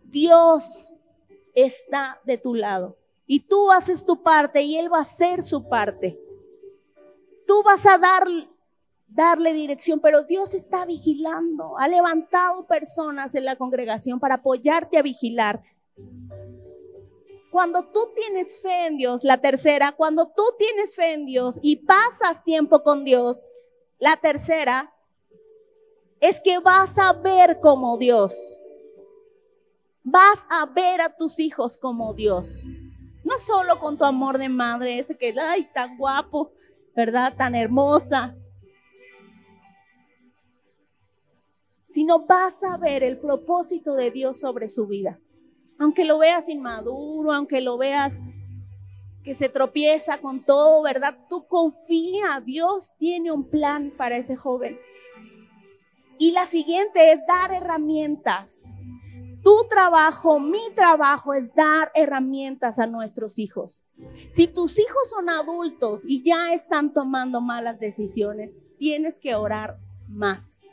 Dios 0.00 0.92
está 1.54 2.20
de 2.24 2.38
tu 2.38 2.56
lado 2.56 2.96
y 3.26 3.46
tú 3.46 3.70
haces 3.70 4.04
tu 4.04 4.22
parte 4.24 4.62
y 4.62 4.76
Él 4.76 4.92
va 4.92 4.98
a 4.98 5.02
hacer 5.02 5.44
su 5.44 5.68
parte. 5.68 6.18
Tú 7.52 7.62
vas 7.62 7.84
a 7.84 7.98
dar, 7.98 8.24
darle 9.08 9.52
dirección, 9.52 10.00
pero 10.00 10.22
Dios 10.22 10.54
está 10.54 10.86
vigilando, 10.86 11.76
ha 11.78 11.86
levantado 11.86 12.66
personas 12.66 13.34
en 13.34 13.44
la 13.44 13.56
congregación 13.56 14.18
para 14.18 14.36
apoyarte 14.36 14.96
a 14.96 15.02
vigilar 15.02 15.62
cuando 17.50 17.84
tú 17.84 18.08
tienes 18.14 18.58
fe 18.62 18.86
en 18.86 18.96
Dios, 18.96 19.22
la 19.22 19.36
tercera, 19.36 19.92
cuando 19.92 20.28
tú 20.34 20.42
tienes 20.58 20.96
fe 20.96 21.12
en 21.12 21.26
Dios 21.26 21.60
y 21.60 21.76
pasas 21.76 22.42
tiempo 22.42 22.82
con 22.82 23.04
Dios, 23.04 23.44
la 23.98 24.16
tercera, 24.16 24.90
es 26.18 26.40
que 26.40 26.58
vas 26.58 26.96
a 26.96 27.12
ver 27.12 27.60
como 27.60 27.98
Dios. 27.98 28.58
Vas 30.02 30.46
a 30.48 30.64
ver 30.64 31.02
a 31.02 31.14
tus 31.14 31.38
hijos 31.38 31.76
como 31.76 32.14
Dios. 32.14 32.62
No 33.22 33.36
solo 33.36 33.78
con 33.78 33.98
tu 33.98 34.06
amor 34.06 34.38
de 34.38 34.48
madre, 34.48 34.98
ese 34.98 35.18
que, 35.18 35.34
ay, 35.38 35.68
tan 35.74 35.98
guapo, 35.98 36.52
¿verdad? 36.94 37.34
Tan 37.36 37.54
hermosa. 37.54 38.36
Sino 41.88 42.26
vas 42.26 42.62
a 42.62 42.76
ver 42.76 43.02
el 43.02 43.18
propósito 43.18 43.94
de 43.94 44.10
Dios 44.10 44.40
sobre 44.40 44.68
su 44.68 44.86
vida 44.86 45.18
aunque 45.82 46.04
lo 46.04 46.18
veas 46.18 46.48
inmaduro, 46.48 47.32
aunque 47.32 47.60
lo 47.60 47.76
veas 47.76 48.22
que 49.24 49.34
se 49.34 49.48
tropieza 49.48 50.18
con 50.18 50.44
todo, 50.44 50.80
¿verdad? 50.82 51.18
Tú 51.28 51.46
confía, 51.48 52.40
Dios 52.44 52.94
tiene 52.98 53.32
un 53.32 53.48
plan 53.48 53.92
para 53.96 54.16
ese 54.16 54.36
joven. 54.36 54.78
Y 56.18 56.30
la 56.30 56.46
siguiente 56.46 57.10
es 57.10 57.26
dar 57.26 57.52
herramientas. 57.52 58.62
Tu 59.42 59.66
trabajo, 59.68 60.38
mi 60.38 60.72
trabajo 60.74 61.34
es 61.34 61.52
dar 61.54 61.90
herramientas 61.94 62.78
a 62.78 62.86
nuestros 62.86 63.38
hijos. 63.38 63.82
Si 64.30 64.46
tus 64.46 64.78
hijos 64.78 65.10
son 65.10 65.28
adultos 65.28 66.04
y 66.06 66.22
ya 66.22 66.52
están 66.52 66.92
tomando 66.92 67.40
malas 67.40 67.80
decisiones, 67.80 68.56
tienes 68.78 69.18
que 69.18 69.34
orar 69.34 69.78
más. 70.08 70.68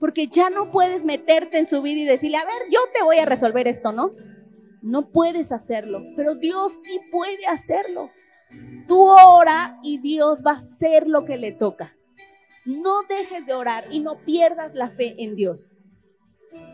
porque 0.00 0.26
ya 0.26 0.48
no 0.48 0.72
puedes 0.72 1.04
meterte 1.04 1.58
en 1.58 1.66
su 1.66 1.82
vida 1.82 2.00
y 2.00 2.04
decirle, 2.06 2.38
a 2.38 2.44
ver, 2.44 2.62
yo 2.70 2.80
te 2.92 3.04
voy 3.04 3.18
a 3.18 3.26
resolver 3.26 3.68
esto, 3.68 3.92
¿no? 3.92 4.12
No 4.82 5.10
puedes 5.12 5.52
hacerlo, 5.52 6.02
pero 6.16 6.34
Dios 6.34 6.72
sí 6.82 6.98
puede 7.12 7.46
hacerlo. 7.46 8.10
Tú 8.88 8.98
ora 8.98 9.78
y 9.82 9.98
Dios 9.98 10.42
va 10.44 10.52
a 10.52 10.56
hacer 10.56 11.06
lo 11.06 11.26
que 11.26 11.36
le 11.36 11.52
toca. 11.52 11.94
No 12.64 13.02
dejes 13.04 13.46
de 13.46 13.54
orar 13.54 13.86
y 13.90 14.00
no 14.00 14.18
pierdas 14.24 14.74
la 14.74 14.90
fe 14.90 15.14
en 15.18 15.34
Dios. 15.34 15.68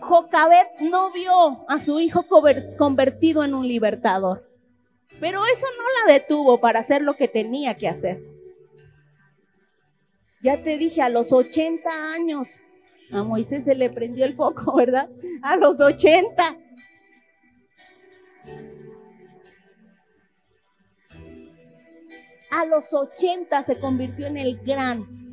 Jocabet 0.00 0.68
no 0.80 1.12
vio 1.12 1.68
a 1.68 1.78
su 1.78 2.00
hijo 2.00 2.26
convertido 2.78 3.44
en 3.44 3.54
un 3.54 3.68
libertador, 3.68 4.48
pero 5.20 5.44
eso 5.44 5.66
no 5.76 5.84
la 6.06 6.14
detuvo 6.14 6.60
para 6.60 6.80
hacer 6.80 7.02
lo 7.02 7.14
que 7.14 7.28
tenía 7.28 7.76
que 7.76 7.88
hacer. 7.88 8.22
Ya 10.42 10.62
te 10.62 10.76
dije, 10.76 11.02
a 11.02 11.08
los 11.08 11.32
80 11.32 11.90
años 12.12 12.60
a 13.10 13.22
Moisés 13.22 13.64
se 13.64 13.74
le 13.74 13.90
prendió 13.90 14.24
el 14.24 14.34
foco, 14.34 14.74
¿verdad? 14.76 15.08
A 15.42 15.56
los 15.56 15.80
80. 15.80 16.56
A 22.50 22.64
los 22.64 22.94
80 22.94 23.62
se 23.62 23.78
convirtió 23.78 24.26
en 24.26 24.36
el 24.36 24.58
gran, 24.58 25.25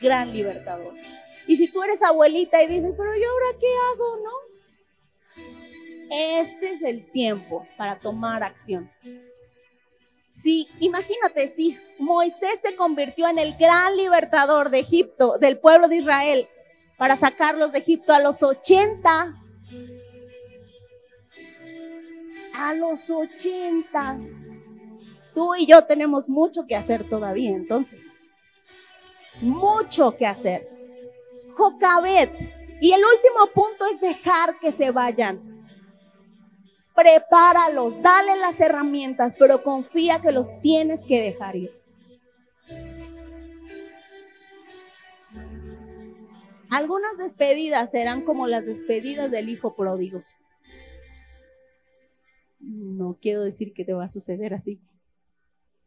gran 0.00 0.32
libertador. 0.32 0.94
Y 1.46 1.56
si 1.56 1.68
tú 1.68 1.82
eres 1.82 2.02
abuelita 2.02 2.62
y 2.62 2.66
dices, 2.66 2.94
pero 2.96 3.10
yo 3.14 3.30
ahora 3.30 3.58
qué 3.60 3.66
hago, 3.92 4.16
¿no? 4.24 4.54
Este 6.10 6.74
es 6.74 6.82
el 6.82 7.10
tiempo 7.10 7.66
para 7.76 7.98
tomar 7.98 8.42
acción. 8.42 8.90
Si, 10.32 10.68
imagínate, 10.80 11.48
si 11.48 11.78
Moisés 11.98 12.60
se 12.60 12.74
convirtió 12.76 13.28
en 13.28 13.38
el 13.38 13.56
gran 13.56 13.96
libertador 13.96 14.70
de 14.70 14.80
Egipto, 14.80 15.38
del 15.38 15.58
pueblo 15.58 15.88
de 15.88 15.96
Israel, 15.96 16.48
para 16.96 17.16
sacarlos 17.16 17.72
de 17.72 17.78
Egipto 17.78 18.12
a 18.12 18.20
los 18.20 18.42
80. 18.42 19.40
A 22.54 22.74
los 22.74 23.10
80. 23.10 24.20
Tú 25.34 25.54
y 25.54 25.66
yo 25.66 25.84
tenemos 25.84 26.28
mucho 26.28 26.66
que 26.66 26.76
hacer 26.76 27.08
todavía, 27.08 27.50
entonces. 27.50 28.02
Mucho 29.40 30.16
que 30.16 30.26
hacer. 30.26 30.68
Jocabet. 31.56 32.30
Y 32.80 32.92
el 32.92 33.00
último 33.00 33.46
punto 33.54 33.86
es 33.92 34.00
dejar 34.00 34.58
que 34.58 34.72
se 34.72 34.90
vayan. 34.90 35.54
Prepáralos, 36.94 38.00
dale 38.02 38.36
las 38.36 38.60
herramientas, 38.60 39.34
pero 39.38 39.62
confía 39.62 40.20
que 40.20 40.30
los 40.30 40.60
tienes 40.60 41.04
que 41.04 41.20
dejar 41.20 41.56
ir. 41.56 41.84
Algunas 46.70 47.16
despedidas 47.18 47.90
serán 47.90 48.22
como 48.22 48.46
las 48.46 48.66
despedidas 48.66 49.30
del 49.30 49.48
hijo 49.48 49.76
pródigo. 49.76 50.22
No 52.58 53.18
quiero 53.20 53.42
decir 53.42 53.72
que 53.74 53.84
te 53.84 53.92
va 53.92 54.06
a 54.06 54.10
suceder 54.10 54.54
así. 54.54 54.80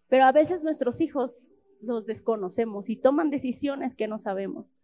Pero 0.08 0.26
a 0.26 0.32
veces 0.32 0.64
nuestros 0.64 1.02
hijos 1.02 1.52
los 1.82 2.06
desconocemos 2.06 2.90
y 2.90 2.96
toman 2.96 3.30
decisiones 3.30 3.96
que 3.96 4.08
no 4.08 4.18
sabemos. 4.18 4.76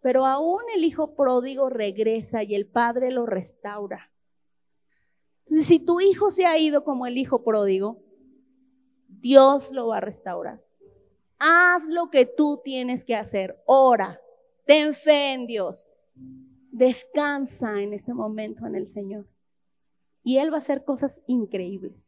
Pero 0.00 0.26
aún 0.26 0.62
el 0.74 0.84
hijo 0.84 1.14
pródigo 1.14 1.70
regresa 1.70 2.42
y 2.42 2.54
el 2.54 2.66
padre 2.66 3.10
lo 3.10 3.26
restaura. 3.26 4.10
si 5.58 5.78
tu 5.78 6.00
hijo 6.00 6.30
se 6.30 6.46
ha 6.46 6.58
ido 6.58 6.84
como 6.84 7.06
el 7.06 7.18
hijo 7.18 7.42
pródigo, 7.42 8.02
Dios 9.08 9.70
lo 9.72 9.88
va 9.88 9.98
a 9.98 10.00
restaurar. 10.00 10.62
Haz 11.38 11.88
lo 11.88 12.10
que 12.10 12.26
tú 12.26 12.60
tienes 12.62 13.04
que 13.04 13.16
hacer. 13.16 13.62
Ora, 13.66 14.20
Ten 14.64 14.94
fe 14.94 15.34
en 15.34 15.46
Dios. 15.46 15.88
Descansa 16.70 17.80
en 17.80 17.92
este 17.92 18.14
momento 18.14 18.66
en 18.66 18.74
el 18.74 18.88
Señor. 18.88 19.26
Y 20.22 20.38
Él 20.38 20.50
va 20.50 20.56
a 20.56 20.60
hacer 20.60 20.84
cosas 20.84 21.22
increíbles. 21.26 22.06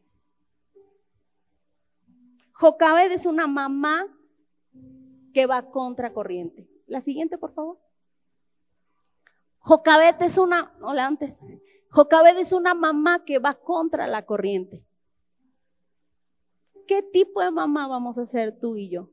Jocabed 2.52 3.12
es 3.12 3.26
una 3.26 3.46
mamá 3.46 4.06
que 5.36 5.44
va 5.44 5.70
contra 5.70 6.14
corriente. 6.14 6.66
La 6.86 7.02
siguiente, 7.02 7.36
por 7.36 7.52
favor. 7.52 7.78
Jocabed 9.58 10.22
es 10.22 10.38
una, 10.38 10.72
hola 10.80 11.06
antes. 11.06 11.42
Jocabed 11.90 12.38
es 12.38 12.54
una 12.54 12.72
mamá 12.72 13.22
que 13.22 13.38
va 13.38 13.52
contra 13.52 14.06
la 14.06 14.24
corriente. 14.24 14.82
¿Qué 16.88 17.02
tipo 17.02 17.42
de 17.42 17.50
mamá 17.50 17.86
vamos 17.86 18.16
a 18.16 18.24
ser 18.24 18.58
tú 18.58 18.78
y 18.78 18.88
yo? 18.88 19.10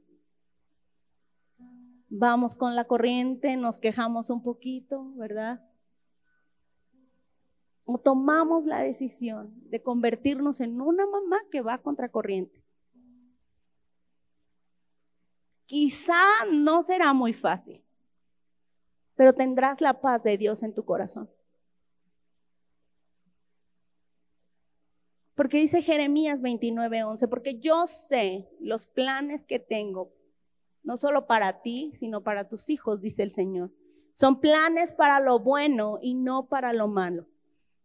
vamos 2.15 2.55
con 2.55 2.75
la 2.75 2.85
corriente, 2.85 3.57
nos 3.57 3.79
quejamos 3.79 4.29
un 4.29 4.43
poquito, 4.43 5.11
¿verdad? 5.15 5.67
O 7.83 7.97
tomamos 7.97 8.65
la 8.65 8.81
decisión 8.81 9.51
de 9.69 9.81
convertirnos 9.81 10.61
en 10.61 10.79
una 10.79 11.05
mamá 11.05 11.41
que 11.51 11.61
va 11.61 11.79
contra 11.79 12.07
corriente. 12.09 12.62
Quizá 15.73 16.21
no 16.51 16.83
será 16.83 17.13
muy 17.13 17.33
fácil, 17.33 17.83
pero 19.15 19.33
tendrás 19.33 19.81
la 19.81 20.01
paz 20.01 20.21
de 20.21 20.37
Dios 20.37 20.61
en 20.61 20.75
tu 20.75 20.85
corazón. 20.85 21.27
Porque 25.33 25.57
dice 25.57 25.81
Jeremías 25.81 26.41
29:11, 26.41 27.27
porque 27.27 27.57
yo 27.57 27.87
sé 27.87 28.47
los 28.59 28.85
planes 28.85 29.47
que 29.47 29.57
tengo 29.57 30.13
no 30.83 30.95
solo 30.95 31.25
para 31.25 31.63
ti, 31.63 31.91
sino 31.95 32.21
para 32.21 32.47
tus 32.47 32.69
hijos, 32.69 33.01
dice 33.01 33.23
el 33.23 33.31
Señor. 33.31 33.71
Son 34.11 34.39
planes 34.39 34.93
para 34.93 35.19
lo 35.21 35.39
bueno 35.39 35.97
y 36.03 36.13
no 36.13 36.49
para 36.49 36.71
lo 36.73 36.87
malo, 36.87 37.25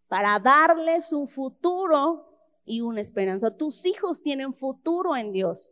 para 0.08 0.38
darles 0.40 1.14
un 1.14 1.26
futuro 1.26 2.28
y 2.66 2.82
una 2.82 3.00
esperanza. 3.00 3.56
Tus 3.56 3.86
hijos 3.86 4.20
tienen 4.22 4.52
futuro 4.52 5.16
en 5.16 5.32
Dios, 5.32 5.70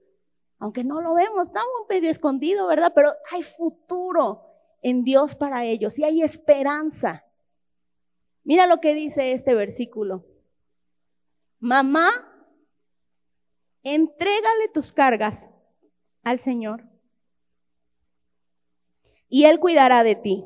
aunque 0.58 0.84
no 0.84 1.00
lo 1.00 1.14
vemos, 1.14 1.48
estamos 1.48 1.70
un 1.82 1.86
medio 1.88 2.10
escondido, 2.10 2.66
¿verdad? 2.66 2.92
Pero 2.94 3.12
hay 3.30 3.42
futuro 3.42 4.42
en 4.82 5.04
Dios 5.04 5.34
para 5.34 5.64
ellos 5.64 5.98
y 5.98 6.04
hay 6.04 6.22
esperanza. 6.22 7.24
Mira 8.44 8.66
lo 8.66 8.80
que 8.80 8.94
dice 8.94 9.32
este 9.32 9.54
versículo. 9.54 10.24
Mamá, 11.58 12.10
entrégale 13.82 14.68
tus 14.72 14.92
cargas 14.92 15.50
al 16.22 16.38
Señor 16.38 16.84
y 19.28 19.44
Él 19.44 19.58
cuidará 19.60 20.02
de 20.02 20.14
ti. 20.14 20.44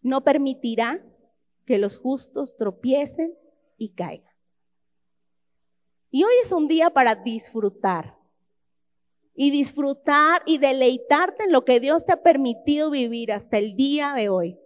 No 0.00 0.24
permitirá 0.24 1.04
que 1.66 1.78
los 1.78 1.98
justos 1.98 2.56
tropiecen 2.56 3.34
y 3.76 3.90
caigan. 3.90 4.34
Y 6.10 6.24
hoy 6.24 6.32
es 6.42 6.50
un 6.52 6.66
día 6.66 6.90
para 6.90 7.14
disfrutar. 7.14 8.21
Y 9.34 9.50
disfrutar 9.50 10.42
y 10.44 10.58
deleitarte 10.58 11.44
en 11.44 11.52
lo 11.52 11.64
que 11.64 11.80
Dios 11.80 12.04
te 12.04 12.12
ha 12.12 12.22
permitido 12.22 12.90
vivir 12.90 13.32
hasta 13.32 13.58
el 13.58 13.76
día 13.76 14.12
de 14.14 14.28
hoy. 14.28 14.58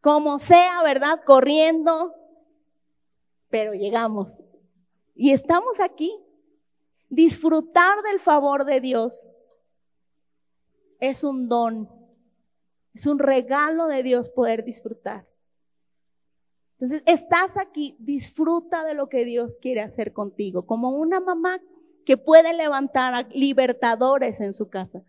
Como 0.00 0.38
sea, 0.38 0.82
¿verdad? 0.82 1.22
Corriendo, 1.24 2.14
pero 3.48 3.72
llegamos. 3.72 4.42
Y 5.14 5.32
estamos 5.32 5.80
aquí. 5.80 6.12
Disfrutar 7.08 8.02
del 8.02 8.18
favor 8.18 8.64
de 8.64 8.80
Dios 8.80 9.28
es 10.98 11.24
un 11.24 11.48
don, 11.48 11.90
es 12.94 13.06
un 13.06 13.18
regalo 13.18 13.86
de 13.88 14.02
Dios 14.02 14.28
poder 14.28 14.64
disfrutar. 14.64 15.26
Entonces, 16.74 17.02
estás 17.06 17.56
aquí, 17.56 17.96
disfruta 17.98 18.84
de 18.84 18.94
lo 18.94 19.08
que 19.08 19.24
Dios 19.24 19.58
quiere 19.58 19.82
hacer 19.82 20.12
contigo, 20.12 20.64
como 20.64 20.90
una 20.90 21.20
mamá 21.20 21.60
que 22.04 22.16
puede 22.16 22.52
levantar 22.52 23.14
a 23.14 23.22
libertadores 23.30 24.40
en 24.40 24.52
su 24.52 24.68
casa. 24.68 25.02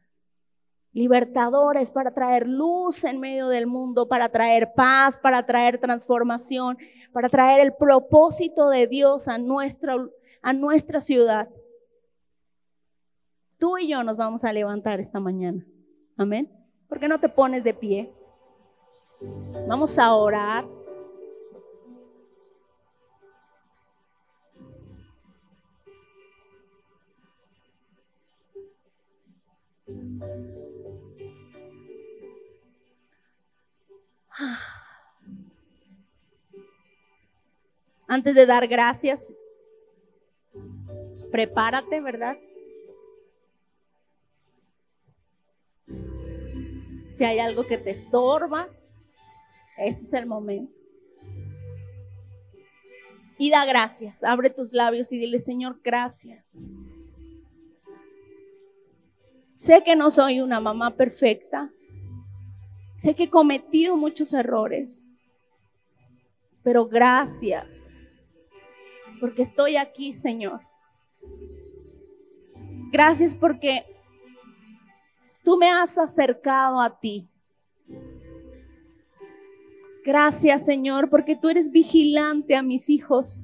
Libertadores 0.92 1.90
para 1.90 2.14
traer 2.14 2.48
luz 2.48 3.04
en 3.04 3.20
medio 3.20 3.48
del 3.48 3.66
mundo, 3.66 4.08
para 4.08 4.30
traer 4.30 4.74
paz, 4.76 5.18
para 5.18 5.44
traer 5.46 5.80
transformación, 5.80 6.78
para 7.12 7.30
traer 7.30 7.62
el 7.62 7.74
propósito 7.74 8.70
de 8.70 8.86
Dios 8.86 9.28
a 9.28 9.40
nuestra, 9.40 9.96
a 10.42 10.54
nuestra 10.54 11.02
ciudad. 11.02 11.50
Tú 13.58 13.78
y 13.78 13.88
yo 13.88 14.04
nos 14.04 14.18
vamos 14.18 14.44
a 14.44 14.54
levantar 14.54 15.00
esta 15.00 15.20
mañana. 15.20 15.66
Amén. 16.16 16.52
¿Por 16.88 17.00
qué 17.00 17.08
no 17.08 17.20
te 17.20 17.30
pones 17.30 17.64
de 17.64 17.74
pie? 17.74 18.14
Vamos 19.68 19.98
a 19.98 20.14
orar. 20.14 20.83
Antes 38.08 38.36
de 38.36 38.46
dar 38.46 38.68
gracias, 38.68 39.36
prepárate, 41.32 42.02
¿verdad? 42.02 42.38
Si 47.14 47.24
hay 47.24 47.40
algo 47.40 47.66
que 47.66 47.78
te 47.78 47.92
estorba, 47.92 48.68
este 49.78 50.04
es 50.04 50.14
el 50.14 50.26
momento. 50.26 50.74
Y 53.38 53.50
da 53.50 53.66
gracias. 53.66 54.24
Abre 54.24 54.50
tus 54.50 54.74
labios 54.74 55.12
y 55.12 55.18
dile, 55.18 55.40
Señor, 55.40 55.80
gracias. 55.84 56.64
Sé 59.58 59.84
que 59.84 59.96
no 59.96 60.12
soy 60.12 60.42
una 60.42 60.60
mamá 60.60 60.96
perfecta. 60.96 61.72
Sé 62.96 63.16
que 63.16 63.24
he 63.24 63.30
cometido 63.30 63.98
muchos 63.98 64.34
errores. 64.34 65.06
Pero 66.64 66.88
gracias. 66.88 67.96
Porque 69.20 69.42
estoy 69.42 69.78
aquí, 69.78 70.14
Señor. 70.14 70.62
Gracias 72.92 73.34
porque 73.34 73.86
Tú 75.44 75.58
me 75.58 75.70
has 75.70 75.98
acercado 75.98 76.80
a 76.80 77.00
ti. 77.00 77.28
Gracias, 80.06 80.66
Señor, 80.66 81.10
porque 81.10 81.36
tú 81.36 81.50
eres 81.50 81.70
vigilante 81.70 82.56
a 82.56 82.64
mis 82.64 82.90
hijos. 82.90 83.40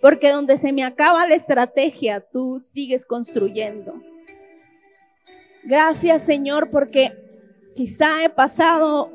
Porque 0.00 0.30
donde 0.30 0.56
se 0.56 0.72
me 0.72 0.84
acaba 0.84 1.26
la 1.26 1.34
estrategia, 1.34 2.20
tú 2.20 2.60
sigues 2.60 3.04
construyendo. 3.04 3.94
Gracias, 5.66 6.24
Señor, 6.24 6.70
porque 6.70 7.12
quizá 7.74 8.24
he 8.24 8.30
pasado 8.30 9.12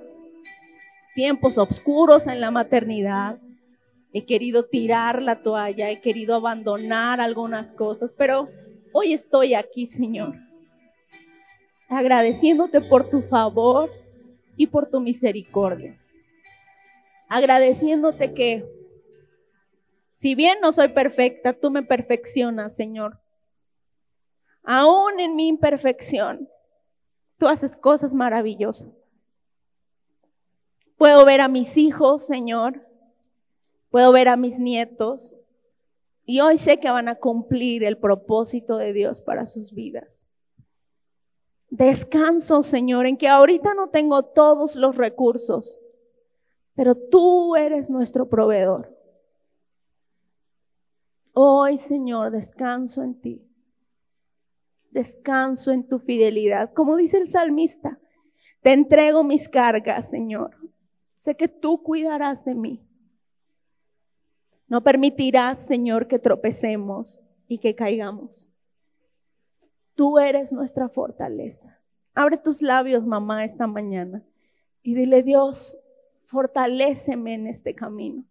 tiempos 1.16 1.58
oscuros 1.58 2.28
en 2.28 2.40
la 2.40 2.52
maternidad. 2.52 3.40
He 4.14 4.26
querido 4.26 4.66
tirar 4.66 5.22
la 5.22 5.42
toalla, 5.42 5.90
he 5.90 6.02
querido 6.02 6.36
abandonar 6.36 7.22
algunas 7.22 7.72
cosas, 7.72 8.14
pero 8.16 8.50
hoy 8.94 9.14
estoy 9.14 9.54
aquí, 9.56 9.86
Señor 9.86 10.36
agradeciéndote 11.92 12.80
por 12.80 13.10
tu 13.10 13.22
favor 13.22 13.92
y 14.56 14.68
por 14.68 14.90
tu 14.90 15.02
misericordia. 15.02 16.00
Agradeciéndote 17.28 18.34
que, 18.34 18.66
si 20.14 20.34
bien 20.34 20.60
no 20.62 20.72
soy 20.72 20.88
perfecta, 20.88 21.52
tú 21.52 21.70
me 21.70 21.84
perfeccionas, 21.84 22.74
Señor. 22.76 23.20
Aún 24.64 25.20
en 25.20 25.36
mi 25.36 25.48
imperfección, 25.48 26.50
tú 27.38 27.48
haces 27.48 27.76
cosas 27.76 28.14
maravillosas. 28.14 29.02
Puedo 30.98 31.26
ver 31.26 31.42
a 31.42 31.48
mis 31.48 31.78
hijos, 31.78 32.26
Señor. 32.26 32.88
Puedo 33.90 34.12
ver 34.12 34.28
a 34.28 34.38
mis 34.38 34.60
nietos. 34.60 35.36
Y 36.26 36.40
hoy 36.42 36.58
sé 36.58 36.80
que 36.80 36.92
van 36.92 37.08
a 37.08 37.16
cumplir 37.16 37.84
el 37.84 37.98
propósito 37.98 38.78
de 38.78 38.94
Dios 38.94 39.22
para 39.22 39.48
sus 39.48 39.74
vidas. 39.74 40.28
Descanso, 41.72 42.64
Señor, 42.64 43.06
en 43.06 43.18
que 43.18 43.28
ahorita 43.28 43.74
no 43.74 43.90
tengo 43.90 44.24
todos 44.24 44.76
los 44.76 44.96
recursos, 44.96 45.80
pero 46.76 46.96
tú 46.96 47.56
eres 47.56 47.90
nuestro 47.90 48.30
proveedor. 48.30 48.96
Hoy, 51.34 51.78
Señor, 51.78 52.32
descanso 52.32 53.02
en 53.02 53.20
ti. 53.20 53.51
Descanso 54.92 55.72
en 55.72 55.88
tu 55.88 56.00
fidelidad. 56.00 56.74
Como 56.74 56.96
dice 56.96 57.18
el 57.18 57.28
salmista, 57.28 58.00
te 58.62 58.74
entrego 58.74 59.24
mis 59.24 59.50
cargas, 59.50 60.10
Señor. 60.10 60.56
Sé 61.16 61.36
que 61.36 61.48
tú 61.48 61.82
cuidarás 61.82 62.46
de 62.46 62.56
mí. 62.56 62.86
No 64.68 64.84
permitirás, 64.84 65.66
Señor, 65.66 66.08
que 66.08 66.20
tropecemos 66.20 67.20
y 67.48 67.58
que 67.58 67.76
caigamos. 67.76 68.50
Tú 69.96 70.20
eres 70.20 70.54
nuestra 70.54 70.88
fortaleza. 70.90 71.80
Abre 72.14 72.38
tus 72.38 72.62
labios, 72.62 73.06
mamá, 73.06 73.44
esta 73.44 73.68
mañana 73.68 74.24
y 74.84 74.96
dile, 74.96 75.24
Dios, 75.24 75.78
fortaléceme 76.26 77.36
en 77.36 77.48
este 77.48 77.76
camino. 77.76 78.26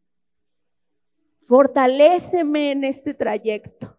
Fortaléceme 1.40 2.72
en 2.72 2.84
este 2.84 3.14
trayecto. 3.14 3.96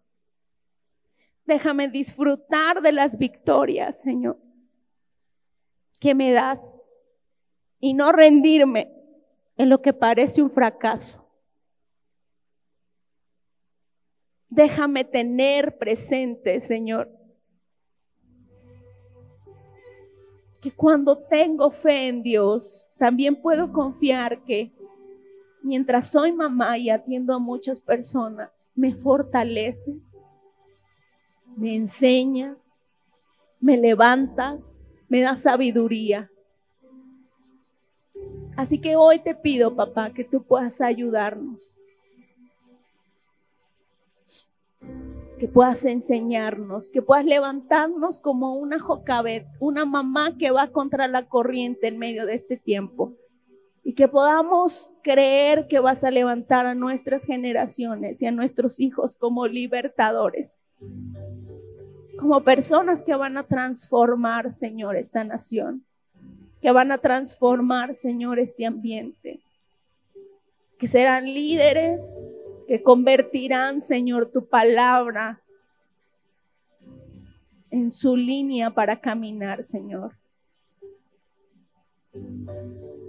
Déjame 1.46 1.88
disfrutar 1.88 2.82
de 2.82 2.92
las 2.92 3.18
victorias, 3.18 4.02
Señor, 4.02 4.38
que 6.00 6.16
me 6.16 6.32
das 6.32 6.80
y 7.80 7.94
no 7.94 8.12
rendirme 8.12 8.94
en 9.58 9.70
lo 9.70 9.82
que 9.82 9.94
parece 9.94 10.42
un 10.42 10.52
fracaso. 10.52 11.28
Déjame 14.50 15.04
tener 15.04 15.78
presente, 15.78 16.60
Señor, 16.60 17.10
que 20.62 20.72
cuando 20.72 21.18
tengo 21.18 21.72
fe 21.72 22.08
en 22.08 22.22
Dios, 22.22 22.86
también 22.98 23.42
puedo 23.42 23.74
confiar 23.74 24.44
que 24.44 24.72
mientras 25.64 26.12
soy 26.12 26.32
mamá 26.32 26.78
y 26.78 26.90
atiendo 26.90 27.34
a 27.34 27.40
muchas 27.40 27.80
personas, 27.80 28.66
me 28.76 28.94
fortaleces, 28.94 30.20
me 31.56 31.76
enseñas, 31.76 33.06
me 33.60 33.78
levantas, 33.78 34.86
me 35.07 35.22
das 35.22 35.44
sabiduría. 35.44 36.32
Así 38.56 38.80
que 38.80 38.95
hoy 38.95 39.19
te 39.19 39.36
pido, 39.36 39.76
papá, 39.76 40.11
que 40.14 40.23
tú 40.23 40.44
puedas 40.44 40.82
ayudarnos. 40.82 41.78
que 45.41 45.48
puedas 45.48 45.86
enseñarnos, 45.86 46.91
que 46.91 47.02
puedas 47.02 47.26
levantarnos 47.26 48.19
como 48.19 48.53
una 48.53 48.80
Jocabet, 48.80 49.48
una 49.60 49.86
mamá 49.86 50.38
que 50.38 50.52
va 50.52 50.68
contra 50.68 51.07
la 51.07 51.28
corriente 51.28 51.88
en 51.88 51.98
medio 51.98 52.28
de 52.28 52.36
este 52.36 52.57
tiempo. 52.57 53.15
Y 53.84 53.94
que 53.94 54.07
podamos 54.07 54.94
creer 55.02 55.65
que 55.68 55.80
vas 55.80 56.03
a 56.03 56.11
levantar 56.11 56.68
a 56.68 56.76
nuestras 56.76 57.23
generaciones 57.26 58.22
y 58.22 58.28
a 58.28 58.32
nuestros 58.32 58.80
hijos 58.80 59.15
como 59.15 59.48
libertadores, 59.48 60.61
como 62.18 62.44
personas 62.44 63.02
que 63.02 63.16
van 63.16 63.38
a 63.38 63.44
transformar, 63.44 64.52
Señor, 64.52 64.95
esta 64.95 65.24
nación, 65.24 65.84
que 66.62 66.72
van 66.72 66.91
a 66.91 66.99
transformar, 66.99 67.95
Señor, 67.95 68.40
este 68.40 68.66
ambiente, 68.66 69.41
que 70.78 70.88
serán 70.88 71.26
líderes 71.26 72.20
que 72.68 72.82
convertirán, 72.82 73.82
Señor, 73.82 74.32
tu 74.32 74.45
palabra 74.45 75.41
en 77.70 77.91
su 77.91 78.16
línea 78.16 78.70
para 78.70 78.99
caminar, 78.99 79.64
Señor. 79.64 80.16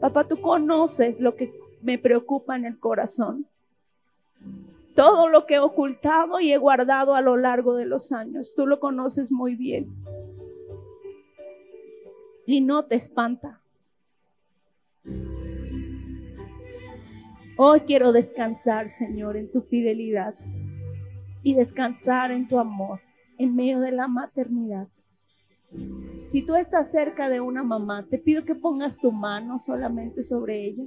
Papá, 0.01 0.27
tú 0.27 0.41
conoces 0.41 1.21
lo 1.21 1.37
que 1.37 1.53
me 1.81 1.99
preocupa 1.99 2.57
en 2.57 2.65
el 2.65 2.79
corazón. 2.79 3.47
Todo 4.95 5.29
lo 5.29 5.47
que 5.47 5.55
he 5.55 5.59
ocultado 5.59 6.41
y 6.41 6.53
he 6.53 6.59
guardado 6.59 7.15
a 7.15 7.23
lo 7.23 7.37
largo 7.37 7.75
de 7.75 7.87
los 7.87 8.13
años, 8.13 8.55
tú 8.55 8.67
lo 8.67 8.81
conoces 8.81 9.33
muy 9.33 9.55
bien. 9.57 9.89
Y 12.47 12.61
no 12.61 12.85
te 12.85 12.97
espanta. 12.97 13.61
Hoy 17.57 17.81
quiero 17.81 18.13
descansar, 18.13 18.91
Señor, 18.91 19.37
en 19.37 19.51
tu 19.51 19.63
fidelidad 19.63 20.35
y 21.43 21.55
descansar 21.55 22.31
en 22.33 22.49
tu 22.49 22.59
amor 22.59 23.01
en 23.39 23.55
medio 23.55 23.81
de 23.81 23.93
la 23.93 24.09
maternidad. 24.09 24.89
Si 26.23 26.43
tú 26.43 26.55
estás 26.55 26.91
cerca 26.91 27.29
de 27.29 27.41
una 27.41 27.63
mamá, 27.63 28.07
te 28.09 28.19
pido 28.19 28.45
que 28.45 28.55
pongas 28.55 28.99
tu 28.99 29.11
mano 29.11 29.59
solamente 29.59 30.23
sobre 30.23 30.65
ella. 30.67 30.85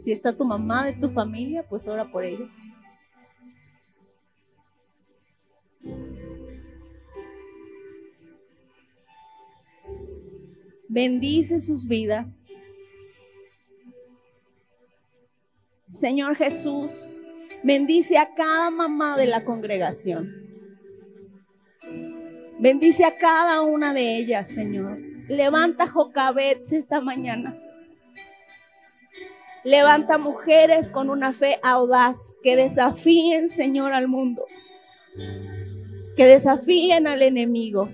Si 0.00 0.12
está 0.12 0.36
tu 0.36 0.44
mamá 0.44 0.86
de 0.86 0.94
tu 0.94 1.08
familia, 1.10 1.64
pues 1.68 1.86
ora 1.86 2.10
por 2.10 2.24
ella. 2.24 2.48
bendice 10.90 11.60
sus 11.60 11.86
vidas. 11.86 12.40
Señor 15.86 16.36
Jesús, 16.36 17.20
bendice 17.62 18.18
a 18.18 18.34
cada 18.34 18.70
mamá 18.70 19.16
de 19.16 19.26
la 19.26 19.44
congregación. 19.44 20.30
Bendice 22.58 23.04
a 23.04 23.16
cada 23.16 23.62
una 23.62 23.94
de 23.94 24.18
ellas, 24.18 24.48
Señor. 24.48 24.98
Levanta 25.28 25.86
Jocabets 25.86 26.72
esta 26.72 27.00
mañana. 27.00 27.56
Levanta 29.64 30.16
mujeres 30.16 30.88
con 30.88 31.10
una 31.10 31.32
fe 31.32 31.58
audaz 31.62 32.38
que 32.42 32.56
desafíen, 32.56 33.50
Señor, 33.50 33.92
al 33.92 34.08
mundo. 34.08 34.44
Que 36.16 36.26
desafíen 36.26 37.06
al 37.06 37.20
enemigo. 37.20 37.88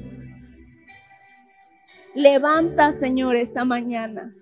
Levanta, 2.15 2.93
Señor, 2.93 3.35
esta 3.37 3.65
mañana. 3.65 4.33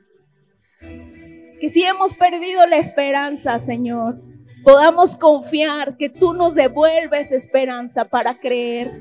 Que 1.61 1.69
si 1.71 1.83
hemos 1.83 2.15
perdido 2.15 2.67
la 2.67 2.77
esperanza, 2.77 3.59
Señor, 3.59 4.21
podamos 4.63 5.17
confiar 5.17 5.97
que 5.97 6.11
tú 6.11 6.35
nos 6.35 6.55
devuelves 6.55 7.33
esperanza 7.33 8.05
para 8.05 8.39
creer, 8.39 8.93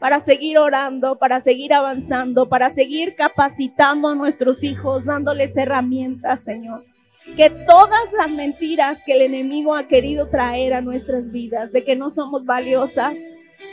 para 0.00 0.18
seguir 0.18 0.58
orando, 0.58 1.18
para 1.18 1.40
seguir 1.40 1.72
avanzando, 1.72 2.48
para 2.48 2.68
seguir 2.68 3.14
capacitando 3.14 4.08
a 4.08 4.16
nuestros 4.16 4.64
hijos, 4.64 5.04
dándoles 5.04 5.56
herramientas, 5.56 6.42
Señor. 6.42 6.89
Que 7.36 7.50
todas 7.66 8.12
las 8.12 8.30
mentiras 8.30 9.02
que 9.04 9.12
el 9.12 9.22
enemigo 9.22 9.74
ha 9.74 9.88
querido 9.88 10.28
traer 10.28 10.74
a 10.74 10.80
nuestras 10.80 11.30
vidas, 11.30 11.72
de 11.72 11.84
que 11.84 11.96
no 11.96 12.10
somos 12.10 12.44
valiosas, 12.44 13.18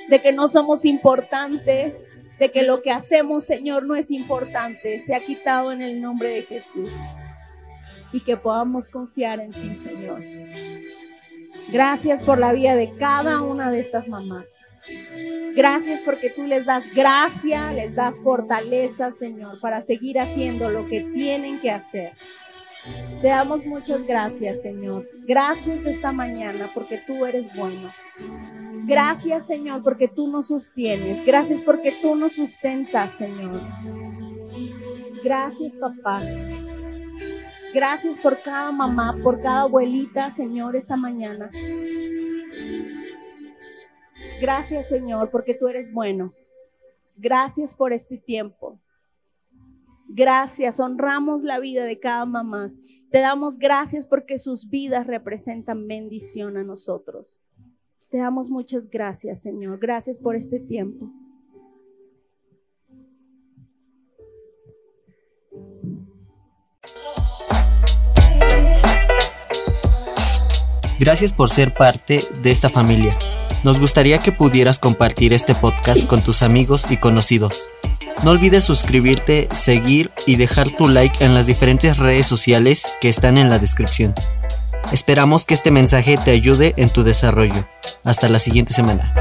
de 0.10 0.22
que 0.22 0.32
no 0.32 0.48
somos 0.48 0.86
importantes, 0.86 1.96
de 2.40 2.52
que 2.52 2.64
lo 2.64 2.82
que 2.82 2.92
hacemos, 2.92 3.46
Señor, 3.46 3.86
no 3.86 3.96
es 3.96 4.12
importante, 4.12 5.00
se 5.00 5.16
ha 5.16 5.20
quitado 5.20 5.72
en 5.72 5.82
el 5.82 6.02
nombre 6.02 6.30
de 6.30 6.44
Jesús. 6.44 6.94
Y 8.14 8.24
que 8.24 8.38
podamos 8.38 8.88
confiar 8.90 9.40
en 9.40 9.52
ti, 9.52 9.76
Señor. 9.76 10.22
Gracias 11.70 12.22
por 12.24 12.40
la 12.40 12.54
vida 12.54 12.76
de 12.76 12.96
cada 12.96 13.42
una 13.42 13.70
de 13.72 13.80
estas 13.80 14.08
mamás. 14.08 14.56
Gracias 15.56 16.02
porque 16.02 16.30
tú 16.30 16.46
les 16.46 16.66
das 16.66 16.86
gracia, 16.94 17.74
les 17.74 17.96
das 17.96 18.16
fortaleza, 18.24 19.12
Señor, 19.12 19.60
para 19.60 19.82
seguir 19.82 20.20
haciendo 20.20 20.70
lo 20.70 20.88
que 20.88 21.02
tienen 21.02 21.60
que 21.60 21.72
hacer. 21.72 22.14
Te 23.22 23.28
damos 23.28 23.66
muchas 23.66 24.06
gracias, 24.06 24.62
Señor. 24.62 25.10
Gracias 25.26 25.86
esta 25.86 26.12
mañana 26.12 26.70
porque 26.74 27.00
tú 27.06 27.26
eres 27.26 27.54
bueno. 27.56 27.92
Gracias, 28.86 29.48
Señor, 29.48 29.84
porque 29.84 30.08
tú 30.08 30.28
nos 30.28 30.48
sostienes. 30.48 31.26
Gracias 31.26 31.62
porque 31.62 31.94
tú 32.02 32.16
nos 32.16 32.34
sustentas, 32.34 33.18
Señor. 33.18 33.62
Gracias, 35.24 35.76
papá. 35.76 36.22
Gracias 37.74 38.18
por 38.20 38.42
cada 38.42 38.72
mamá, 38.72 39.18
por 39.22 39.42
cada 39.42 39.62
abuelita, 39.62 40.32
Señor, 40.32 40.76
esta 40.76 40.96
mañana. 40.96 41.52
Gracias, 44.40 44.88
Señor, 44.88 45.30
porque 45.32 45.54
tú 45.54 45.68
eres 45.68 45.92
bueno. 45.92 46.34
Gracias 47.16 47.74
por 47.74 47.92
este 47.94 48.18
tiempo. 48.18 48.80
Gracias, 50.08 50.80
honramos 50.80 51.44
la 51.44 51.60
vida 51.60 51.84
de 51.84 52.00
cada 52.00 52.26
mamá. 52.26 52.68
Te 53.12 53.20
damos 53.20 53.58
gracias 53.58 54.06
porque 54.06 54.38
sus 54.38 54.70
vidas 54.70 55.08
representan 55.08 55.88
bendición 55.88 56.58
a 56.58 56.64
nosotros. 56.64 57.40
Te 58.10 58.18
damos 58.18 58.50
muchas 58.50 58.90
gracias, 58.90 59.42
Señor. 59.42 59.80
Gracias 59.80 60.18
por 60.18 60.36
este 60.36 60.60
tiempo. 60.60 61.12
Gracias 71.00 71.32
por 71.32 71.50
ser 71.50 71.74
parte 71.74 72.24
de 72.42 72.52
esta 72.52 72.70
familia. 72.70 73.18
Nos 73.64 73.80
gustaría 73.80 74.20
que 74.20 74.32
pudieras 74.32 74.80
compartir 74.80 75.32
este 75.32 75.56
podcast 75.56 76.08
con 76.08 76.24
tus 76.24 76.42
amigos 76.42 76.90
y 76.90 76.98
conocidos. 76.98 77.70
No 78.24 78.32
olvides 78.32 78.64
suscribirte, 78.64 79.48
seguir 79.54 80.12
y 80.26 80.36
dejar 80.36 80.70
tu 80.72 80.88
like 80.88 81.24
en 81.24 81.34
las 81.34 81.46
diferentes 81.46 81.98
redes 81.98 82.26
sociales 82.26 82.88
que 83.00 83.10
están 83.10 83.38
en 83.38 83.50
la 83.50 83.60
descripción. 83.60 84.14
Esperamos 84.92 85.46
que 85.46 85.54
este 85.54 85.72
mensaje 85.72 86.18
te 86.24 86.32
ayude 86.32 86.74
en 86.78 86.90
tu 86.90 87.04
desarrollo. 87.04 87.68
Hasta 88.04 88.30
la 88.30 88.40
siguiente 88.40 88.74
semana. 88.74 89.14